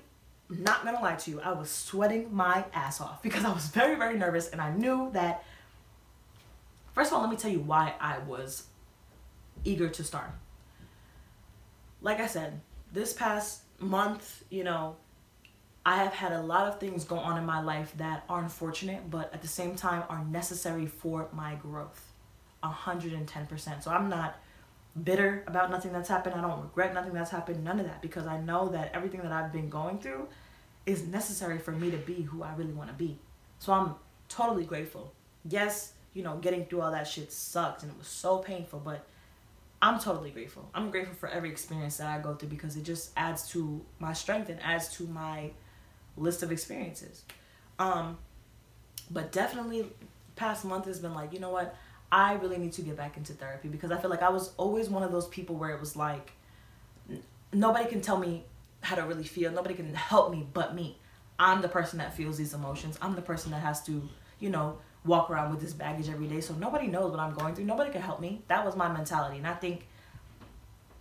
not 0.47 0.85
gonna 0.85 1.01
lie 1.01 1.15
to 1.15 1.31
you, 1.31 1.41
I 1.41 1.53
was 1.53 1.71
sweating 1.71 2.33
my 2.33 2.65
ass 2.71 3.01
off 3.01 3.23
because 3.23 3.43
I 3.43 3.51
was 3.51 3.65
very, 3.67 3.95
very 3.95 4.17
nervous 4.17 4.49
and 4.49 4.61
I 4.61 4.71
knew 4.71 5.09
that. 5.13 5.43
First 6.93 7.11
of 7.11 7.17
all, 7.17 7.21
let 7.21 7.29
me 7.29 7.35
tell 7.35 7.51
you 7.51 7.59
why 7.59 7.93
I 7.99 8.19
was 8.19 8.67
eager 9.65 9.89
to 9.89 10.03
start 10.03 10.29
like 12.05 12.19
I 12.19 12.27
said, 12.27 12.61
this 12.93 13.13
past 13.13 13.61
month, 13.79 14.43
you 14.51 14.63
know, 14.63 14.95
I 15.83 15.97
have 16.03 16.13
had 16.13 16.33
a 16.33 16.41
lot 16.41 16.67
of 16.67 16.79
things 16.79 17.03
go 17.03 17.17
on 17.17 17.35
in 17.35 17.45
my 17.45 17.61
life 17.63 17.93
that 17.97 18.23
are 18.29 18.43
unfortunate, 18.43 19.09
but 19.09 19.33
at 19.33 19.41
the 19.41 19.47
same 19.47 19.75
time 19.75 20.03
are 20.07 20.23
necessary 20.23 20.85
for 20.85 21.27
my 21.33 21.55
growth. 21.55 22.13
110%. 22.63 23.83
So 23.83 23.89
I'm 23.89 24.07
not 24.07 24.37
bitter 25.03 25.43
about 25.47 25.71
nothing 25.71 25.91
that's 25.93 26.07
happened. 26.07 26.35
I 26.35 26.41
don't 26.41 26.61
regret 26.61 26.93
nothing 26.93 27.13
that's 27.13 27.31
happened. 27.31 27.63
None 27.63 27.79
of 27.79 27.87
that 27.87 28.03
because 28.03 28.27
I 28.27 28.39
know 28.39 28.69
that 28.69 28.91
everything 28.93 29.21
that 29.23 29.31
I've 29.31 29.51
been 29.51 29.69
going 29.69 29.97
through 29.97 30.27
is 30.85 31.07
necessary 31.07 31.57
for 31.57 31.71
me 31.71 31.89
to 31.89 31.97
be 31.97 32.21
who 32.21 32.43
I 32.43 32.53
really 32.53 32.73
want 32.73 32.89
to 32.91 32.95
be. 32.95 33.17
So 33.57 33.73
I'm 33.73 33.95
totally 34.29 34.65
grateful. 34.65 35.11
Yes, 35.43 35.93
you 36.13 36.21
know, 36.21 36.37
getting 36.37 36.65
through 36.65 36.81
all 36.81 36.91
that 36.91 37.07
shit 37.07 37.33
sucked 37.33 37.81
and 37.81 37.91
it 37.91 37.97
was 37.97 38.07
so 38.07 38.37
painful, 38.37 38.79
but 38.85 39.07
I'm 39.85 39.99
totally 39.99 40.31
grateful. 40.31 40.67
I'm 40.73 40.89
grateful 40.89 41.13
for 41.13 41.29
every 41.29 41.51
experience 41.51 41.97
that 41.97 42.07
I 42.07 42.19
go 42.19 42.33
through 42.33 42.49
because 42.49 42.75
it 42.75 42.81
just 42.81 43.11
adds 43.15 43.47
to 43.49 43.85
my 43.99 44.13
strength 44.13 44.49
and 44.49 44.59
adds 44.63 44.89
to 44.97 45.03
my 45.03 45.51
list 46.17 46.41
of 46.41 46.51
experiences. 46.51 47.21
Um, 47.77 48.17
but 49.11 49.31
definitely, 49.31 49.85
past 50.35 50.65
month 50.65 50.85
has 50.85 50.99
been 50.99 51.13
like, 51.13 51.33
you 51.33 51.39
know 51.39 51.51
what? 51.51 51.75
I 52.11 52.33
really 52.33 52.57
need 52.57 52.73
to 52.73 52.81
get 52.81 52.97
back 52.97 53.15
into 53.15 53.33
therapy 53.33 53.67
because 53.67 53.91
I 53.91 53.97
feel 53.97 54.09
like 54.09 54.23
I 54.23 54.29
was 54.29 54.55
always 54.57 54.89
one 54.89 55.03
of 55.03 55.11
those 55.11 55.27
people 55.27 55.55
where 55.55 55.69
it 55.69 55.79
was 55.79 55.95
like, 55.95 56.31
nobody 57.53 57.87
can 57.87 58.01
tell 58.01 58.17
me 58.17 58.43
how 58.81 58.95
to 58.95 59.03
really 59.03 59.23
feel. 59.23 59.51
Nobody 59.51 59.75
can 59.75 59.93
help 59.93 60.31
me 60.31 60.47
but 60.51 60.73
me. 60.73 60.97
I'm 61.37 61.61
the 61.61 61.69
person 61.69 61.99
that 61.99 62.15
feels 62.15 62.39
these 62.39 62.55
emotions. 62.55 62.97
I'm 63.03 63.13
the 63.13 63.21
person 63.21 63.51
that 63.51 63.61
has 63.61 63.83
to, 63.83 64.09
you 64.39 64.49
know, 64.49 64.79
walk 65.05 65.29
around 65.29 65.51
with 65.51 65.61
this 65.61 65.73
baggage 65.73 66.09
every 66.09 66.27
day. 66.27 66.41
So 66.41 66.53
nobody 66.55 66.87
knows 66.87 67.11
what 67.11 67.19
I'm 67.19 67.33
going 67.33 67.55
through. 67.55 67.65
Nobody 67.65 67.91
can 67.91 68.01
help 68.01 68.19
me. 68.19 68.41
That 68.47 68.65
was 68.65 68.75
my 68.75 68.91
mentality. 68.91 69.37
And 69.37 69.47
I 69.47 69.53
think 69.53 69.87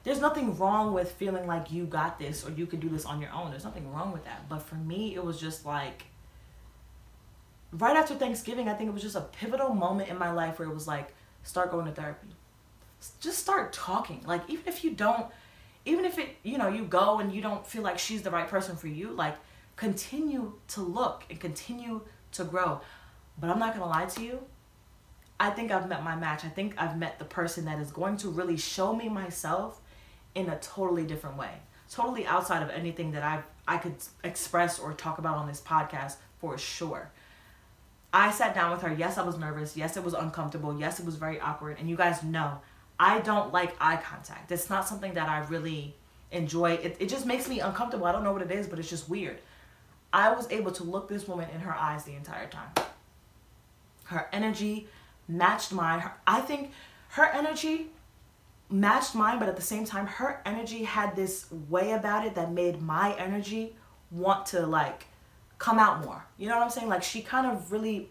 there's 0.03 0.21
nothing 0.21 0.57
wrong 0.59 0.93
with 0.93 1.13
feeling 1.13 1.47
like 1.47 1.73
you 1.73 1.85
got 1.85 2.19
this 2.19 2.47
or 2.47 2.51
you 2.51 2.67
can 2.67 2.81
do 2.81 2.89
this 2.89 3.07
on 3.07 3.21
your 3.21 3.33
own. 3.33 3.51
There's 3.51 3.65
nothing 3.65 3.91
wrong 3.93 4.13
with 4.13 4.25
that. 4.25 4.49
But 4.49 4.61
for 4.61 4.75
me, 4.75 5.15
it 5.15 5.25
was 5.25 5.41
just 5.41 5.65
like 5.65 6.05
right 7.79 7.97
after 7.97 8.15
Thanksgiving, 8.15 8.69
I 8.69 8.75
think 8.75 8.89
it 8.89 8.95
was 8.95 9.03
just 9.03 9.17
a 9.17 9.21
pivotal 9.21 9.75
moment 9.75 10.09
in 10.09 10.19
my 10.19 10.31
life 10.31 10.59
where 10.59 10.69
it 10.69 10.75
was 10.75 10.87
like, 10.87 11.15
start 11.43 11.71
going 11.71 11.87
to 11.87 11.93
therapy. 11.93 12.29
Just 13.21 13.39
start 13.39 13.73
talking. 13.73 14.23
Like, 14.27 14.43
even 14.49 14.67
if 14.67 14.85
you 14.85 14.93
don't, 14.93 15.27
even 15.85 16.05
if 16.05 16.19
it, 16.19 16.37
you 16.43 16.57
know, 16.57 16.69
you 16.69 16.85
go 16.85 17.19
and 17.19 17.33
you 17.33 17.43
don't 17.43 17.67
feel 17.67 17.83
like 17.83 17.99
she's 17.99 18.23
the 18.23 18.31
right 18.31 18.49
person 18.49 18.77
for 18.77 18.89
you, 18.89 19.11
like, 19.11 19.37
continue 19.77 20.55
to 20.69 20.81
look 20.81 21.25
and 21.29 21.39
continue 21.41 22.01
to 22.33 22.45
grow. 22.45 22.81
But 23.39 23.51
I'm 23.51 23.59
not 23.59 23.75
gonna 23.75 23.91
lie 23.91 24.07
to 24.07 24.23
you. 24.23 24.41
I 25.39 25.51
think 25.51 25.73
I've 25.73 25.89
met 25.89 26.05
my 26.05 26.15
match. 26.17 26.45
I 26.45 26.49
think 26.49 26.75
I've 26.79 26.97
met 26.97 27.19
the 27.19 27.25
person 27.25 27.65
that 27.65 27.79
is 27.81 27.91
going 27.91 28.17
to 28.19 28.29
really 28.29 28.57
show 28.57 28.95
me 28.95 29.09
myself 29.09 29.81
in 30.35 30.49
a 30.49 30.59
totally 30.59 31.05
different 31.05 31.37
way. 31.37 31.51
Totally 31.91 32.27
outside 32.27 32.63
of 32.63 32.71
anything 32.71 33.13
that 33.13 33.23
I 33.23 33.43
I 33.67 33.79
could 33.79 33.97
express 34.23 34.79
or 34.79 34.93
talk 34.93 35.19
about 35.19 35.37
on 35.37 35.47
this 35.49 35.61
podcast 35.61 36.17
for 36.39 36.59
sure. 36.59 37.11
I 38.13 38.31
sat 38.31 38.55
down 38.55 38.71
with 38.71 38.83
her. 38.83 38.93
Yes, 38.93 39.19
I 39.19 39.23
was 39.23 39.39
nervous. 39.39 39.77
Yes, 39.77 39.97
it 39.97 40.05
was 40.05 40.15
uncomfortable. 40.15 40.79
Yes, 40.79 41.01
it 41.01 41.07
was 41.07 41.17
very 41.17 41.41
awkward. 41.41 41.79
And 41.81 41.91
you 41.91 41.97
guys 41.97 42.23
know, 42.23 42.61
I 42.99 43.21
don't 43.21 43.53
like 43.53 43.75
eye 43.81 43.97
contact. 43.97 44.53
It's 44.53 44.71
not 44.71 44.87
something 44.87 45.15
that 45.15 45.29
I 45.29 45.41
really 45.47 45.97
enjoy. 46.31 46.73
It, 46.75 46.97
it 47.01 47.09
just 47.09 47.27
makes 47.27 47.49
me 47.49 47.59
uncomfortable. 47.61 48.07
I 48.07 48.13
don't 48.13 48.23
know 48.23 48.33
what 48.33 48.43
it 48.43 48.53
is, 48.53 48.69
but 48.69 48.79
it's 48.79 48.91
just 48.91 49.09
weird. 49.09 49.41
I 50.13 50.33
was 50.33 50.49
able 50.53 50.71
to 50.73 50.85
look 50.85 51.09
this 51.09 51.27
woman 51.27 51.49
in 51.51 51.61
her 51.61 51.75
eyes 51.75 52.05
the 52.05 52.15
entire 52.15 52.47
time 52.47 52.84
her 54.05 54.29
energy 54.33 54.89
matched 55.29 55.73
mine. 55.73 56.01
Her, 56.01 56.13
I 56.27 56.41
think 56.41 56.73
her 57.11 57.25
energy 57.25 57.89
matched 58.71 59.15
mine, 59.15 59.39
but 59.39 59.49
at 59.49 59.57
the 59.57 59.63
same 59.63 59.85
time, 59.85 60.07
her 60.07 60.41
energy 60.45 60.85
had 60.85 61.17
this 61.17 61.51
way 61.69 61.93
about 61.93 62.27
it 62.27 62.35
that 62.35 62.53
made 62.53 62.83
my 62.83 63.15
energy 63.17 63.77
want 64.11 64.47
to 64.47 64.67
like 64.67 65.07
come 65.59 65.79
out 65.79 66.05
more. 66.05 66.25
You 66.39 66.49
know 66.49 66.57
what 66.57 66.65
I'm 66.65 66.71
saying? 66.71 66.89
Like 66.89 67.03
she 67.03 67.23
kind 67.23 67.47
of 67.47 67.71
really, 67.73 68.09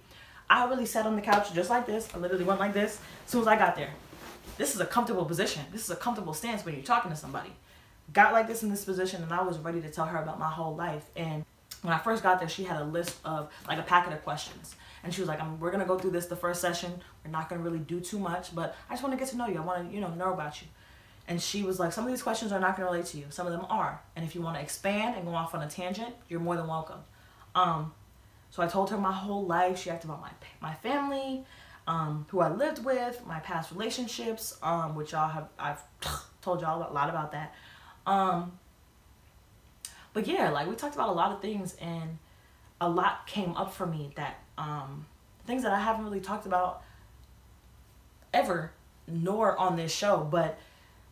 I 0.50 0.66
really 0.66 0.86
sat 0.86 1.06
on 1.06 1.16
the 1.16 1.22
couch 1.22 1.54
just 1.54 1.70
like 1.70 1.86
this. 1.86 2.08
I 2.14 2.18
literally 2.18 2.46
went 2.46 2.60
like 2.60 2.74
this 2.74 3.00
as 3.26 3.32
soon 3.32 3.42
as 3.42 3.48
I 3.48 3.58
got 3.58 3.76
there. 3.76 3.92
This 4.58 4.76
is 4.76 4.82
a 4.82 4.86
comfortable 4.86 5.26
position. 5.26 5.64
This 5.72 5.84
is 5.84 5.90
a 5.90 5.96
comfortable 5.96 6.34
stance 6.34 6.64
when 6.64 6.76
you're 6.76 6.84
talking 6.84 7.12
to 7.12 7.18
somebody. 7.18 7.50
Got 8.12 8.34
like 8.34 8.48
this 8.48 8.64
in 8.64 8.70
this 8.70 8.86
position, 8.86 9.24
and 9.24 9.34
I 9.34 9.42
was 9.42 9.58
ready 9.58 9.82
to 9.82 9.90
tell 9.90 10.06
her 10.06 10.22
about 10.22 10.38
my 10.38 10.50
whole 10.50 10.76
life. 10.76 11.06
And 11.16 11.46
when 11.82 11.94
I 11.94 11.98
first 11.98 12.22
got 12.22 12.40
there, 12.40 12.50
she 12.50 12.64
had 12.64 12.82
a 12.82 12.86
list 12.86 13.18
of 13.26 13.52
like 13.68 13.80
a 13.80 13.84
packet 13.84 14.14
of 14.14 14.24
questions. 14.24 14.76
And 15.04 15.14
she 15.14 15.22
was 15.22 15.28
like, 15.28 15.42
I'm, 15.42 15.60
we're 15.60 15.72
to 15.72 15.86
go 15.86 15.98
through 16.00 16.12
this 16.12 16.28
the 16.28 16.36
first 16.36 16.62
session. 16.62 17.02
We're 17.24 17.32
not 17.32 17.50
to 17.50 17.58
really 17.58 17.80
do 17.80 18.00
too 18.00 18.20
much, 18.20 18.56
but 18.56 18.76
I 18.90 18.94
just 18.94 19.04
want 19.04 19.14
to 19.14 19.20
get 19.20 19.30
to 19.32 19.38
know 19.38 19.48
you. 19.48 19.58
I 19.58 19.62
want 19.62 19.90
to, 19.90 19.94
you 19.94 20.00
know, 20.00 20.10
know 20.10 20.34
about 20.34 20.62
you. 20.62 20.68
And 21.28 21.42
she 21.42 21.64
was 21.64 21.80
like, 21.80 21.94
some 21.94 22.06
of 22.06 22.10
these 22.10 22.22
questions 22.22 22.52
are 22.52 22.60
not 22.60 22.76
to 22.78 22.84
relate 22.84 23.06
to 23.08 23.18
you. 23.18 23.26
Some 23.30 23.46
of 23.46 23.54
them 23.54 23.66
are. 23.70 24.02
And 24.16 24.26
if 24.26 24.36
you 24.36 24.42
want 24.42 24.58
to 24.58 24.62
expand 24.62 25.16
and 25.16 25.26
go 25.26 25.34
off 25.34 25.56
on 25.56 25.62
a 25.62 25.70
tangent, 25.70 26.14
you're 26.30 26.40
more 26.40 26.56
than 26.56 26.68
welcome. 26.68 27.00
Um, 27.56 27.94
so 28.50 28.62
I 28.62 28.68
told 28.68 28.90
her 28.90 28.98
my 28.98 29.12
whole 29.12 29.46
life. 29.46 29.82
She 29.82 29.90
asked 29.90 30.04
about 30.04 30.22
my, 30.22 30.32
my 30.62 30.74
family, 30.76 31.46
um, 31.88 32.26
who 32.30 32.42
I 32.42 32.50
lived 32.50 32.84
with, 32.84 33.26
my 33.26 33.40
past 33.40 33.72
relationships, 33.72 34.58
um, 34.62 34.96
which 34.96 35.14
y'all 35.14 35.30
have, 35.30 35.48
I've 35.58 35.82
told 36.42 36.62
y'all 36.62 36.90
a 36.90 36.92
lot 36.94 37.10
about 37.10 37.32
that. 37.32 37.54
Um, 38.06 38.60
but 40.14 40.28
yeah, 40.28 40.50
like 40.50 40.68
we 40.68 40.76
talked 40.76 40.96
about 40.96 41.10
a 41.10 41.14
lot 41.14 41.32
of 41.32 41.42
things 41.42 41.76
and 41.82 42.18
a 42.80 42.90
lot 42.90 43.26
came 43.28 43.56
up 43.56 43.74
for 43.74 43.86
me 43.86 44.12
that 44.16 44.43
um, 44.58 45.06
things 45.46 45.64
that 45.64 45.72
I 45.72 45.80
haven't 45.80 46.06
really 46.06 46.20
talked 46.20 46.46
about 46.46 46.84
ever, 48.34 48.72
nor 49.08 49.58
on 49.58 49.76
this 49.76 49.94
show. 49.94 50.28
But 50.30 50.58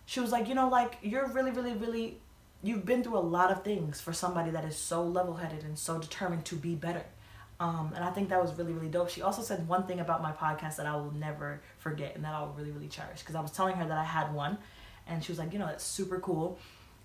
she 0.06 0.20
was 0.20 0.32
like, 0.32 0.48
you 0.48 0.56
know, 0.56 0.70
like 0.70 0.98
you're 1.02 1.28
really, 1.28 1.52
really, 1.52 1.74
really, 1.74 2.18
you've 2.64 2.86
been 2.86 3.04
through 3.04 3.18
a 3.18 3.20
lot 3.20 3.52
of 3.52 3.64
things 3.64 4.02
for 4.02 4.14
somebody 4.14 4.52
that 4.52 4.66
is 4.66 4.76
so 4.76 5.04
level 5.04 5.36
headed 5.36 5.64
and 5.64 5.78
so 5.78 6.00
determined 6.00 6.46
to 6.46 6.56
be 6.56 6.76
better. 6.76 7.06
Um, 7.60 7.92
and 7.96 8.04
I 8.04 8.10
think 8.10 8.30
that 8.30 8.42
was 8.42 8.58
really, 8.58 8.74
really 8.74 8.88
dope. 8.88 9.10
She 9.10 9.22
also 9.22 9.44
said 9.44 9.68
one 9.68 9.86
thing 9.86 10.00
about 10.00 10.24
my 10.24 10.32
podcast 10.32 10.78
that 10.78 10.88
I 10.88 10.96
will 10.96 11.14
never 11.14 11.62
forget 11.78 12.16
and 12.16 12.26
that 12.26 12.34
I 12.34 12.42
will 12.42 12.54
really, 12.54 12.72
really 12.72 12.88
cherish. 12.88 13.20
Because 13.20 13.36
I 13.36 13.42
was 13.42 13.52
telling 13.52 13.76
her 13.76 13.88
that 13.88 13.98
I 13.98 14.04
had 14.04 14.34
one, 14.34 14.58
and 15.08 15.24
she 15.24 15.32
was 15.32 15.38
like, 15.38 15.54
you 15.54 15.60
know, 15.60 15.68
that's 15.68 15.84
super 15.84 16.20
cool. 16.20 16.58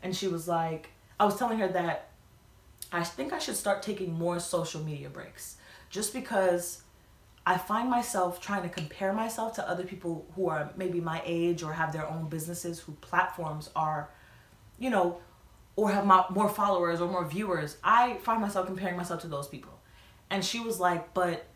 And 0.03 0.17
she 0.17 0.29
was 0.29 0.49
like, 0.49 0.91
I 1.21 1.27
was 1.27 1.37
telling 1.37 1.59
her 1.59 1.69
that 1.69 2.09
I 2.93 3.05
think 3.05 3.33
I 3.33 3.39
should 3.39 3.57
start 3.57 3.83
taking 3.83 4.13
more 4.13 4.39
social 4.41 4.83
media 4.83 5.11
breaks 5.11 5.57
just 5.91 6.13
because 6.13 6.83
I 7.47 7.59
find 7.59 7.89
myself 7.89 8.41
trying 8.41 8.63
to 8.63 8.69
compare 8.69 9.13
myself 9.13 9.55
to 9.55 9.69
other 9.69 9.85
people 9.85 10.27
who 10.35 10.49
are 10.49 10.73
maybe 10.77 11.01
my 11.01 11.23
age 11.25 11.63
or 11.63 11.73
have 11.73 11.93
their 11.93 12.07
own 12.07 12.29
businesses 12.29 12.81
who 12.81 12.93
platforms 12.93 13.71
are, 13.77 14.11
you 14.79 14.91
know, 14.91 15.21
or 15.77 15.91
have 15.93 16.05
more 16.31 16.49
followers 16.49 17.01
or 17.01 17.09
more 17.09 17.25
viewers. 17.25 17.77
I 17.85 18.15
find 18.15 18.41
myself 18.41 18.67
comparing 18.67 18.97
myself 18.97 19.21
to 19.23 19.29
those 19.29 19.47
people. 19.47 19.79
And 20.29 20.45
she 20.45 20.59
was 20.59 20.81
like, 20.81 21.15
but 21.15 21.47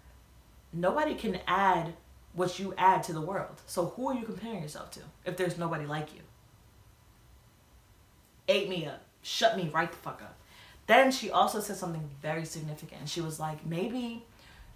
nobody 0.72 1.14
can 1.14 1.41
add 1.47 1.95
what 2.35 2.59
you 2.59 2.72
add 2.78 3.03
to 3.05 3.12
the 3.12 3.20
world. 3.20 3.61
So 3.66 3.87
who 3.87 4.09
are 4.11 4.14
you 4.14 4.24
comparing 4.24 4.62
yourself 4.62 4.93
to 4.93 5.01
if 5.24 5.37
there's 5.37 5.59
nobody 5.59 5.87
like 5.87 6.14
you? 6.14 6.20
Ate 8.47 8.68
me 8.68 8.87
up. 8.87 9.03
Shut 9.22 9.57
me 9.57 9.70
right 9.72 9.91
the 9.91 9.99
fuck 9.99 10.22
up. 10.22 10.37
Then 10.91 11.12
she 11.12 11.30
also 11.30 11.61
said 11.61 11.76
something 11.76 12.11
very 12.20 12.45
significant. 12.45 13.09
She 13.09 13.20
was 13.20 13.38
like, 13.38 13.64
maybe 13.64 14.24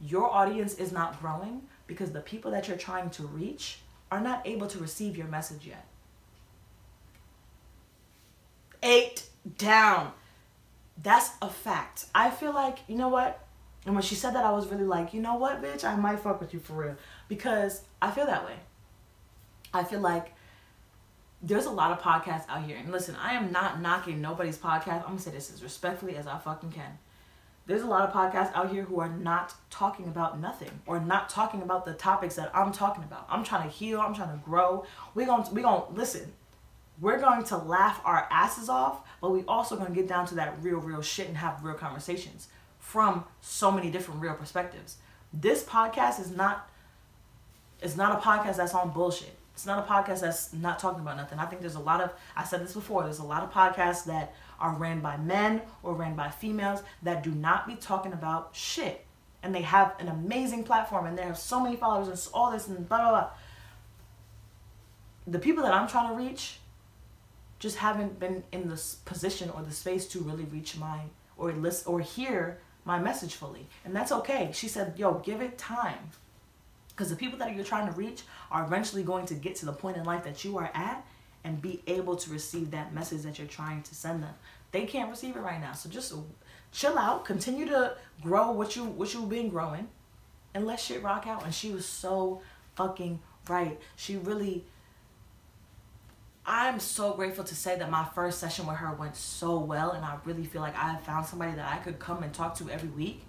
your 0.00 0.30
audience 0.30 0.74
is 0.74 0.92
not 0.92 1.20
growing 1.20 1.62
because 1.88 2.12
the 2.12 2.20
people 2.20 2.52
that 2.52 2.68
you're 2.68 2.76
trying 2.76 3.10
to 3.10 3.24
reach 3.26 3.80
are 4.12 4.20
not 4.20 4.46
able 4.46 4.68
to 4.68 4.78
receive 4.78 5.16
your 5.16 5.26
message 5.26 5.66
yet. 5.66 5.84
Eight 8.80 9.24
down. 9.58 10.12
That's 11.02 11.30
a 11.42 11.50
fact. 11.50 12.06
I 12.14 12.30
feel 12.30 12.54
like, 12.54 12.78
you 12.86 12.94
know 12.94 13.08
what? 13.08 13.44
And 13.84 13.96
when 13.96 14.04
she 14.04 14.14
said 14.14 14.36
that, 14.36 14.44
I 14.44 14.52
was 14.52 14.68
really 14.68 14.84
like, 14.84 15.14
you 15.14 15.20
know 15.20 15.34
what, 15.34 15.60
bitch? 15.60 15.82
I 15.82 15.96
might 15.96 16.20
fuck 16.20 16.40
with 16.40 16.54
you 16.54 16.60
for 16.60 16.74
real. 16.74 16.96
Because 17.28 17.82
I 18.00 18.12
feel 18.12 18.26
that 18.26 18.44
way. 18.44 18.54
I 19.72 19.82
feel 19.82 19.98
like 19.98 20.32
there's 21.46 21.66
a 21.66 21.70
lot 21.70 21.92
of 21.92 22.00
podcasts 22.00 22.48
out 22.48 22.64
here. 22.64 22.76
And 22.76 22.90
listen, 22.90 23.16
I 23.16 23.34
am 23.34 23.52
not 23.52 23.80
knocking 23.80 24.20
nobody's 24.20 24.56
podcast. 24.56 25.02
I'm 25.02 25.08
gonna 25.08 25.18
say 25.18 25.30
this 25.30 25.52
as 25.52 25.62
respectfully 25.62 26.16
as 26.16 26.26
I 26.26 26.38
fucking 26.38 26.72
can. 26.72 26.98
There's 27.66 27.82
a 27.82 27.86
lot 27.86 28.08
of 28.08 28.14
podcasts 28.14 28.54
out 28.54 28.70
here 28.70 28.84
who 28.84 28.98
are 29.00 29.08
not 29.08 29.54
talking 29.70 30.06
about 30.06 30.40
nothing 30.40 30.70
or 30.86 31.00
not 31.00 31.28
talking 31.28 31.62
about 31.62 31.84
the 31.84 31.94
topics 31.94 32.36
that 32.36 32.50
I'm 32.54 32.72
talking 32.72 33.04
about. 33.04 33.26
I'm 33.28 33.44
trying 33.44 33.68
to 33.68 33.74
heal, 33.74 34.00
I'm 34.00 34.14
trying 34.14 34.38
to 34.38 34.42
grow. 34.44 34.84
We're 35.14 35.26
gonna 35.26 35.48
we 35.52 35.62
gonna 35.62 35.84
listen. 35.92 36.32
We're 37.00 37.18
going 37.18 37.44
to 37.44 37.56
laugh 37.58 38.00
our 38.04 38.28
asses 38.30 38.68
off, 38.68 39.00
but 39.20 39.30
we 39.30 39.42
also 39.48 39.76
gonna 39.76 39.94
get 39.94 40.08
down 40.08 40.26
to 40.28 40.34
that 40.36 40.62
real, 40.62 40.78
real 40.78 41.02
shit 41.02 41.28
and 41.28 41.36
have 41.36 41.62
real 41.62 41.74
conversations 41.74 42.48
from 42.78 43.24
so 43.40 43.70
many 43.70 43.90
different 43.90 44.20
real 44.20 44.34
perspectives. 44.34 44.96
This 45.32 45.62
podcast 45.62 46.20
is 46.20 46.30
not 46.30 46.70
it's 47.82 47.96
not 47.96 48.18
a 48.18 48.20
podcast 48.22 48.56
that's 48.56 48.72
on 48.72 48.90
bullshit. 48.90 49.36
It's 49.54 49.66
not 49.66 49.78
a 49.78 49.90
podcast 49.90 50.20
that's 50.20 50.52
not 50.52 50.78
talking 50.80 51.00
about 51.00 51.16
nothing. 51.16 51.38
I 51.38 51.46
think 51.46 51.60
there's 51.60 51.76
a 51.76 51.80
lot 51.80 52.00
of 52.00 52.12
I 52.36 52.44
said 52.44 52.62
this 52.62 52.74
before, 52.74 53.04
there's 53.04 53.20
a 53.20 53.24
lot 53.24 53.42
of 53.42 53.52
podcasts 53.52 54.04
that 54.06 54.34
are 54.58 54.74
ran 54.74 55.00
by 55.00 55.16
men 55.16 55.62
or 55.82 55.94
ran 55.94 56.16
by 56.16 56.30
females 56.30 56.82
that 57.02 57.22
do 57.22 57.30
not 57.30 57.66
be 57.66 57.76
talking 57.76 58.12
about 58.12 58.50
shit. 58.52 59.06
And 59.42 59.54
they 59.54 59.62
have 59.62 59.94
an 60.00 60.08
amazing 60.08 60.64
platform 60.64 61.06
and 61.06 61.16
they 61.16 61.22
have 61.22 61.38
so 61.38 61.60
many 61.60 61.76
followers 61.76 62.08
and 62.08 62.34
all 62.34 62.50
this 62.50 62.66
and 62.66 62.88
blah 62.88 62.98
blah 62.98 63.10
blah. 63.10 63.30
The 65.26 65.38
people 65.38 65.62
that 65.62 65.72
I'm 65.72 65.88
trying 65.88 66.10
to 66.10 66.22
reach 66.22 66.58
just 67.60 67.76
haven't 67.76 68.18
been 68.18 68.42
in 68.52 68.68
this 68.68 68.96
position 69.04 69.50
or 69.50 69.62
the 69.62 69.72
space 69.72 70.06
to 70.08 70.18
really 70.18 70.44
reach 70.44 70.76
my 70.76 71.00
or 71.36 71.52
list 71.52 71.86
or 71.86 72.00
hear 72.00 72.58
my 72.84 72.98
message 72.98 73.34
fully. 73.34 73.68
And 73.84 73.94
that's 73.94 74.12
okay. 74.12 74.50
She 74.52 74.68
said, 74.68 74.98
yo, 74.98 75.14
give 75.14 75.40
it 75.40 75.56
time. 75.56 76.10
Because 76.94 77.10
the 77.10 77.16
people 77.16 77.38
that 77.40 77.54
you're 77.54 77.64
trying 77.64 77.86
to 77.86 77.92
reach 77.92 78.22
are 78.50 78.64
eventually 78.64 79.02
going 79.02 79.26
to 79.26 79.34
get 79.34 79.56
to 79.56 79.66
the 79.66 79.72
point 79.72 79.96
in 79.96 80.04
life 80.04 80.24
that 80.24 80.44
you 80.44 80.56
are 80.58 80.70
at 80.74 81.04
and 81.42 81.60
be 81.60 81.82
able 81.86 82.16
to 82.16 82.30
receive 82.30 82.70
that 82.70 82.94
message 82.94 83.22
that 83.22 83.38
you're 83.38 83.48
trying 83.48 83.82
to 83.82 83.94
send 83.94 84.22
them. 84.22 84.34
They 84.70 84.86
can't 84.86 85.10
receive 85.10 85.36
it 85.36 85.40
right 85.40 85.60
now. 85.60 85.72
So 85.72 85.88
just 85.88 86.14
chill 86.72 86.98
out, 86.98 87.24
continue 87.24 87.66
to 87.66 87.96
grow 88.22 88.50
what 88.52 88.76
you 88.76 88.84
what 88.84 89.12
you've 89.12 89.28
been 89.28 89.48
growing 89.48 89.88
and 90.54 90.66
let 90.66 90.80
shit 90.80 91.02
rock 91.02 91.26
out. 91.26 91.44
And 91.44 91.54
she 91.54 91.70
was 91.70 91.84
so 91.84 92.42
fucking 92.76 93.20
right. 93.48 93.78
She 93.96 94.16
really 94.16 94.64
I'm 96.46 96.78
so 96.78 97.14
grateful 97.14 97.44
to 97.44 97.54
say 97.54 97.78
that 97.78 97.90
my 97.90 98.04
first 98.14 98.38
session 98.38 98.66
with 98.66 98.76
her 98.76 98.92
went 98.92 99.16
so 99.16 99.58
well, 99.58 99.92
and 99.92 100.04
I 100.04 100.18
really 100.26 100.44
feel 100.44 100.60
like 100.60 100.76
I 100.76 100.96
found 100.98 101.24
somebody 101.24 101.52
that 101.52 101.72
I 101.72 101.78
could 101.78 101.98
come 101.98 102.22
and 102.22 102.34
talk 102.34 102.54
to 102.56 102.68
every 102.68 102.90
week 102.90 103.22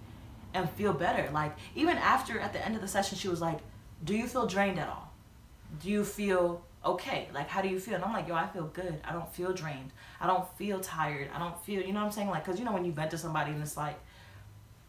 and 0.54 0.68
feel 0.70 0.92
better. 0.92 1.30
Like, 1.32 1.56
even 1.74 1.96
after 1.96 2.38
at 2.38 2.52
the 2.52 2.64
end 2.64 2.74
of 2.74 2.80
the 2.80 2.88
session, 2.88 3.18
she 3.18 3.28
was 3.28 3.40
like, 3.40 3.58
Do 4.04 4.14
you 4.16 4.26
feel 4.26 4.46
drained 4.46 4.78
at 4.78 4.88
all? 4.88 5.12
Do 5.82 5.90
you 5.90 6.04
feel 6.04 6.64
okay? 6.84 7.28
Like, 7.34 7.48
how 7.48 7.62
do 7.62 7.68
you 7.68 7.78
feel? 7.78 7.94
And 7.94 8.04
I'm 8.04 8.12
like, 8.12 8.28
Yo, 8.28 8.34
I 8.34 8.46
feel 8.46 8.66
good. 8.66 9.00
I 9.04 9.12
don't 9.12 9.32
feel 9.32 9.52
drained. 9.52 9.92
I 10.20 10.26
don't 10.26 10.48
feel 10.56 10.80
tired. 10.80 11.30
I 11.34 11.38
don't 11.38 11.58
feel, 11.64 11.82
you 11.82 11.92
know 11.92 12.00
what 12.00 12.06
I'm 12.06 12.12
saying? 12.12 12.28
Like, 12.28 12.44
because 12.44 12.58
you 12.58 12.64
know, 12.64 12.72
when 12.72 12.84
you 12.84 12.92
vent 12.92 13.10
to 13.12 13.18
somebody 13.18 13.52
and 13.52 13.62
it's 13.62 13.76
like, 13.76 13.98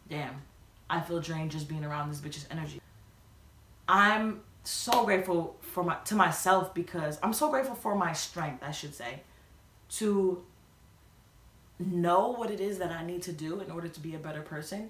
Damn, 0.09 0.41
I 0.89 1.01
feel 1.01 1.19
drained 1.19 1.51
just 1.51 1.67
being 1.67 1.83
around 1.83 2.09
this 2.09 2.21
bitch's 2.21 2.47
energy. 2.49 2.81
I'm 3.89 4.41
so 4.63 5.05
grateful 5.05 5.57
for 5.61 5.83
my 5.83 5.95
to 6.05 6.15
myself 6.15 6.73
because 6.73 7.19
I'm 7.23 7.33
so 7.33 7.49
grateful 7.49 7.75
for 7.75 7.95
my 7.95 8.13
strength, 8.13 8.63
I 8.63 8.71
should 8.71 8.93
say, 8.93 9.21
to 9.91 10.43
know 11.79 12.29
what 12.29 12.51
it 12.51 12.59
is 12.59 12.79
that 12.79 12.91
I 12.91 13.05
need 13.05 13.21
to 13.23 13.31
do 13.31 13.59
in 13.59 13.71
order 13.71 13.87
to 13.87 13.99
be 13.99 14.15
a 14.15 14.19
better 14.19 14.41
person, 14.41 14.89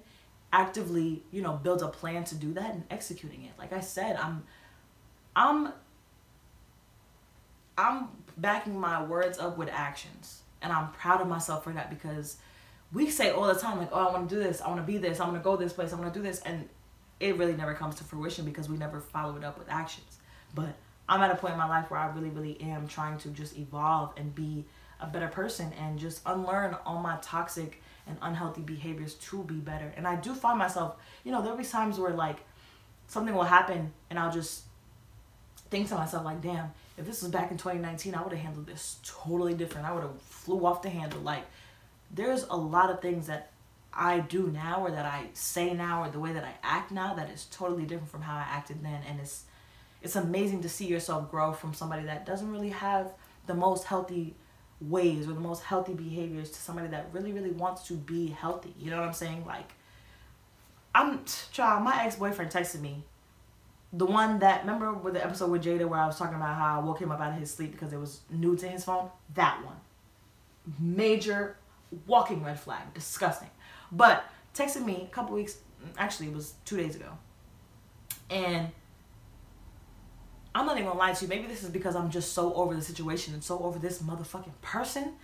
actively, 0.52 1.22
you 1.30 1.42
know, 1.42 1.54
build 1.54 1.82
a 1.82 1.88
plan 1.88 2.24
to 2.24 2.34
do 2.34 2.52
that 2.54 2.74
and 2.74 2.84
executing 2.90 3.44
it. 3.44 3.52
Like 3.58 3.72
I 3.72 3.80
said, 3.80 4.16
I'm 4.16 4.44
I'm 5.36 5.72
I'm 7.76 8.08
backing 8.36 8.78
my 8.78 9.02
words 9.04 9.38
up 9.38 9.56
with 9.56 9.68
actions. 9.70 10.42
And 10.60 10.72
I'm 10.72 10.90
proud 10.90 11.20
of 11.20 11.28
myself 11.28 11.62
for 11.62 11.72
that 11.72 11.88
because 11.88 12.36
we 12.92 13.10
say 13.10 13.30
all 13.30 13.46
the 13.46 13.54
time, 13.54 13.78
like, 13.78 13.90
oh, 13.92 14.08
I 14.08 14.12
want 14.12 14.28
to 14.28 14.34
do 14.34 14.42
this, 14.42 14.60
I 14.60 14.66
want 14.68 14.80
to 14.80 14.86
be 14.86 14.98
this, 14.98 15.20
I 15.20 15.24
want 15.24 15.36
to 15.36 15.42
go 15.42 15.56
this 15.56 15.72
place, 15.72 15.92
I 15.92 15.96
want 15.96 16.12
to 16.12 16.18
do 16.18 16.24
this. 16.24 16.40
And 16.40 16.68
it 17.20 17.36
really 17.36 17.54
never 17.54 17.74
comes 17.74 17.94
to 17.96 18.04
fruition 18.04 18.44
because 18.44 18.68
we 18.68 18.76
never 18.76 19.00
follow 19.00 19.36
it 19.36 19.44
up 19.44 19.58
with 19.58 19.68
actions. 19.70 20.18
But 20.54 20.74
I'm 21.08 21.20
at 21.22 21.30
a 21.30 21.36
point 21.36 21.52
in 21.52 21.58
my 21.58 21.68
life 21.68 21.90
where 21.90 22.00
I 22.00 22.06
really, 22.12 22.30
really 22.30 22.60
am 22.60 22.88
trying 22.88 23.18
to 23.18 23.28
just 23.28 23.56
evolve 23.56 24.14
and 24.16 24.34
be 24.34 24.64
a 25.00 25.06
better 25.06 25.28
person 25.28 25.72
and 25.80 25.98
just 25.98 26.20
unlearn 26.26 26.76
all 26.84 26.98
my 26.98 27.18
toxic 27.22 27.80
and 28.08 28.16
unhealthy 28.22 28.62
behaviors 28.62 29.14
to 29.14 29.42
be 29.44 29.54
better. 29.54 29.92
And 29.96 30.06
I 30.06 30.16
do 30.16 30.34
find 30.34 30.58
myself, 30.58 30.96
you 31.24 31.32
know, 31.32 31.42
there'll 31.42 31.58
be 31.58 31.64
times 31.64 31.98
where 31.98 32.12
like 32.12 32.38
something 33.06 33.34
will 33.34 33.44
happen 33.44 33.92
and 34.10 34.18
I'll 34.18 34.32
just 34.32 34.62
think 35.70 35.88
to 35.88 35.94
myself 35.94 36.24
like, 36.24 36.40
damn, 36.40 36.72
if 36.96 37.06
this 37.06 37.22
was 37.22 37.30
back 37.30 37.50
in 37.50 37.56
2019, 37.56 38.14
I 38.14 38.22
would 38.22 38.32
have 38.32 38.40
handled 38.40 38.66
this 38.66 38.98
totally 39.04 39.54
different. 39.54 39.86
I 39.86 39.92
would 39.92 40.02
have 40.02 40.20
flew 40.22 40.64
off 40.66 40.82
the 40.82 40.88
handle. 40.88 41.20
Like 41.20 41.44
there's 42.10 42.44
a 42.44 42.56
lot 42.56 42.90
of 42.90 43.00
things 43.00 43.26
that 43.26 43.50
I 43.92 44.20
do 44.20 44.48
now 44.48 44.84
or 44.84 44.90
that 44.90 45.04
I 45.04 45.26
say 45.32 45.74
now 45.74 46.04
or 46.04 46.10
the 46.10 46.20
way 46.20 46.32
that 46.32 46.44
I 46.44 46.54
act 46.62 46.90
now 46.90 47.14
that 47.14 47.30
is 47.30 47.46
totally 47.50 47.84
different 47.84 48.10
from 48.10 48.22
how 48.22 48.36
I 48.36 48.46
acted 48.48 48.82
then 48.82 49.00
and 49.08 49.20
it's 49.20 49.44
it's 50.00 50.14
amazing 50.14 50.62
to 50.62 50.68
see 50.68 50.86
yourself 50.86 51.28
grow 51.28 51.52
from 51.52 51.74
somebody 51.74 52.04
that 52.04 52.24
doesn't 52.24 52.52
really 52.52 52.68
have 52.68 53.12
the 53.46 53.54
most 53.54 53.84
healthy 53.84 54.36
ways 54.80 55.28
or 55.28 55.32
the 55.32 55.40
most 55.40 55.64
healthy 55.64 55.94
behaviors 55.94 56.50
to 56.50 56.58
somebody 56.58 56.88
that 56.88 57.08
really 57.12 57.32
really 57.32 57.50
wants 57.50 57.86
to 57.88 57.94
be 57.94 58.28
healthy. 58.28 58.74
You 58.78 58.90
know 58.90 58.98
what 58.98 59.06
I'm 59.06 59.14
saying? 59.14 59.44
Like 59.46 59.72
I'm 60.94 61.24
child, 61.52 61.82
my 61.82 62.04
ex-boyfriend 62.04 62.50
texted 62.50 62.80
me 62.80 63.04
the 63.92 64.06
one 64.06 64.38
that 64.40 64.60
remember 64.60 64.92
with 64.92 65.14
the 65.14 65.24
episode 65.24 65.50
with 65.50 65.64
Jada 65.64 65.88
where 65.88 65.98
I 65.98 66.06
was 66.06 66.18
talking 66.18 66.34
about 66.34 66.56
how 66.56 66.80
I 66.80 66.84
woke 66.84 67.00
him 67.00 67.10
up 67.10 67.20
out 67.20 67.32
of 67.32 67.38
his 67.38 67.52
sleep 67.52 67.72
because 67.72 67.92
it 67.92 67.98
was 67.98 68.20
new 68.30 68.56
to 68.56 68.68
his 68.68 68.84
phone? 68.84 69.10
That 69.34 69.64
one. 69.64 69.76
Major 70.78 71.56
walking 72.06 72.44
red 72.44 72.60
flag. 72.60 72.92
Disgusting. 72.92 73.48
But 73.90 74.24
texted 74.54 74.84
me 74.84 75.08
a 75.10 75.14
couple 75.14 75.34
weeks, 75.34 75.56
actually, 75.96 76.28
it 76.28 76.34
was 76.34 76.54
two 76.66 76.76
days 76.76 76.96
ago. 76.96 77.16
And 78.28 78.68
I'm 80.54 80.66
not 80.66 80.76
even 80.76 80.88
gonna 80.88 80.98
lie 80.98 81.12
to 81.12 81.24
you. 81.24 81.28
Maybe 81.28 81.46
this 81.46 81.62
is 81.62 81.70
because 81.70 81.94
I'm 81.94 82.10
just 82.10 82.32
so 82.32 82.54
over 82.54 82.74
the 82.74 82.82
situation 82.82 83.34
and 83.34 83.42
so 83.44 83.58
over 83.60 83.78
this 83.78 84.02
motherfucking 84.02 84.60
person. 84.62 85.14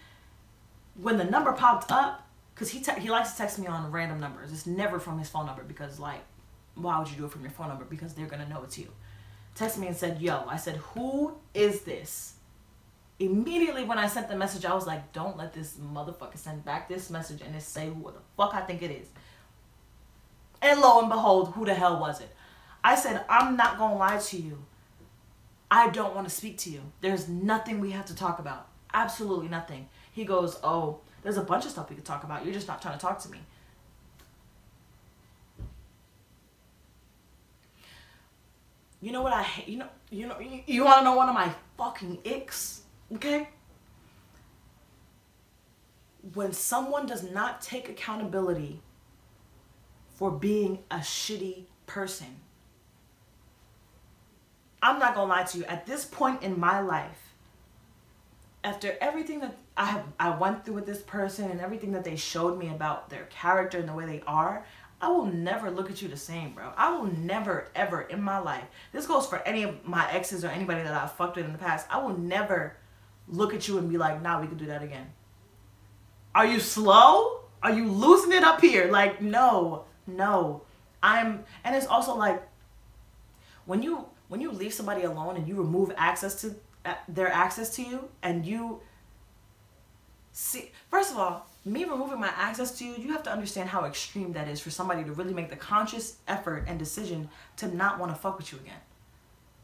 When 1.01 1.17
the 1.17 1.25
number 1.25 1.53
popped 1.53 1.91
up, 1.91 2.27
because 2.55 2.71
he, 2.71 2.81
te- 2.81 3.01
he 3.01 3.11
likes 3.11 3.33
to 3.33 3.39
text 3.39 3.59
me 3.59 3.67
on 3.67 3.91
random 3.91 4.21
numbers. 4.21 4.53
It's 4.53 4.67
never 4.67 5.01
from 5.01 5.19
his 5.19 5.29
phone 5.29 5.47
number 5.47 5.65
because, 5.65 5.99
like, 5.99 6.21
why 6.77 6.99
would 6.99 7.11
you 7.11 7.17
do 7.17 7.25
it 7.25 7.33
from 7.33 7.43
your 7.43 7.51
phone 7.51 7.69
number? 7.69 7.85
Because 7.85 8.15
they're 8.15 8.27
gonna 8.27 8.49
know 8.49 8.63
it's 8.63 8.79
you. 8.79 8.89
Text 9.55 9.79
me 9.79 9.87
and 9.87 9.97
said, 9.97 10.21
Yo, 10.21 10.45
I 10.49 10.57
said, 10.57 10.77
Who 10.77 11.35
is 11.53 11.83
this? 11.83 12.35
Immediately 13.21 13.85
when 13.85 13.99
I 13.99 14.09
sent 14.09 14.29
the 14.29 14.37
message, 14.37 14.65
I 14.65 14.75
was 14.75 14.87
like, 14.87 15.13
Don't 15.13 15.37
let 15.37 15.53
this 15.53 15.75
motherfucker 15.75 16.37
send 16.37 16.65
back 16.65 16.89
this 16.89 17.11
message 17.11 17.41
and 17.41 17.55
it 17.55 17.63
say 17.63 17.89
who 17.89 18.03
the 18.11 18.21
fuck 18.37 18.55
I 18.55 18.61
think 18.63 18.83
it 18.83 18.91
is. 18.91 19.09
And 20.61 20.81
lo 20.81 21.01
and 21.01 21.09
behold, 21.09 21.53
who 21.55 21.65
the 21.65 21.75
hell 21.75 22.01
was 22.01 22.21
it? 22.21 22.35
I 22.83 22.97
said, 22.97 23.25
I'm 23.29 23.57
not 23.57 23.79
gonna 23.79 23.97
lie 23.97 24.19
to 24.19 24.37
you. 24.37 24.65
I 25.71 25.91
don't 25.91 26.15
want 26.15 26.29
to 26.29 26.35
speak 26.35 26.59
to 26.59 26.71
you. 26.71 26.81
There's 27.01 27.29
nothing 27.29 27.81
we 27.81 27.91
have 27.91 28.07
to 28.07 28.15
talk 28.15 28.39
about. 28.39 28.69
Absolutely 28.93 29.49
nothing. 29.49 29.89
He 30.13 30.25
goes, 30.25 30.59
Oh, 30.63 31.01
there's 31.23 31.37
a 31.37 31.43
bunch 31.43 31.65
of 31.65 31.71
stuff 31.71 31.91
we 31.91 31.97
could 31.97 32.05
talk 32.05 32.23
about. 32.23 32.45
You're 32.45 32.55
just 32.55 32.69
not 32.69 32.81
trying 32.81 32.99
to 32.99 33.01
talk 33.01 33.19
to 33.21 33.31
me. 33.31 33.39
You 39.01 39.13
know 39.13 39.21
what 39.21 39.35
I 39.35 39.43
hate? 39.43 39.69
You 39.69 39.79
know, 39.79 39.89
you 40.11 40.27
know, 40.27 40.39
you, 40.39 40.63
you 40.67 40.85
want 40.85 41.01
to 41.01 41.05
know 41.05 41.15
one 41.15 41.29
of 41.29 41.35
my 41.35 41.53
fucking 41.77 42.19
icks? 42.25 42.81
Okay. 43.15 43.49
When 46.33 46.53
someone 46.53 47.05
does 47.05 47.23
not 47.31 47.61
take 47.61 47.91
accountability 47.91 48.81
for 50.15 50.31
being 50.31 50.79
a 50.91 51.01
shitty 51.01 51.65
person, 51.87 52.29
I'm 54.85 54.99
not 54.99 55.15
gonna 55.15 55.31
lie 55.31 55.45
to 55.45 55.59
you. 55.59 55.65
At 55.65 55.87
this 55.87 56.05
point 56.05 56.43
in 56.43 56.61
my 56.61 56.81
life, 56.81 57.33
after 58.63 58.97
everything 59.01 59.41
that 59.41 59.57
I 59.79 59.87
have, 59.87 60.05
I 60.21 60.37
went 60.37 60.65
through 60.65 60.75
with 60.75 60.85
this 60.85 61.01
person 61.01 61.51
and 61.51 61.59
everything 61.59 61.93
that 61.93 62.05
they 62.05 62.17
showed 62.17 62.59
me 62.59 62.69
about 62.69 63.09
their 63.09 63.25
character 63.25 63.79
and 63.79 63.89
the 63.89 63.95
way 63.95 64.05
they 64.05 64.23
are, 64.27 64.63
I 65.01 65.09
will 65.09 65.25
never 65.25 65.71
look 65.71 65.91
at 65.91 66.03
you 66.03 66.09
the 66.09 66.19
same, 66.19 66.53
bro. 66.53 66.71
I 66.77 66.95
will 66.95 67.07
never, 67.07 67.69
ever 67.75 68.03
in 68.03 68.21
my 68.21 68.39
life. 68.39 68.65
This 68.93 69.07
goes 69.07 69.27
for 69.27 69.39
any 69.41 69.63
of 69.63 69.87
my 69.87 70.11
exes 70.13 70.45
or 70.45 70.49
anybody 70.49 70.83
that 70.83 70.93
I've 70.93 71.13
fucked 71.13 71.37
with 71.37 71.47
in 71.47 71.53
the 71.53 71.59
past. 71.59 71.87
I 71.91 72.03
will 72.03 72.19
never 72.19 72.77
look 73.27 73.55
at 73.55 73.67
you 73.67 73.79
and 73.79 73.89
be 73.89 73.97
like, 73.97 74.21
nah, 74.21 74.39
we 74.39 74.47
can 74.47 74.59
do 74.59 74.67
that 74.67 74.83
again. 74.83 75.07
Are 76.35 76.47
you 76.47 76.61
slow? 76.61 77.41
Are 77.63 77.73
you 77.73 77.89
loosening 77.89 78.37
it 78.37 78.45
up 78.45 78.61
here? 78.61 78.91
Like, 78.91 79.23
no, 79.23 79.87
no. 80.07 80.63
I'm 81.03 81.45
and 81.65 81.75
it's 81.75 81.87
also 81.87 82.15
like 82.17 82.43
when 83.65 83.83
you 83.83 84.07
when 84.29 84.41
you 84.41 84.51
leave 84.51 84.73
somebody 84.73 85.03
alone 85.03 85.37
and 85.37 85.47
you 85.47 85.55
remove 85.55 85.93
access 85.97 86.41
to 86.43 86.55
uh, 86.85 86.95
their 87.09 87.29
access 87.29 87.75
to 87.77 87.83
you 87.83 88.09
and 88.23 88.45
you 88.45 88.81
see 90.33 90.71
first 90.91 91.13
of 91.13 91.19
all 91.19 91.47
me 91.65 91.85
removing 91.85 92.21
my 92.21 92.33
access 92.37 92.77
to 92.79 92.85
you, 92.85 92.95
you 92.99 93.13
have 93.13 93.23
to 93.23 93.33
understand 93.33 93.71
how 93.71 93.85
extreme 93.85 94.33
that 94.35 94.49
is 94.49 94.61
for 94.61 94.71
somebody 94.71 95.03
to 95.03 95.13
really 95.13 95.33
make 95.33 95.49
the 95.49 95.57
conscious 95.57 96.17
effort 96.29 96.65
and 96.67 96.79
decision 96.79 97.29
to 97.57 97.75
not 97.75 97.99
want 97.99 98.13
to 98.13 98.21
fuck 98.21 98.37
with 98.37 98.53
you 98.53 98.59
again. 98.59 98.81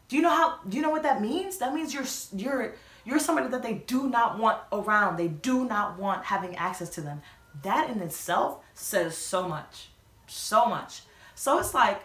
Do 0.09 0.17
you 0.17 0.23
know 0.23 0.31
how 0.31 0.59
do 0.69 0.77
you 0.77 0.83
know 0.83 0.91
what 0.91 1.03
that 1.05 1.21
means? 1.21 1.59
That 1.59 1.75
means 1.75 1.95
you're 1.95 2.05
you're 2.35 2.75
you're 3.05 3.19
somebody 3.19 3.49
that 3.49 3.63
they 3.63 3.75
do 3.87 4.09
not 4.09 4.39
want 4.39 4.59
around. 4.73 5.17
They 5.17 5.29
do 5.29 5.65
not 5.67 5.99
want 5.99 6.25
having 6.25 6.57
access 6.57 6.89
to 6.91 7.01
them. 7.01 7.23
That 7.63 7.91
in 7.91 8.01
itself 8.01 8.59
says 8.75 9.17
so 9.17 9.47
much. 9.47 9.91
So 10.27 10.67
much. 10.67 11.03
So 11.35 11.59
it's 11.59 11.75
like 11.75 12.03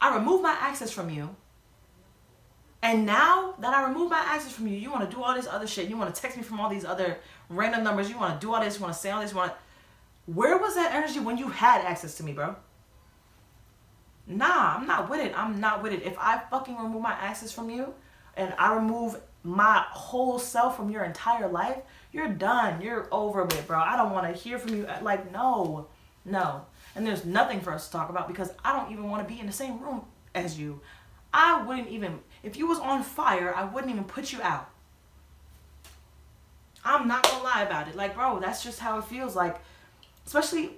I 0.00 0.16
remove 0.16 0.42
my 0.42 0.56
access 0.58 0.90
from 0.90 1.10
you. 1.10 1.36
And 2.82 3.06
now 3.06 3.54
that 3.60 3.74
I 3.74 3.88
remove 3.88 4.10
my 4.10 4.18
access 4.18 4.52
from 4.52 4.66
you, 4.68 4.76
you 4.76 4.90
want 4.90 5.08
to 5.08 5.16
do 5.16 5.22
all 5.22 5.34
this 5.34 5.46
other 5.46 5.66
shit. 5.66 5.88
You 5.88 5.96
want 5.96 6.14
to 6.14 6.20
text 6.20 6.36
me 6.36 6.42
from 6.42 6.60
all 6.60 6.68
these 6.68 6.84
other 6.84 7.18
random 7.48 7.82
numbers. 7.82 8.08
You 8.08 8.18
want 8.18 8.40
to 8.40 8.46
do 8.46 8.54
all 8.54 8.60
this. 8.60 8.76
You 8.76 8.82
want 8.82 8.94
to 8.94 9.00
say 9.00 9.10
all 9.10 9.20
this. 9.22 9.32
You 9.32 9.38
want. 9.38 9.52
Where 10.26 10.58
was 10.58 10.74
that 10.74 10.94
energy 10.94 11.20
when 11.20 11.38
you 11.38 11.48
had 11.48 11.82
access 11.82 12.16
to 12.16 12.22
me, 12.22 12.32
bro? 12.32 12.56
Nah, 14.26 14.76
I'm 14.76 14.86
not 14.86 15.08
with 15.08 15.20
it. 15.20 15.32
I'm 15.36 15.60
not 15.60 15.82
with 15.82 15.92
it. 15.92 16.02
If 16.02 16.18
I 16.18 16.40
fucking 16.50 16.76
remove 16.76 17.02
my 17.02 17.12
access 17.12 17.52
from 17.52 17.70
you, 17.70 17.94
and 18.36 18.52
I 18.58 18.74
remove 18.74 19.18
my 19.42 19.84
whole 19.90 20.38
self 20.38 20.76
from 20.76 20.90
your 20.90 21.04
entire 21.04 21.48
life, 21.48 21.78
you're 22.12 22.28
done. 22.28 22.82
You're 22.82 23.08
over 23.12 23.44
with, 23.44 23.66
bro. 23.66 23.78
I 23.78 23.96
don't 23.96 24.12
want 24.12 24.26
to 24.26 24.40
hear 24.40 24.58
from 24.58 24.74
you. 24.74 24.86
Like, 25.00 25.32
no, 25.32 25.86
no. 26.24 26.66
And 26.94 27.06
there's 27.06 27.24
nothing 27.24 27.60
for 27.60 27.72
us 27.72 27.86
to 27.86 27.92
talk 27.92 28.10
about 28.10 28.28
because 28.28 28.50
I 28.64 28.76
don't 28.76 28.90
even 28.90 29.08
want 29.08 29.26
to 29.26 29.32
be 29.32 29.40
in 29.40 29.46
the 29.46 29.52
same 29.52 29.78
room 29.80 30.04
as 30.34 30.58
you. 30.58 30.80
I 31.32 31.62
wouldn't 31.62 31.88
even, 31.88 32.18
if 32.42 32.56
you 32.56 32.66
was 32.66 32.78
on 32.78 33.02
fire, 33.02 33.54
I 33.54 33.64
wouldn't 33.64 33.92
even 33.92 34.04
put 34.04 34.32
you 34.32 34.40
out. 34.42 34.70
I'm 36.84 37.08
not 37.08 37.24
gonna 37.24 37.42
lie 37.42 37.62
about 37.62 37.88
it. 37.88 37.96
Like, 37.96 38.14
bro, 38.14 38.38
that's 38.38 38.62
just 38.62 38.78
how 38.78 38.98
it 38.98 39.04
feels. 39.04 39.34
Like, 39.34 39.58
especially 40.24 40.70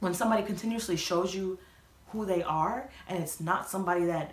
when 0.00 0.14
somebody 0.14 0.42
continuously 0.42 0.96
shows 0.96 1.34
you 1.34 1.58
who 2.08 2.24
they 2.24 2.42
are 2.42 2.88
and 3.08 3.22
it's 3.22 3.40
not 3.40 3.68
somebody 3.68 4.06
that 4.06 4.32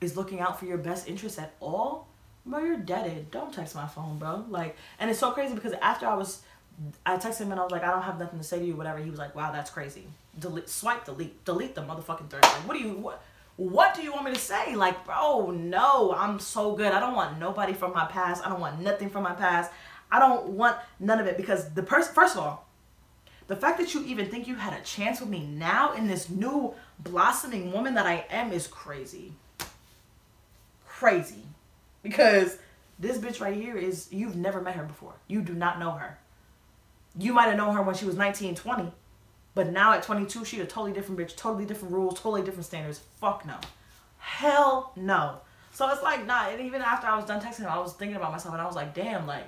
is 0.00 0.16
looking 0.16 0.40
out 0.40 0.58
for 0.58 0.64
your 0.66 0.78
best 0.78 1.08
interest 1.08 1.38
at 1.38 1.54
all, 1.60 2.08
bro, 2.46 2.60
you're 2.60 2.76
deaded. 2.76 3.30
Don't 3.30 3.52
text 3.52 3.74
my 3.74 3.86
phone, 3.86 4.18
bro. 4.18 4.44
Like, 4.48 4.76
and 4.98 5.10
it's 5.10 5.20
so 5.20 5.30
crazy 5.30 5.54
because 5.54 5.74
after 5.74 6.06
I 6.06 6.14
was, 6.14 6.42
I 7.04 7.16
texted 7.16 7.42
him 7.42 7.52
and 7.52 7.60
I 7.60 7.62
was 7.62 7.72
like, 7.72 7.84
I 7.84 7.90
don't 7.90 8.02
have 8.02 8.18
nothing 8.18 8.38
to 8.38 8.44
say 8.44 8.58
to 8.58 8.64
you, 8.64 8.74
whatever. 8.74 8.98
He 8.98 9.10
was 9.10 9.18
like, 9.18 9.34
Wow, 9.34 9.52
that's 9.52 9.70
crazy. 9.70 10.04
Delete, 10.38 10.68
swipe, 10.68 11.04
delete, 11.04 11.44
delete 11.44 11.74
the 11.74 11.82
motherfucking 11.82 12.30
thread. 12.30 12.42
Like, 12.42 12.66
what 12.66 12.76
do 12.76 12.82
you 12.82 12.94
what? 12.94 13.22
What 13.60 13.94
do 13.94 14.00
you 14.00 14.10
want 14.10 14.24
me 14.24 14.32
to 14.32 14.38
say? 14.38 14.74
Like, 14.74 15.04
bro, 15.04 15.50
no, 15.50 16.14
I'm 16.16 16.38
so 16.38 16.74
good. 16.74 16.92
I 16.92 16.98
don't 16.98 17.14
want 17.14 17.38
nobody 17.38 17.74
from 17.74 17.92
my 17.92 18.06
past. 18.06 18.42
I 18.42 18.48
don't 18.48 18.58
want 18.58 18.80
nothing 18.80 19.10
from 19.10 19.22
my 19.22 19.34
past. 19.34 19.70
I 20.10 20.18
don't 20.18 20.48
want 20.52 20.78
none 20.98 21.20
of 21.20 21.26
it 21.26 21.36
because 21.36 21.68
the 21.74 21.82
person, 21.82 22.14
first 22.14 22.36
of 22.36 22.40
all, 22.40 22.66
the 23.48 23.56
fact 23.56 23.76
that 23.76 23.92
you 23.92 24.02
even 24.04 24.30
think 24.30 24.48
you 24.48 24.54
had 24.54 24.72
a 24.72 24.82
chance 24.82 25.20
with 25.20 25.28
me 25.28 25.44
now 25.44 25.92
in 25.92 26.08
this 26.08 26.30
new 26.30 26.72
blossoming 27.00 27.70
woman 27.70 27.92
that 27.96 28.06
I 28.06 28.24
am 28.30 28.50
is 28.50 28.66
crazy. 28.66 29.34
Crazy. 30.86 31.44
Because 32.02 32.56
this 32.98 33.18
bitch 33.18 33.42
right 33.42 33.54
here 33.54 33.76
is, 33.76 34.08
you've 34.10 34.36
never 34.36 34.62
met 34.62 34.76
her 34.76 34.84
before. 34.84 35.16
You 35.28 35.42
do 35.42 35.52
not 35.52 35.78
know 35.78 35.90
her. 35.90 36.18
You 37.18 37.34
might 37.34 37.48
have 37.48 37.58
known 37.58 37.74
her 37.74 37.82
when 37.82 37.94
she 37.94 38.06
was 38.06 38.16
19, 38.16 38.54
20. 38.54 38.90
But 39.60 39.72
now 39.72 39.92
at 39.92 40.02
22, 40.02 40.46
she's 40.46 40.60
a 40.60 40.64
totally 40.64 40.94
different 40.94 41.20
bitch, 41.20 41.36
totally 41.36 41.66
different 41.66 41.92
rules, 41.92 42.14
totally 42.14 42.40
different 42.40 42.64
standards. 42.64 43.02
Fuck 43.20 43.44
no. 43.44 43.56
Hell 44.16 44.90
no. 44.96 45.36
So 45.74 45.86
it's 45.90 46.02
like, 46.02 46.24
nah, 46.24 46.48
and 46.48 46.62
even 46.62 46.80
after 46.80 47.06
I 47.06 47.14
was 47.14 47.26
done 47.26 47.42
texting 47.42 47.58
him, 47.58 47.68
I 47.68 47.78
was 47.78 47.92
thinking 47.92 48.16
about 48.16 48.32
myself 48.32 48.54
and 48.54 48.62
I 48.62 48.64
was 48.64 48.74
like, 48.74 48.94
damn, 48.94 49.26
like, 49.26 49.44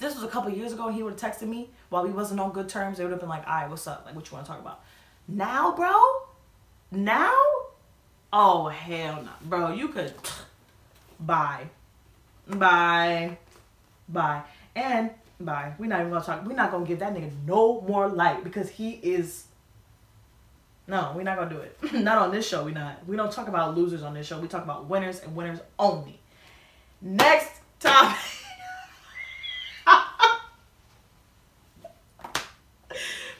this 0.00 0.16
was 0.16 0.24
a 0.24 0.26
couple 0.26 0.50
years 0.50 0.72
ago 0.72 0.88
he 0.88 1.04
would 1.04 1.12
have 1.12 1.32
texted 1.32 1.46
me 1.46 1.70
while 1.90 2.02
we 2.02 2.10
wasn't 2.10 2.40
on 2.40 2.50
good 2.50 2.68
terms, 2.68 2.98
it 2.98 3.04
would 3.04 3.12
have 3.12 3.20
been 3.20 3.28
like, 3.28 3.46
all 3.46 3.54
right, 3.54 3.70
what's 3.70 3.86
up? 3.86 4.02
Like, 4.04 4.16
what 4.16 4.28
you 4.28 4.34
want 4.34 4.46
to 4.46 4.50
talk 4.50 4.60
about? 4.60 4.80
Now, 5.28 5.72
bro? 5.76 5.94
Now? 6.90 7.36
Oh, 8.32 8.66
hell 8.66 9.22
no. 9.22 9.30
Bro, 9.44 9.74
you 9.74 9.90
could. 9.90 10.12
Bye. 11.20 11.68
Bye. 12.48 13.38
Bye. 14.08 14.42
And 14.74 15.10
bye. 15.40 15.72
We're 15.78 15.86
not 15.86 16.00
even 16.00 16.12
gonna 16.12 16.24
talk. 16.24 16.44
We're 16.46 16.54
not 16.54 16.70
gonna 16.70 16.86
give 16.86 16.98
that 17.00 17.14
nigga 17.14 17.30
no 17.46 17.80
more 17.82 18.08
light 18.08 18.44
because 18.44 18.68
he 18.68 18.92
is. 19.02 19.44
No, 20.88 21.12
we're 21.16 21.22
not 21.22 21.36
gonna 21.36 21.50
do 21.50 21.58
it. 21.58 21.78
not 21.92 22.18
on 22.18 22.30
this 22.30 22.46
show. 22.46 22.64
We 22.64 22.72
not. 22.72 23.06
We 23.06 23.16
don't 23.16 23.32
talk 23.32 23.48
about 23.48 23.76
losers 23.76 24.02
on 24.02 24.14
this 24.14 24.26
show. 24.26 24.38
We 24.40 24.48
talk 24.48 24.64
about 24.64 24.86
winners 24.86 25.20
and 25.20 25.34
winners 25.34 25.60
only. 25.78 26.20
Next 27.00 27.60
topic. 27.80 28.18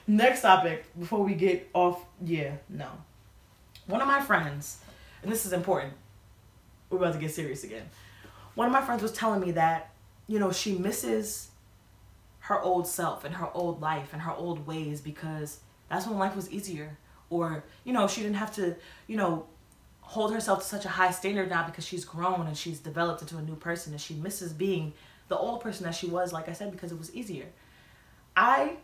Next 0.07 0.43
topic 0.43 0.85
before 0.99 1.25
we 1.25 1.35
get 1.35 1.69
off. 1.75 2.05
Yeah, 2.25 2.53
no. 2.69 2.89
One 3.87 4.01
of 4.01 4.07
my 4.07 4.21
friends, 4.21 4.79
and 5.23 5.31
this 5.31 5.47
is 5.47 5.53
important. 5.53 5.93
We're 6.91 6.99
about 6.99 7.15
to 7.15 7.19
get 7.19 7.33
serious 7.33 7.65
again. 7.65 7.89
One 8.55 8.67
of 8.67 8.73
my 8.73 8.83
friends 8.83 9.03
was 9.03 9.13
telling 9.13 9.41
me 9.41 9.53
that, 9.53 9.91
you 10.27 10.39
know, 10.39 10.53
she 10.53 10.79
misses 10.79 11.49
her 12.47 12.61
old 12.61 12.87
self 12.87 13.25
and 13.25 13.35
her 13.35 13.49
old 13.55 13.81
life 13.81 14.13
and 14.13 14.23
her 14.23 14.31
old 14.31 14.69
ways 14.69 15.01
because 15.01 15.59
that's 15.89 16.07
when 16.07 16.17
life 16.17 16.37
was 16.37 16.49
easier. 16.51 16.97
Or, 17.29 17.65
you 17.83 17.93
know, 17.93 18.07
she 18.07 18.23
didn't 18.23 18.37
have 18.37 18.55
to, 18.55 18.77
you 19.09 19.17
know, 19.17 19.47
hold 20.01 20.33
herself 20.33 20.61
to 20.61 20.65
such 20.65 20.85
a 20.85 20.89
high 20.89 21.11
standard 21.11 21.51
now 21.51 21.67
because 21.67 21.85
she's 21.85 22.05
grown 22.05 22.47
and 22.47 22.57
she's 22.57 22.79
developed 22.79 23.21
into 23.21 23.37
a 23.37 23.43
new 23.43 23.57
person 23.57 23.93
and 23.93 24.01
she 24.01 24.15
misses 24.15 24.53
being 24.53 24.93
the 25.27 25.37
old 25.37 25.61
person 25.61 25.85
that 25.87 25.95
she 25.97 26.07
was, 26.07 26.33
like 26.33 26.49
I 26.49 26.53
said, 26.53 26.71
because 26.71 26.93
it 26.93 26.99
was 26.99 27.13
easier. 27.17 27.47
I 28.37 28.77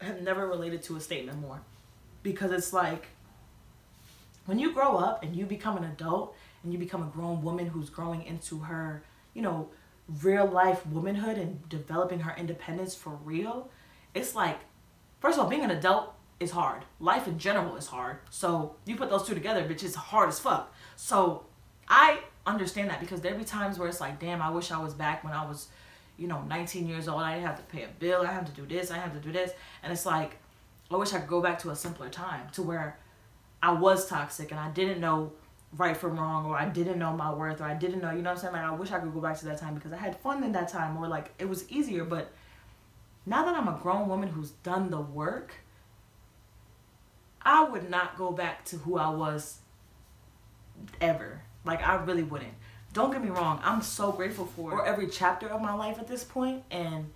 have 0.00 0.22
never 0.22 0.46
related 0.46 0.84
to 0.84 0.94
a 0.94 1.00
statement 1.00 1.40
more 1.40 1.60
because 2.22 2.52
it's 2.52 2.72
like 2.72 3.08
when 4.46 4.60
you 4.60 4.72
grow 4.72 4.96
up 4.98 5.24
and 5.24 5.34
you 5.34 5.46
become 5.46 5.76
an 5.76 5.84
adult 5.84 6.36
and 6.62 6.72
you 6.72 6.78
become 6.78 7.02
a 7.02 7.06
grown 7.06 7.42
woman 7.42 7.66
who's 7.66 7.90
growing 7.90 8.22
into 8.22 8.60
her, 8.60 9.02
you 9.34 9.42
know, 9.42 9.68
real 10.22 10.46
life 10.46 10.86
womanhood 10.86 11.38
and 11.38 11.68
developing 11.68 12.20
her 12.20 12.34
independence 12.36 12.94
for 12.94 13.10
real, 13.10 13.70
it's 14.14 14.34
like 14.34 14.58
first 15.20 15.38
of 15.38 15.44
all, 15.44 15.50
being 15.50 15.64
an 15.64 15.70
adult 15.70 16.14
is 16.40 16.50
hard. 16.50 16.84
Life 17.00 17.26
in 17.28 17.38
general 17.38 17.76
is 17.76 17.86
hard. 17.86 18.18
So 18.28 18.74
you 18.84 18.96
put 18.96 19.08
those 19.08 19.26
two 19.26 19.34
together, 19.34 19.62
bitch, 19.62 19.84
it's 19.84 19.94
hard 19.94 20.28
as 20.28 20.38
fuck. 20.38 20.74
So 20.96 21.46
I 21.88 22.18
understand 22.44 22.90
that 22.90 23.00
because 23.00 23.20
there 23.20 23.34
be 23.34 23.44
times 23.44 23.78
where 23.78 23.88
it's 23.88 24.00
like, 24.00 24.18
damn, 24.18 24.42
I 24.42 24.50
wish 24.50 24.72
I 24.72 24.82
was 24.82 24.92
back 24.92 25.22
when 25.24 25.32
I 25.32 25.46
was, 25.46 25.68
you 26.18 26.26
know, 26.26 26.42
19 26.42 26.88
years 26.88 27.08
old. 27.08 27.22
I 27.22 27.34
didn't 27.34 27.46
have 27.46 27.56
to 27.56 27.62
pay 27.64 27.84
a 27.84 27.88
bill. 28.00 28.22
I 28.22 28.32
have 28.32 28.44
to 28.44 28.52
do 28.52 28.66
this. 28.66 28.90
I 28.90 28.98
have 28.98 29.12
to 29.14 29.20
do 29.20 29.32
this. 29.32 29.52
And 29.82 29.92
it's 29.92 30.04
like, 30.04 30.38
I 30.90 30.96
wish 30.96 31.12
I 31.12 31.20
could 31.20 31.28
go 31.28 31.40
back 31.40 31.60
to 31.60 31.70
a 31.70 31.76
simpler 31.76 32.08
time 32.08 32.48
to 32.52 32.62
where 32.62 32.98
I 33.62 33.72
was 33.72 34.08
toxic 34.08 34.50
and 34.50 34.58
I 34.58 34.70
didn't 34.70 35.00
know 35.00 35.32
right 35.76 35.96
from 35.96 36.18
wrong 36.18 36.46
or 36.46 36.56
I 36.56 36.68
didn't 36.68 36.98
know 36.98 37.12
my 37.12 37.32
worth 37.32 37.60
or 37.60 37.64
I 37.64 37.74
didn't 37.74 38.02
know, 38.02 38.10
you 38.10 38.22
know 38.22 38.30
what 38.30 38.38
I'm 38.38 38.42
saying? 38.42 38.52
Like 38.52 38.64
I 38.64 38.72
wish 38.72 38.90
I 38.90 38.98
could 38.98 39.12
go 39.12 39.20
back 39.20 39.38
to 39.38 39.46
that 39.46 39.58
time 39.58 39.74
because 39.74 39.92
I 39.92 39.96
had 39.96 40.18
fun 40.20 40.44
in 40.44 40.52
that 40.52 40.68
time 40.68 40.96
or 40.96 41.08
like 41.08 41.32
it 41.38 41.48
was 41.48 41.70
easier, 41.70 42.04
but 42.04 42.30
now 43.24 43.44
that 43.44 43.54
I'm 43.54 43.68
a 43.68 43.78
grown 43.82 44.08
woman 44.08 44.28
who's 44.28 44.50
done 44.50 44.90
the 44.90 45.00
work, 45.00 45.54
I 47.40 47.64
would 47.64 47.88
not 47.88 48.16
go 48.16 48.32
back 48.32 48.64
to 48.66 48.76
who 48.76 48.98
I 48.98 49.08
was 49.08 49.58
ever. 51.00 51.42
Like 51.64 51.86
I 51.86 51.94
really 51.96 52.22
wouldn't. 52.22 52.54
Don't 52.92 53.10
get 53.10 53.24
me 53.24 53.30
wrong, 53.30 53.58
I'm 53.64 53.80
so 53.80 54.12
grateful 54.12 54.44
for 54.44 54.84
every 54.84 55.06
chapter 55.06 55.48
of 55.48 55.62
my 55.62 55.72
life 55.72 55.98
at 55.98 56.06
this 56.06 56.24
point 56.24 56.64
and 56.70 57.10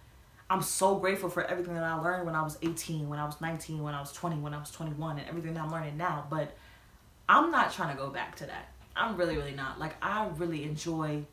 I'm 0.49 0.63
so 0.63 0.95
grateful 0.95 1.29
for 1.29 1.45
everything 1.45 1.75
that 1.75 1.83
I 1.83 1.95
learned 1.97 2.25
when 2.25 2.35
I 2.35 2.43
was 2.43 2.57
18, 2.63 3.09
when 3.09 3.19
I 3.19 3.27
was 3.27 3.41
19, 3.41 3.83
when 3.83 3.95
I 3.95 4.01
was 4.01 4.13
20, 4.13 4.37
when 4.37 4.55
I 4.55 4.59
was 4.59 4.71
21 4.71 5.19
and 5.19 5.29
everything 5.29 5.55
that 5.55 5.65
I'm 5.65 5.73
learning 5.73 5.97
now, 5.97 6.27
but 6.31 6.57
I'm 7.29 7.51
not 7.51 7.73
trying 7.73 7.95
to 7.97 8.01
go 8.01 8.11
back 8.11 8.37
to 8.37 8.47
that. 8.47 8.73
I'm 8.95 9.17
really 9.17 9.37
really 9.37 9.55
not. 9.55 9.79
Like 9.79 9.97
I 10.03 10.29
really 10.37 10.65
enjoy 10.65 11.25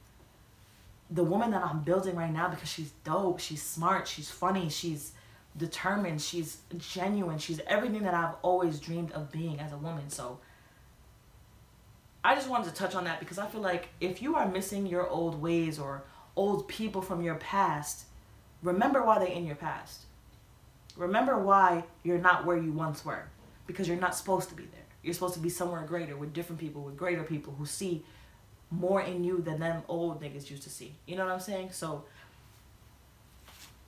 the 1.10 1.24
woman 1.24 1.52
that 1.52 1.64
I'm 1.64 1.82
building 1.82 2.16
right 2.16 2.32
now 2.32 2.50
because 2.50 2.70
she's 2.70 2.92
dope, 3.04 3.40
she's 3.40 3.62
smart, 3.62 4.08
she's 4.08 4.32
funny, 4.32 4.70
she's 4.70 5.12
determined, 5.56 6.22
she's 6.22 6.58
genuine, 6.78 7.38
she's 7.38 7.60
everything 7.68 8.04
that 8.04 8.14
I've 8.14 8.36
always 8.42 8.80
dreamed 8.80 9.12
of 9.12 9.32
being 9.32 9.60
as 9.60 9.72
a 9.72 9.78
woman. 9.78 10.10
So 10.10 10.40
I 12.24 12.36
just 12.36 12.50
wanted 12.50 12.70
to 12.70 12.74
touch 12.74 12.96
on 12.96 13.04
that 13.04 13.20
because 13.20 13.38
I 13.38 13.48
feel 13.48 13.62
like 13.62 13.90
if 14.00 14.22
you 14.22 14.36
are 14.36 14.48
missing 14.48 14.88
your 14.88 15.08
old 15.08 15.42
ways 15.42 15.78
or 15.78 16.04
old 16.36 16.68
people 16.68 17.02
from 17.02 17.22
your 17.22 17.36
past, 17.36 18.06
remember 18.62 19.04
why 19.04 19.20
they're 19.20 19.28
in 19.28 19.46
your 19.46 19.56
past. 19.56 20.02
Remember 20.96 21.38
why 21.38 21.84
you're 22.04 22.20
not 22.20 22.46
where 22.46 22.58
you 22.58 22.72
once 22.72 23.04
were 23.04 23.26
because 23.68 23.88
you're 23.88 23.98
not 23.98 24.16
supposed 24.16 24.50
to 24.50 24.56
be 24.56 24.64
there. 24.64 24.83
You're 25.04 25.14
supposed 25.14 25.34
to 25.36 25.40
be 25.40 25.50
somewhere 25.50 25.84
greater 25.84 26.16
with 26.16 26.34
different 26.34 26.60
people, 26.60 26.82
with 26.82 26.98
greater 26.98 27.24
people 27.24 27.54
who 27.58 27.66
see 27.66 28.04
more 28.72 29.02
in 29.02 29.24
you 29.24 29.42
than 29.42 29.60
them 29.60 29.84
old 29.88 30.22
niggas 30.22 30.50
used 30.50 30.64
to 30.64 30.70
see. 30.70 30.96
You 31.06 31.16
know 31.16 31.26
what 31.26 31.34
I'm 31.34 31.40
saying? 31.40 31.72
So 31.72 32.06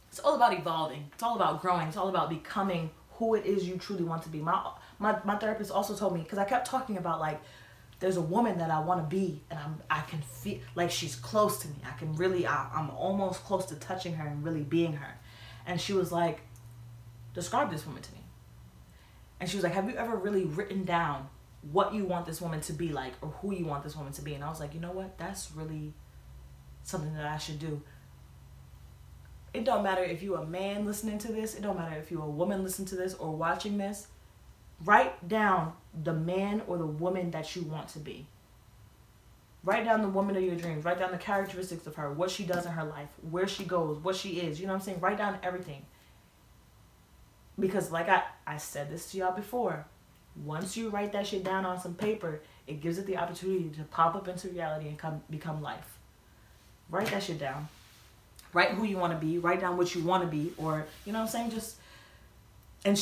it's 0.09 0.20
all 0.20 0.36
about 0.36 0.53
evolving. 0.53 1.09
It's 1.13 1.24
all 1.24 1.36
about 1.36 1.61
growing. 1.61 1.88
It's 1.88 1.97
all 1.97 2.09
about 2.09 2.30
becoming 2.30 2.89
who 3.11 3.36
it 3.36 3.45
is 3.45 3.68
you 3.68 3.78
truly 3.78 4.03
want 4.03 4.24
to 4.24 4.30
be. 4.30 4.39
My 4.39 4.61
my 4.99 5.18
my 5.24 5.36
therapist 5.38 5.72
also 5.72 5.95
told 5.95 6.13
me 6.13 6.22
because 6.22 6.38
I 6.38 6.45
kept 6.45 6.68
talking 6.68 6.97
about 6.97 7.20
like 7.20 7.41
there's 7.99 8.18
a 8.18 8.22
woman 8.22 8.57
that 8.57 8.70
I 8.70 8.80
want 8.80 9.01
to 9.01 9.16
be 9.16 9.41
and 9.49 9.59
I'm 9.59 9.82
I 9.89 10.01
can 10.01 10.22
feel 10.22 10.59
like 10.76 10.91
she's 10.91 11.16
close 11.16 11.59
to 11.59 11.68
me. 11.68 11.76
I 11.86 11.97
can 11.97 12.13
really 12.16 12.45
I, 12.45 12.70
I'm 12.74 12.89
almost 12.91 13.43
close 13.43 13.66
to 13.68 13.76
touching 13.76 14.13
her 14.16 14.28
and 14.28 14.43
really 14.43 14.63
being 14.63 14.93
her. 14.93 15.16
And 15.66 15.80
she 15.80 15.93
was 15.93 16.11
like 16.11 16.41
describe 17.34 17.72
this 17.72 17.86
woman 17.86 18.01
to 18.01 18.11
me. 18.13 18.24
And 19.40 19.50
she 19.50 19.58
was 19.58 19.64
like 19.64 19.74
have 19.74 19.90
you 19.90 19.96
ever 19.96 20.16
really 20.16 20.46
written 20.46 20.86
down 20.86 21.30
what 21.72 21.94
you 21.94 22.06
want 22.06 22.26
this 22.26 22.42
woman 22.42 22.62
to 22.62 22.74
be 22.74 22.90
like 22.90 23.14
or 23.22 23.30
who 23.42 23.54
you 23.54 23.66
want 23.66 23.84
this 23.84 23.96
woman 23.96 24.14
to 24.14 24.22
be. 24.22 24.34
And 24.34 24.44
I 24.44 24.50
was 24.50 24.60
like, 24.60 24.74
you 24.74 24.80
know 24.80 24.92
what? 24.92 25.18
That's 25.18 25.52
really 25.56 25.94
something 26.84 27.14
that 27.16 27.26
I 27.26 27.38
should 27.38 27.60
do. 27.60 27.82
It 29.54 29.64
don't 29.64 29.84
matter 29.84 30.04
if 30.04 30.22
you're 30.22 30.42
a 30.42 30.46
man 30.46 30.86
listening 30.86 31.18
to 31.20 31.32
this, 31.32 31.56
it 31.56 31.62
don't 31.62 31.78
matter 31.78 31.96
if 31.96 32.12
you're 32.12 32.24
a 32.24 32.30
woman 32.30 32.62
listening 32.62 32.88
to 32.90 32.96
this 32.96 33.14
or 33.14 33.36
watching 33.36 33.78
this. 33.78 34.08
Write 34.84 35.28
down 35.30 35.74
the 36.04 36.14
man 36.14 36.62
or 36.68 36.78
the 36.78 36.86
woman 36.86 37.32
that 37.32 37.56
you 37.56 37.62
want 37.64 37.88
to 37.90 38.00
be. 38.00 38.28
Write 39.64 39.86
down 39.86 40.02
the 40.02 40.10
woman 40.10 40.36
of 40.36 40.44
your 40.44 40.56
dreams. 40.56 40.84
Write 40.84 41.00
down 41.00 41.12
the 41.12 41.18
characteristics 41.18 41.88
of 41.88 41.96
her, 41.96 42.12
what 42.12 42.30
she 42.30 42.44
does 42.44 42.66
in 42.66 42.74
her 42.74 42.84
life, 42.84 43.08
where 43.32 43.48
she 43.48 43.64
goes, 43.64 43.98
what 44.00 44.16
she 44.16 44.42
is. 44.42 44.60
You 44.60 44.68
know 44.68 44.74
what 44.74 44.80
I'm 44.80 44.86
saying? 44.86 45.00
Write 45.00 45.18
down 45.18 45.40
everything. 45.42 45.86
Because 47.60 47.91
like 47.91 48.10
I, 48.10 48.24
I 48.45 48.58
said 48.58 48.89
this 48.89 49.12
to 49.12 49.18
y'all 49.18 49.36
before, 49.36 49.86
once 50.43 50.76
you 50.76 50.89
write 50.89 51.14
that 51.14 51.28
shit 51.28 51.43
down 51.43 51.66
on 51.66 51.80
some 51.80 51.93
paper, 51.93 52.41
it 52.68 52.82
gives 52.82 52.97
it 52.97 53.06
the 53.06 53.18
opportunity 53.18 53.70
to 53.78 53.84
pop 53.84 54.16
up 54.16 54.28
into 54.28 54.49
reality 54.49 54.88
and 54.88 54.97
come 54.97 55.22
become 55.30 55.62
life. 55.62 55.97
Write 56.89 57.08
that 57.08 57.24
shit 57.24 57.39
down. 57.39 57.68
Write 58.53 58.72
who 58.72 58.84
you 58.86 58.97
want 58.97 59.14
to 59.14 59.26
be. 59.26 59.38
Write 59.38 59.62
down 59.62 59.78
what 59.78 59.95
you 59.95 60.03
want 60.03 60.24
to 60.24 60.30
be, 60.30 60.53
or 60.58 60.86
you 61.06 61.14
know 61.14 61.20
what 61.20 61.26
I'm 61.26 61.32
saying. 61.32 61.51
Just 61.51 61.78
and 62.86 62.97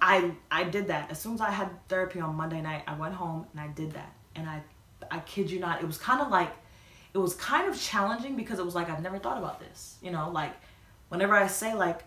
I 0.00 0.32
I 0.50 0.64
did 0.64 0.88
that. 0.88 1.10
As 1.10 1.20
soon 1.20 1.34
as 1.34 1.40
I 1.40 1.50
had 1.50 1.70
therapy 1.88 2.20
on 2.20 2.34
Monday 2.34 2.60
night, 2.60 2.82
I 2.86 2.94
went 2.94 3.14
home 3.14 3.46
and 3.52 3.60
I 3.60 3.68
did 3.68 3.92
that. 3.92 4.12
And 4.34 4.48
I 4.48 4.62
I 5.10 5.20
kid 5.20 5.50
you 5.50 5.58
not, 5.58 5.82
it 5.82 5.86
was 5.86 5.98
kind 5.98 6.20
of 6.20 6.28
like 6.28 6.50
it 7.14 7.18
was 7.18 7.34
kind 7.34 7.68
of 7.68 7.80
challenging 7.80 8.36
because 8.36 8.58
it 8.58 8.64
was 8.64 8.74
like 8.74 8.90
I've 8.90 9.02
never 9.02 9.18
thought 9.18 9.38
about 9.38 9.60
this. 9.60 9.96
You 10.02 10.10
know, 10.10 10.30
like 10.30 10.52
whenever 11.08 11.34
I 11.34 11.46
say 11.46 11.74
like 11.74 12.00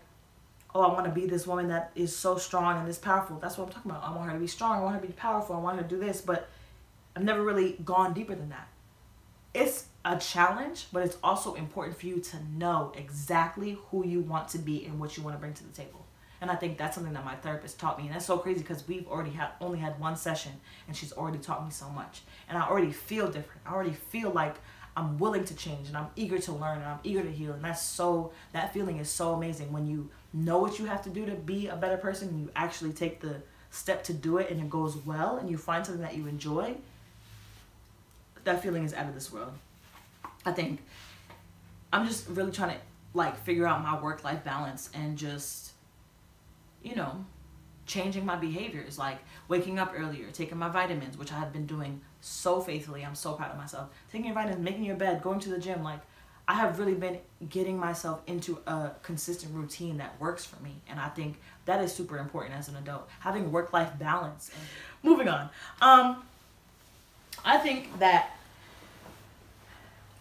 oh, 0.76 0.82
I 0.82 0.92
want 0.92 1.06
to 1.06 1.10
be 1.10 1.26
this 1.26 1.46
woman 1.46 1.68
that 1.68 1.90
is 1.94 2.14
so 2.14 2.36
strong 2.36 2.78
and 2.78 2.86
this 2.86 2.98
powerful. 2.98 3.38
That's 3.38 3.56
what 3.56 3.68
I'm 3.68 3.72
talking 3.72 3.90
about. 3.90 4.04
I 4.04 4.14
want 4.14 4.28
her 4.28 4.34
to 4.34 4.40
be 4.40 4.46
strong. 4.46 4.78
I 4.78 4.82
want 4.82 4.96
her 4.96 5.00
to 5.00 5.06
be 5.06 5.12
powerful. 5.14 5.56
I 5.56 5.58
want 5.58 5.76
her 5.76 5.82
to 5.82 5.88
do 5.88 5.98
this. 5.98 6.20
But 6.20 6.48
I've 7.14 7.24
never 7.24 7.42
really 7.42 7.72
gone 7.84 8.12
deeper 8.12 8.34
than 8.34 8.50
that. 8.50 8.68
It's 9.54 9.86
a 10.04 10.18
challenge, 10.18 10.88
but 10.92 11.02
it's 11.02 11.16
also 11.24 11.54
important 11.54 11.98
for 11.98 12.06
you 12.06 12.20
to 12.20 12.36
know 12.58 12.92
exactly 12.94 13.78
who 13.90 14.06
you 14.06 14.20
want 14.20 14.48
to 14.48 14.58
be 14.58 14.84
and 14.84 15.00
what 15.00 15.16
you 15.16 15.22
want 15.22 15.34
to 15.34 15.40
bring 15.40 15.54
to 15.54 15.64
the 15.64 15.72
table. 15.72 16.04
And 16.42 16.50
I 16.50 16.56
think 16.56 16.76
that's 16.76 16.94
something 16.94 17.14
that 17.14 17.24
my 17.24 17.36
therapist 17.36 17.80
taught 17.80 17.98
me. 17.98 18.04
And 18.06 18.14
that's 18.14 18.26
so 18.26 18.36
crazy 18.36 18.60
because 18.60 18.86
we've 18.86 19.08
already 19.08 19.30
had 19.30 19.48
only 19.60 19.78
had 19.78 19.98
one 19.98 20.16
session 20.16 20.52
and 20.86 20.94
she's 20.94 21.12
already 21.12 21.38
taught 21.38 21.64
me 21.64 21.70
so 21.70 21.88
much. 21.88 22.20
And 22.48 22.58
I 22.58 22.68
already 22.68 22.92
feel 22.92 23.26
different. 23.26 23.62
I 23.64 23.72
already 23.72 23.94
feel 23.94 24.30
like 24.30 24.56
I'm 24.96 25.18
willing 25.18 25.44
to 25.44 25.54
change 25.54 25.88
and 25.88 25.96
I'm 25.96 26.08
eager 26.16 26.38
to 26.38 26.52
learn 26.52 26.78
and 26.78 26.86
I'm 26.86 27.00
eager 27.04 27.22
to 27.22 27.30
heal. 27.30 27.52
And 27.52 27.62
that's 27.62 27.82
so 27.82 28.32
that 28.52 28.72
feeling 28.72 28.98
is 28.98 29.10
so 29.10 29.34
amazing 29.34 29.72
when 29.72 29.86
you 29.86 30.10
know 30.36 30.58
what 30.58 30.78
you 30.78 30.84
have 30.84 31.02
to 31.02 31.10
do 31.10 31.24
to 31.24 31.32
be 31.32 31.66
a 31.68 31.76
better 31.76 31.96
person 31.96 32.28
and 32.28 32.40
you 32.40 32.50
actually 32.54 32.92
take 32.92 33.20
the 33.20 33.36
step 33.70 34.04
to 34.04 34.12
do 34.12 34.36
it 34.36 34.50
and 34.50 34.60
it 34.60 34.68
goes 34.68 34.96
well 34.96 35.38
and 35.38 35.50
you 35.50 35.56
find 35.56 35.84
something 35.84 36.02
that 36.02 36.14
you 36.14 36.26
enjoy, 36.26 36.74
that 38.44 38.62
feeling 38.62 38.84
is 38.84 38.92
out 38.92 39.08
of 39.08 39.14
this 39.14 39.32
world. 39.32 39.52
I 40.44 40.52
think 40.52 40.82
I'm 41.92 42.06
just 42.06 42.28
really 42.28 42.52
trying 42.52 42.70
to 42.70 42.80
like 43.14 43.36
figure 43.44 43.66
out 43.66 43.82
my 43.82 44.00
work 44.00 44.24
life 44.24 44.44
balance 44.44 44.90
and 44.92 45.16
just, 45.16 45.72
you 46.82 46.94
know, 46.94 47.24
changing 47.86 48.26
my 48.26 48.36
behaviors 48.36 48.98
like 48.98 49.18
waking 49.48 49.78
up 49.78 49.94
earlier, 49.96 50.30
taking 50.32 50.58
my 50.58 50.68
vitamins, 50.68 51.16
which 51.16 51.32
I 51.32 51.38
have 51.38 51.52
been 51.52 51.66
doing 51.66 52.02
so 52.20 52.60
faithfully. 52.60 53.04
I'm 53.04 53.14
so 53.14 53.32
proud 53.32 53.52
of 53.52 53.56
myself. 53.56 53.88
Taking 54.12 54.26
your 54.26 54.34
vitamins, 54.34 54.62
making 54.62 54.84
your 54.84 54.96
bed, 54.96 55.22
going 55.22 55.40
to 55.40 55.48
the 55.48 55.58
gym, 55.58 55.82
like 55.82 56.00
I 56.48 56.54
have 56.54 56.78
really 56.78 56.94
been 56.94 57.18
getting 57.48 57.78
myself 57.78 58.22
into 58.26 58.58
a 58.66 58.90
consistent 59.02 59.54
routine 59.54 59.98
that 59.98 60.18
works 60.20 60.44
for 60.44 60.62
me. 60.62 60.76
And 60.88 61.00
I 61.00 61.08
think 61.08 61.40
that 61.64 61.82
is 61.82 61.92
super 61.92 62.18
important 62.18 62.54
as 62.54 62.68
an 62.68 62.76
adult. 62.76 63.08
Having 63.20 63.50
work 63.50 63.72
life 63.72 63.90
balance. 63.98 64.50
Moving 65.02 65.28
on. 65.28 65.50
Um, 65.80 66.22
I 67.44 67.58
think 67.58 67.98
that 67.98 68.30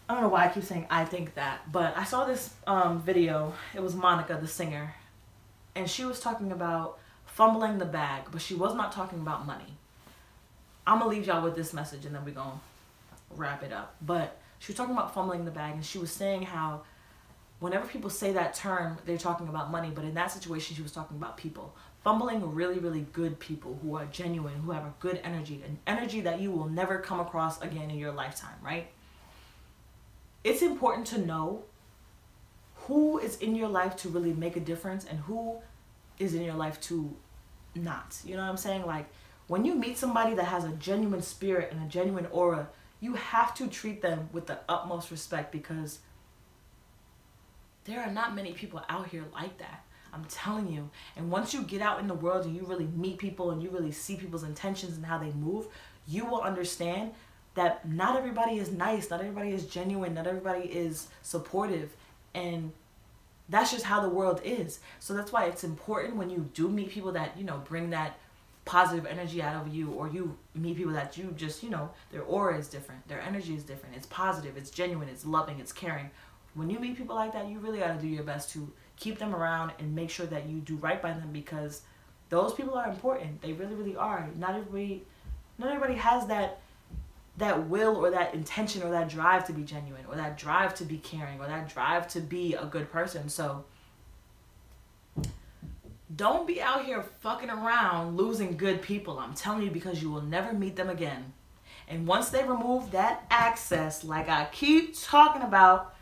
I 0.07 0.13
don't 0.13 0.21
know 0.21 0.29
why 0.29 0.45
I 0.45 0.47
keep 0.49 0.63
saying 0.63 0.85
I 0.89 1.03
think 1.03 1.33
that, 1.33 1.71
but 1.71 1.97
I 1.97 2.03
saw 2.03 2.25
this 2.25 2.53
um, 2.67 3.01
video. 3.01 3.53
It 3.73 3.81
was 3.81 3.95
Monica, 3.95 4.37
the 4.39 4.47
singer, 4.47 4.93
and 5.75 5.89
she 5.89 6.05
was 6.05 6.19
talking 6.19 6.51
about 6.51 6.99
fumbling 7.25 7.79
the 7.79 7.85
bag, 7.85 8.25
but 8.31 8.41
she 8.41 8.53
was 8.53 8.75
not 8.75 8.91
talking 8.91 9.19
about 9.19 9.47
money. 9.47 9.73
I'm 10.85 10.99
gonna 10.99 11.09
leave 11.09 11.25
y'all 11.25 11.43
with 11.43 11.55
this 11.55 11.73
message, 11.73 12.05
and 12.05 12.13
then 12.13 12.23
we're 12.23 12.35
gonna 12.35 12.59
wrap 13.31 13.63
it 13.63 13.73
up. 13.73 13.95
But 13.99 14.37
she 14.59 14.71
was 14.71 14.77
talking 14.77 14.93
about 14.93 15.13
fumbling 15.13 15.45
the 15.45 15.51
bag 15.51 15.75
and 15.75 15.85
she 15.85 15.97
was 15.97 16.11
saying 16.11 16.43
how 16.43 16.81
whenever 17.59 17.87
people 17.87 18.09
say 18.09 18.33
that 18.33 18.53
term 18.53 18.97
they're 19.05 19.17
talking 19.17 19.47
about 19.47 19.71
money 19.71 19.91
but 19.93 20.03
in 20.03 20.13
that 20.13 20.31
situation 20.31 20.75
she 20.75 20.81
was 20.81 20.91
talking 20.91 21.17
about 21.17 21.37
people. 21.37 21.75
Fumbling 22.03 22.53
really 22.53 22.77
really 22.77 23.05
good 23.13 23.39
people 23.39 23.79
who 23.81 23.95
are 23.95 24.05
genuine 24.05 24.55
who 24.55 24.71
have 24.71 24.83
a 24.83 24.93
good 24.99 25.19
energy 25.23 25.63
an 25.65 25.79
energy 25.87 26.21
that 26.21 26.39
you 26.39 26.51
will 26.51 26.69
never 26.69 26.99
come 26.99 27.19
across 27.19 27.59
again 27.61 27.89
in 27.89 27.97
your 27.97 28.11
lifetime 28.11 28.57
right? 28.63 28.87
It's 30.43 30.61
important 30.61 31.07
to 31.07 31.17
know 31.17 31.63
who 32.75 33.17
is 33.17 33.37
in 33.37 33.55
your 33.55 33.69
life 33.69 33.95
to 33.97 34.09
really 34.09 34.33
make 34.33 34.55
a 34.55 34.59
difference 34.59 35.05
and 35.05 35.19
who 35.21 35.57
is 36.19 36.35
in 36.35 36.43
your 36.43 36.53
life 36.53 36.79
to 36.81 37.15
not 37.73 38.17
you 38.23 38.35
know 38.35 38.43
what 38.43 38.49
i'm 38.49 38.57
saying? 38.57 38.85
Like 38.85 39.07
when 39.47 39.65
you 39.65 39.75
meet 39.75 39.97
somebody 39.97 40.35
that 40.35 40.45
has 40.45 40.63
a 40.63 40.69
genuine 40.73 41.21
spirit 41.21 41.71
and 41.71 41.83
a 41.83 41.87
genuine 41.87 42.27
aura 42.27 42.67
you 42.99 43.13
have 43.13 43.53
to 43.55 43.67
treat 43.67 44.01
them 44.01 44.29
with 44.31 44.47
the 44.47 44.59
utmost 44.67 45.11
respect 45.11 45.51
because 45.51 45.99
there 47.85 47.99
are 48.01 48.11
not 48.11 48.35
many 48.35 48.53
people 48.53 48.81
out 48.89 49.07
here 49.07 49.25
like 49.33 49.57
that. 49.59 49.85
I'm 50.13 50.25
telling 50.25 50.71
you. 50.71 50.89
And 51.17 51.29
once 51.29 51.53
you 51.53 51.61
get 51.63 51.81
out 51.81 51.99
in 51.99 52.07
the 52.07 52.13
world 52.13 52.45
and 52.45 52.55
you 52.55 52.65
really 52.65 52.87
meet 52.87 53.17
people 53.17 53.51
and 53.51 53.61
you 53.61 53.69
really 53.69 53.91
see 53.91 54.15
people's 54.15 54.43
intentions 54.43 54.95
and 54.95 55.05
how 55.05 55.17
they 55.17 55.31
move, 55.31 55.67
you 56.07 56.25
will 56.25 56.41
understand 56.41 57.11
that 57.55 57.87
not 57.87 58.17
everybody 58.17 58.57
is 58.57 58.71
nice, 58.71 59.09
not 59.09 59.19
everybody 59.19 59.51
is 59.51 59.65
genuine, 59.65 60.13
not 60.13 60.25
everybody 60.27 60.65
is 60.65 61.07
supportive. 61.21 61.95
And 62.33 62.71
that's 63.49 63.71
just 63.71 63.85
how 63.85 64.01
the 64.01 64.09
world 64.09 64.41
is. 64.43 64.79
So 64.99 65.13
that's 65.13 65.31
why 65.31 65.45
it's 65.45 65.63
important 65.63 66.15
when 66.15 66.29
you 66.29 66.49
do 66.53 66.69
meet 66.69 66.89
people 66.89 67.11
that, 67.11 67.37
you 67.37 67.43
know, 67.43 67.61
bring 67.67 67.91
that 67.91 68.17
positive 68.65 69.05
energy 69.05 69.41
out 69.41 69.55
of 69.55 69.73
you 69.73 69.91
or 69.91 70.09
you 70.09 70.35
meet 70.55 70.75
people 70.75 70.93
that 70.93 71.17
you 71.17 71.33
just, 71.37 71.63
you 71.63 71.69
know, 71.69 71.91
their 72.11 72.23
aura 72.23 72.57
is 72.57 72.67
different, 72.67 73.07
their 73.07 73.21
energy 73.21 73.55
is 73.55 73.63
different. 73.63 73.95
It's 73.95 74.07
positive, 74.07 74.57
it's 74.57 74.71
genuine, 74.71 75.07
it's 75.07 75.25
loving, 75.25 75.59
it's 75.59 75.71
caring. 75.71 76.09
When 76.55 76.69
you 76.69 76.79
meet 76.79 76.97
people 76.97 77.15
like 77.15 77.33
that, 77.33 77.47
you 77.47 77.59
really 77.59 77.79
got 77.79 77.95
to 77.95 78.01
do 78.01 78.07
your 78.07 78.23
best 78.23 78.51
to 78.53 78.71
keep 78.97 79.19
them 79.19 79.35
around 79.35 79.73
and 79.79 79.93
make 79.93 80.09
sure 80.09 80.25
that 80.25 80.47
you 80.47 80.59
do 80.59 80.77
right 80.77 81.01
by 81.01 81.11
them 81.11 81.29
because 81.31 81.81
those 82.29 82.53
people 82.53 82.73
are 82.73 82.89
important. 82.89 83.41
They 83.41 83.53
really 83.53 83.75
really 83.75 83.95
are. 83.95 84.27
Not 84.35 84.55
everybody 84.55 85.03
not 85.57 85.69
everybody 85.69 85.95
has 85.95 86.27
that 86.27 86.59
that 87.37 87.67
will 87.67 87.97
or 87.97 88.11
that 88.11 88.33
intention 88.33 88.81
or 88.81 88.89
that 88.91 89.09
drive 89.09 89.45
to 89.47 89.53
be 89.53 89.63
genuine 89.63 90.05
or 90.09 90.15
that 90.15 90.37
drive 90.37 90.73
to 90.75 90.85
be 90.85 90.97
caring 90.97 91.39
or 91.39 91.47
that 91.47 91.67
drive 91.67 92.07
to 92.07 92.21
be 92.21 92.53
a 92.55 92.65
good 92.65 92.89
person. 92.89 93.27
So 93.27 93.65
don't 96.15 96.47
be 96.47 96.61
out 96.61 96.85
here 96.85 97.03
fucking 97.21 97.49
around 97.49 98.17
losing 98.17 98.57
good 98.57 98.81
people. 98.81 99.19
I'm 99.19 99.33
telling 99.33 99.63
you 99.63 99.71
because 99.71 100.01
you 100.01 100.11
will 100.11 100.21
never 100.21 100.53
meet 100.53 100.75
them 100.75 100.89
again. 100.89 101.33
And 101.87 102.07
once 102.07 102.29
they 102.29 102.43
remove 102.43 102.91
that 102.91 103.25
access, 103.29 104.03
like 104.03 104.29
I 104.29 104.47
keep 104.51 104.99
talking 104.99 105.41
about, 105.41 105.95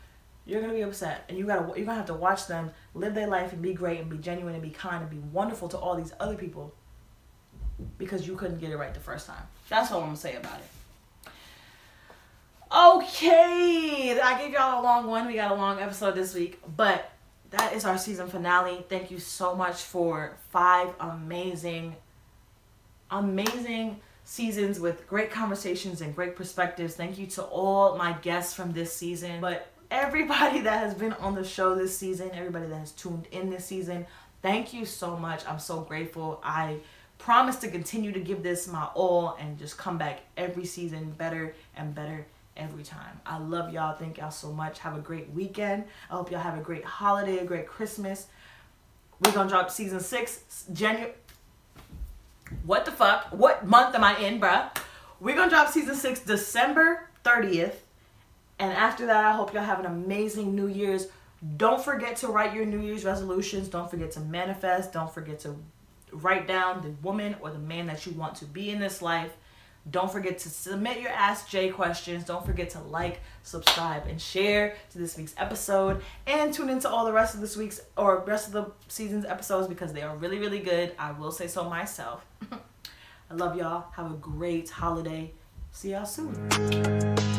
you're 0.46 0.60
gonna 0.60 0.74
be 0.74 0.82
upset, 0.82 1.24
and 1.28 1.38
you 1.38 1.46
gotta 1.46 1.66
you're 1.76 1.86
gonna 1.86 1.96
have 1.96 2.06
to 2.06 2.14
watch 2.14 2.46
them 2.46 2.70
live 2.94 3.14
their 3.14 3.26
life 3.26 3.52
and 3.52 3.62
be 3.62 3.72
great 3.72 4.00
and 4.00 4.10
be 4.10 4.18
genuine 4.18 4.54
and 4.54 4.62
be 4.62 4.70
kind 4.70 5.02
and 5.02 5.10
be 5.10 5.18
wonderful 5.32 5.68
to 5.68 5.78
all 5.78 5.96
these 5.96 6.12
other 6.20 6.36
people 6.36 6.74
because 7.98 8.26
you 8.26 8.36
couldn't 8.36 8.58
get 8.58 8.70
it 8.70 8.76
right 8.76 8.94
the 8.94 9.00
first 9.00 9.26
time. 9.26 9.42
That's 9.68 9.90
all 9.90 10.00
I'm 10.00 10.08
gonna 10.08 10.16
say 10.16 10.36
about 10.36 10.58
it. 10.58 10.66
Okay, 12.72 14.18
I 14.20 14.38
gave 14.38 14.52
y'all 14.52 14.80
a 14.80 14.82
long 14.82 15.06
one. 15.06 15.26
We 15.26 15.34
got 15.34 15.52
a 15.52 15.54
long 15.54 15.80
episode 15.80 16.14
this 16.14 16.34
week, 16.34 16.60
but 16.76 17.10
that 17.56 17.72
is 17.72 17.84
our 17.84 17.98
season 17.98 18.28
finale. 18.28 18.84
Thank 18.88 19.10
you 19.10 19.18
so 19.18 19.54
much 19.54 19.82
for 19.82 20.36
five 20.50 20.88
amazing, 20.98 21.94
amazing 23.10 24.00
seasons 24.24 24.80
with 24.80 25.06
great 25.06 25.30
conversations 25.30 26.00
and 26.00 26.14
great 26.14 26.34
perspectives. 26.34 26.94
Thank 26.94 27.16
you 27.18 27.26
to 27.28 27.42
all 27.44 27.96
my 27.96 28.12
guests 28.14 28.54
from 28.54 28.72
this 28.72 28.92
season. 28.92 29.40
But 29.40 29.68
everybody 29.90 30.60
that 30.62 30.80
has 30.80 30.94
been 30.94 31.12
on 31.14 31.34
the 31.34 31.44
show 31.44 31.74
this 31.74 31.96
season, 31.96 32.30
everybody 32.32 32.66
that 32.66 32.78
has 32.78 32.92
tuned 32.92 33.28
in 33.30 33.50
this 33.50 33.64
season, 33.64 34.06
thank 34.42 34.72
you 34.72 34.84
so 34.84 35.16
much. 35.16 35.46
I'm 35.46 35.60
so 35.60 35.80
grateful. 35.80 36.40
I 36.42 36.78
promise 37.18 37.56
to 37.56 37.68
continue 37.68 38.10
to 38.12 38.20
give 38.20 38.42
this 38.42 38.66
my 38.66 38.88
all 38.94 39.36
and 39.38 39.58
just 39.58 39.78
come 39.78 39.96
back 39.96 40.22
every 40.36 40.64
season 40.64 41.12
better 41.12 41.54
and 41.76 41.94
better 41.94 42.26
every 42.56 42.82
time. 42.82 43.20
I 43.26 43.38
love 43.38 43.72
y'all. 43.72 43.96
Thank 43.96 44.18
y'all 44.18 44.30
so 44.30 44.52
much. 44.52 44.78
Have 44.80 44.96
a 44.96 45.00
great 45.00 45.30
weekend. 45.30 45.84
I 46.10 46.14
hope 46.14 46.30
y'all 46.30 46.40
have 46.40 46.58
a 46.58 46.62
great 46.62 46.84
holiday, 46.84 47.38
a 47.38 47.44
great 47.44 47.66
Christmas. 47.66 48.26
We're 49.20 49.32
gonna 49.32 49.48
drop 49.48 49.70
season 49.70 50.00
six, 50.00 50.64
January. 50.72 51.12
What 52.64 52.84
the 52.84 52.92
fuck? 52.92 53.28
What 53.30 53.66
month 53.66 53.94
am 53.94 54.04
I 54.04 54.16
in, 54.18 54.40
bruh? 54.40 54.76
We're 55.20 55.36
gonna 55.36 55.50
drop 55.50 55.68
season 55.68 55.94
six 55.94 56.20
December 56.20 57.08
30th. 57.24 57.74
And 58.58 58.72
after 58.72 59.06
that, 59.06 59.24
I 59.24 59.32
hope 59.32 59.52
y'all 59.52 59.64
have 59.64 59.80
an 59.80 59.86
amazing 59.86 60.54
New 60.54 60.68
Year's. 60.68 61.08
Don't 61.56 61.82
forget 61.82 62.16
to 62.16 62.28
write 62.28 62.54
your 62.54 62.64
New 62.64 62.80
Year's 62.80 63.04
resolutions. 63.04 63.68
Don't 63.68 63.90
forget 63.90 64.12
to 64.12 64.20
manifest. 64.20 64.92
Don't 64.92 65.12
forget 65.12 65.40
to 65.40 65.56
write 66.12 66.46
down 66.46 66.80
the 66.82 66.90
woman 67.02 67.34
or 67.40 67.50
the 67.50 67.58
man 67.58 67.86
that 67.88 68.06
you 68.06 68.12
want 68.12 68.36
to 68.36 68.44
be 68.44 68.70
in 68.70 68.78
this 68.78 69.02
life. 69.02 69.32
Don't 69.90 70.10
forget 70.10 70.38
to 70.38 70.48
submit 70.48 71.00
your 71.00 71.10
Ask 71.10 71.48
Jay 71.48 71.68
questions. 71.68 72.24
Don't 72.24 72.44
forget 72.44 72.70
to 72.70 72.80
like, 72.80 73.20
subscribe, 73.42 74.06
and 74.06 74.20
share 74.20 74.76
to 74.90 74.98
this 74.98 75.16
week's 75.16 75.34
episode. 75.36 76.02
And 76.26 76.54
tune 76.54 76.70
into 76.70 76.88
all 76.88 77.04
the 77.04 77.12
rest 77.12 77.34
of 77.34 77.40
this 77.40 77.56
week's 77.56 77.80
or 77.96 78.24
rest 78.26 78.46
of 78.46 78.52
the 78.52 78.70
season's 78.88 79.26
episodes 79.26 79.68
because 79.68 79.92
they 79.92 80.02
are 80.02 80.16
really, 80.16 80.38
really 80.38 80.60
good. 80.60 80.92
I 80.98 81.12
will 81.12 81.32
say 81.32 81.48
so 81.48 81.68
myself. 81.68 82.24
I 82.50 83.34
love 83.34 83.56
y'all. 83.56 83.86
Have 83.92 84.10
a 84.10 84.14
great 84.14 84.70
holiday. 84.70 85.32
See 85.70 85.90
y'all 85.90 86.06
soon. 86.06 87.33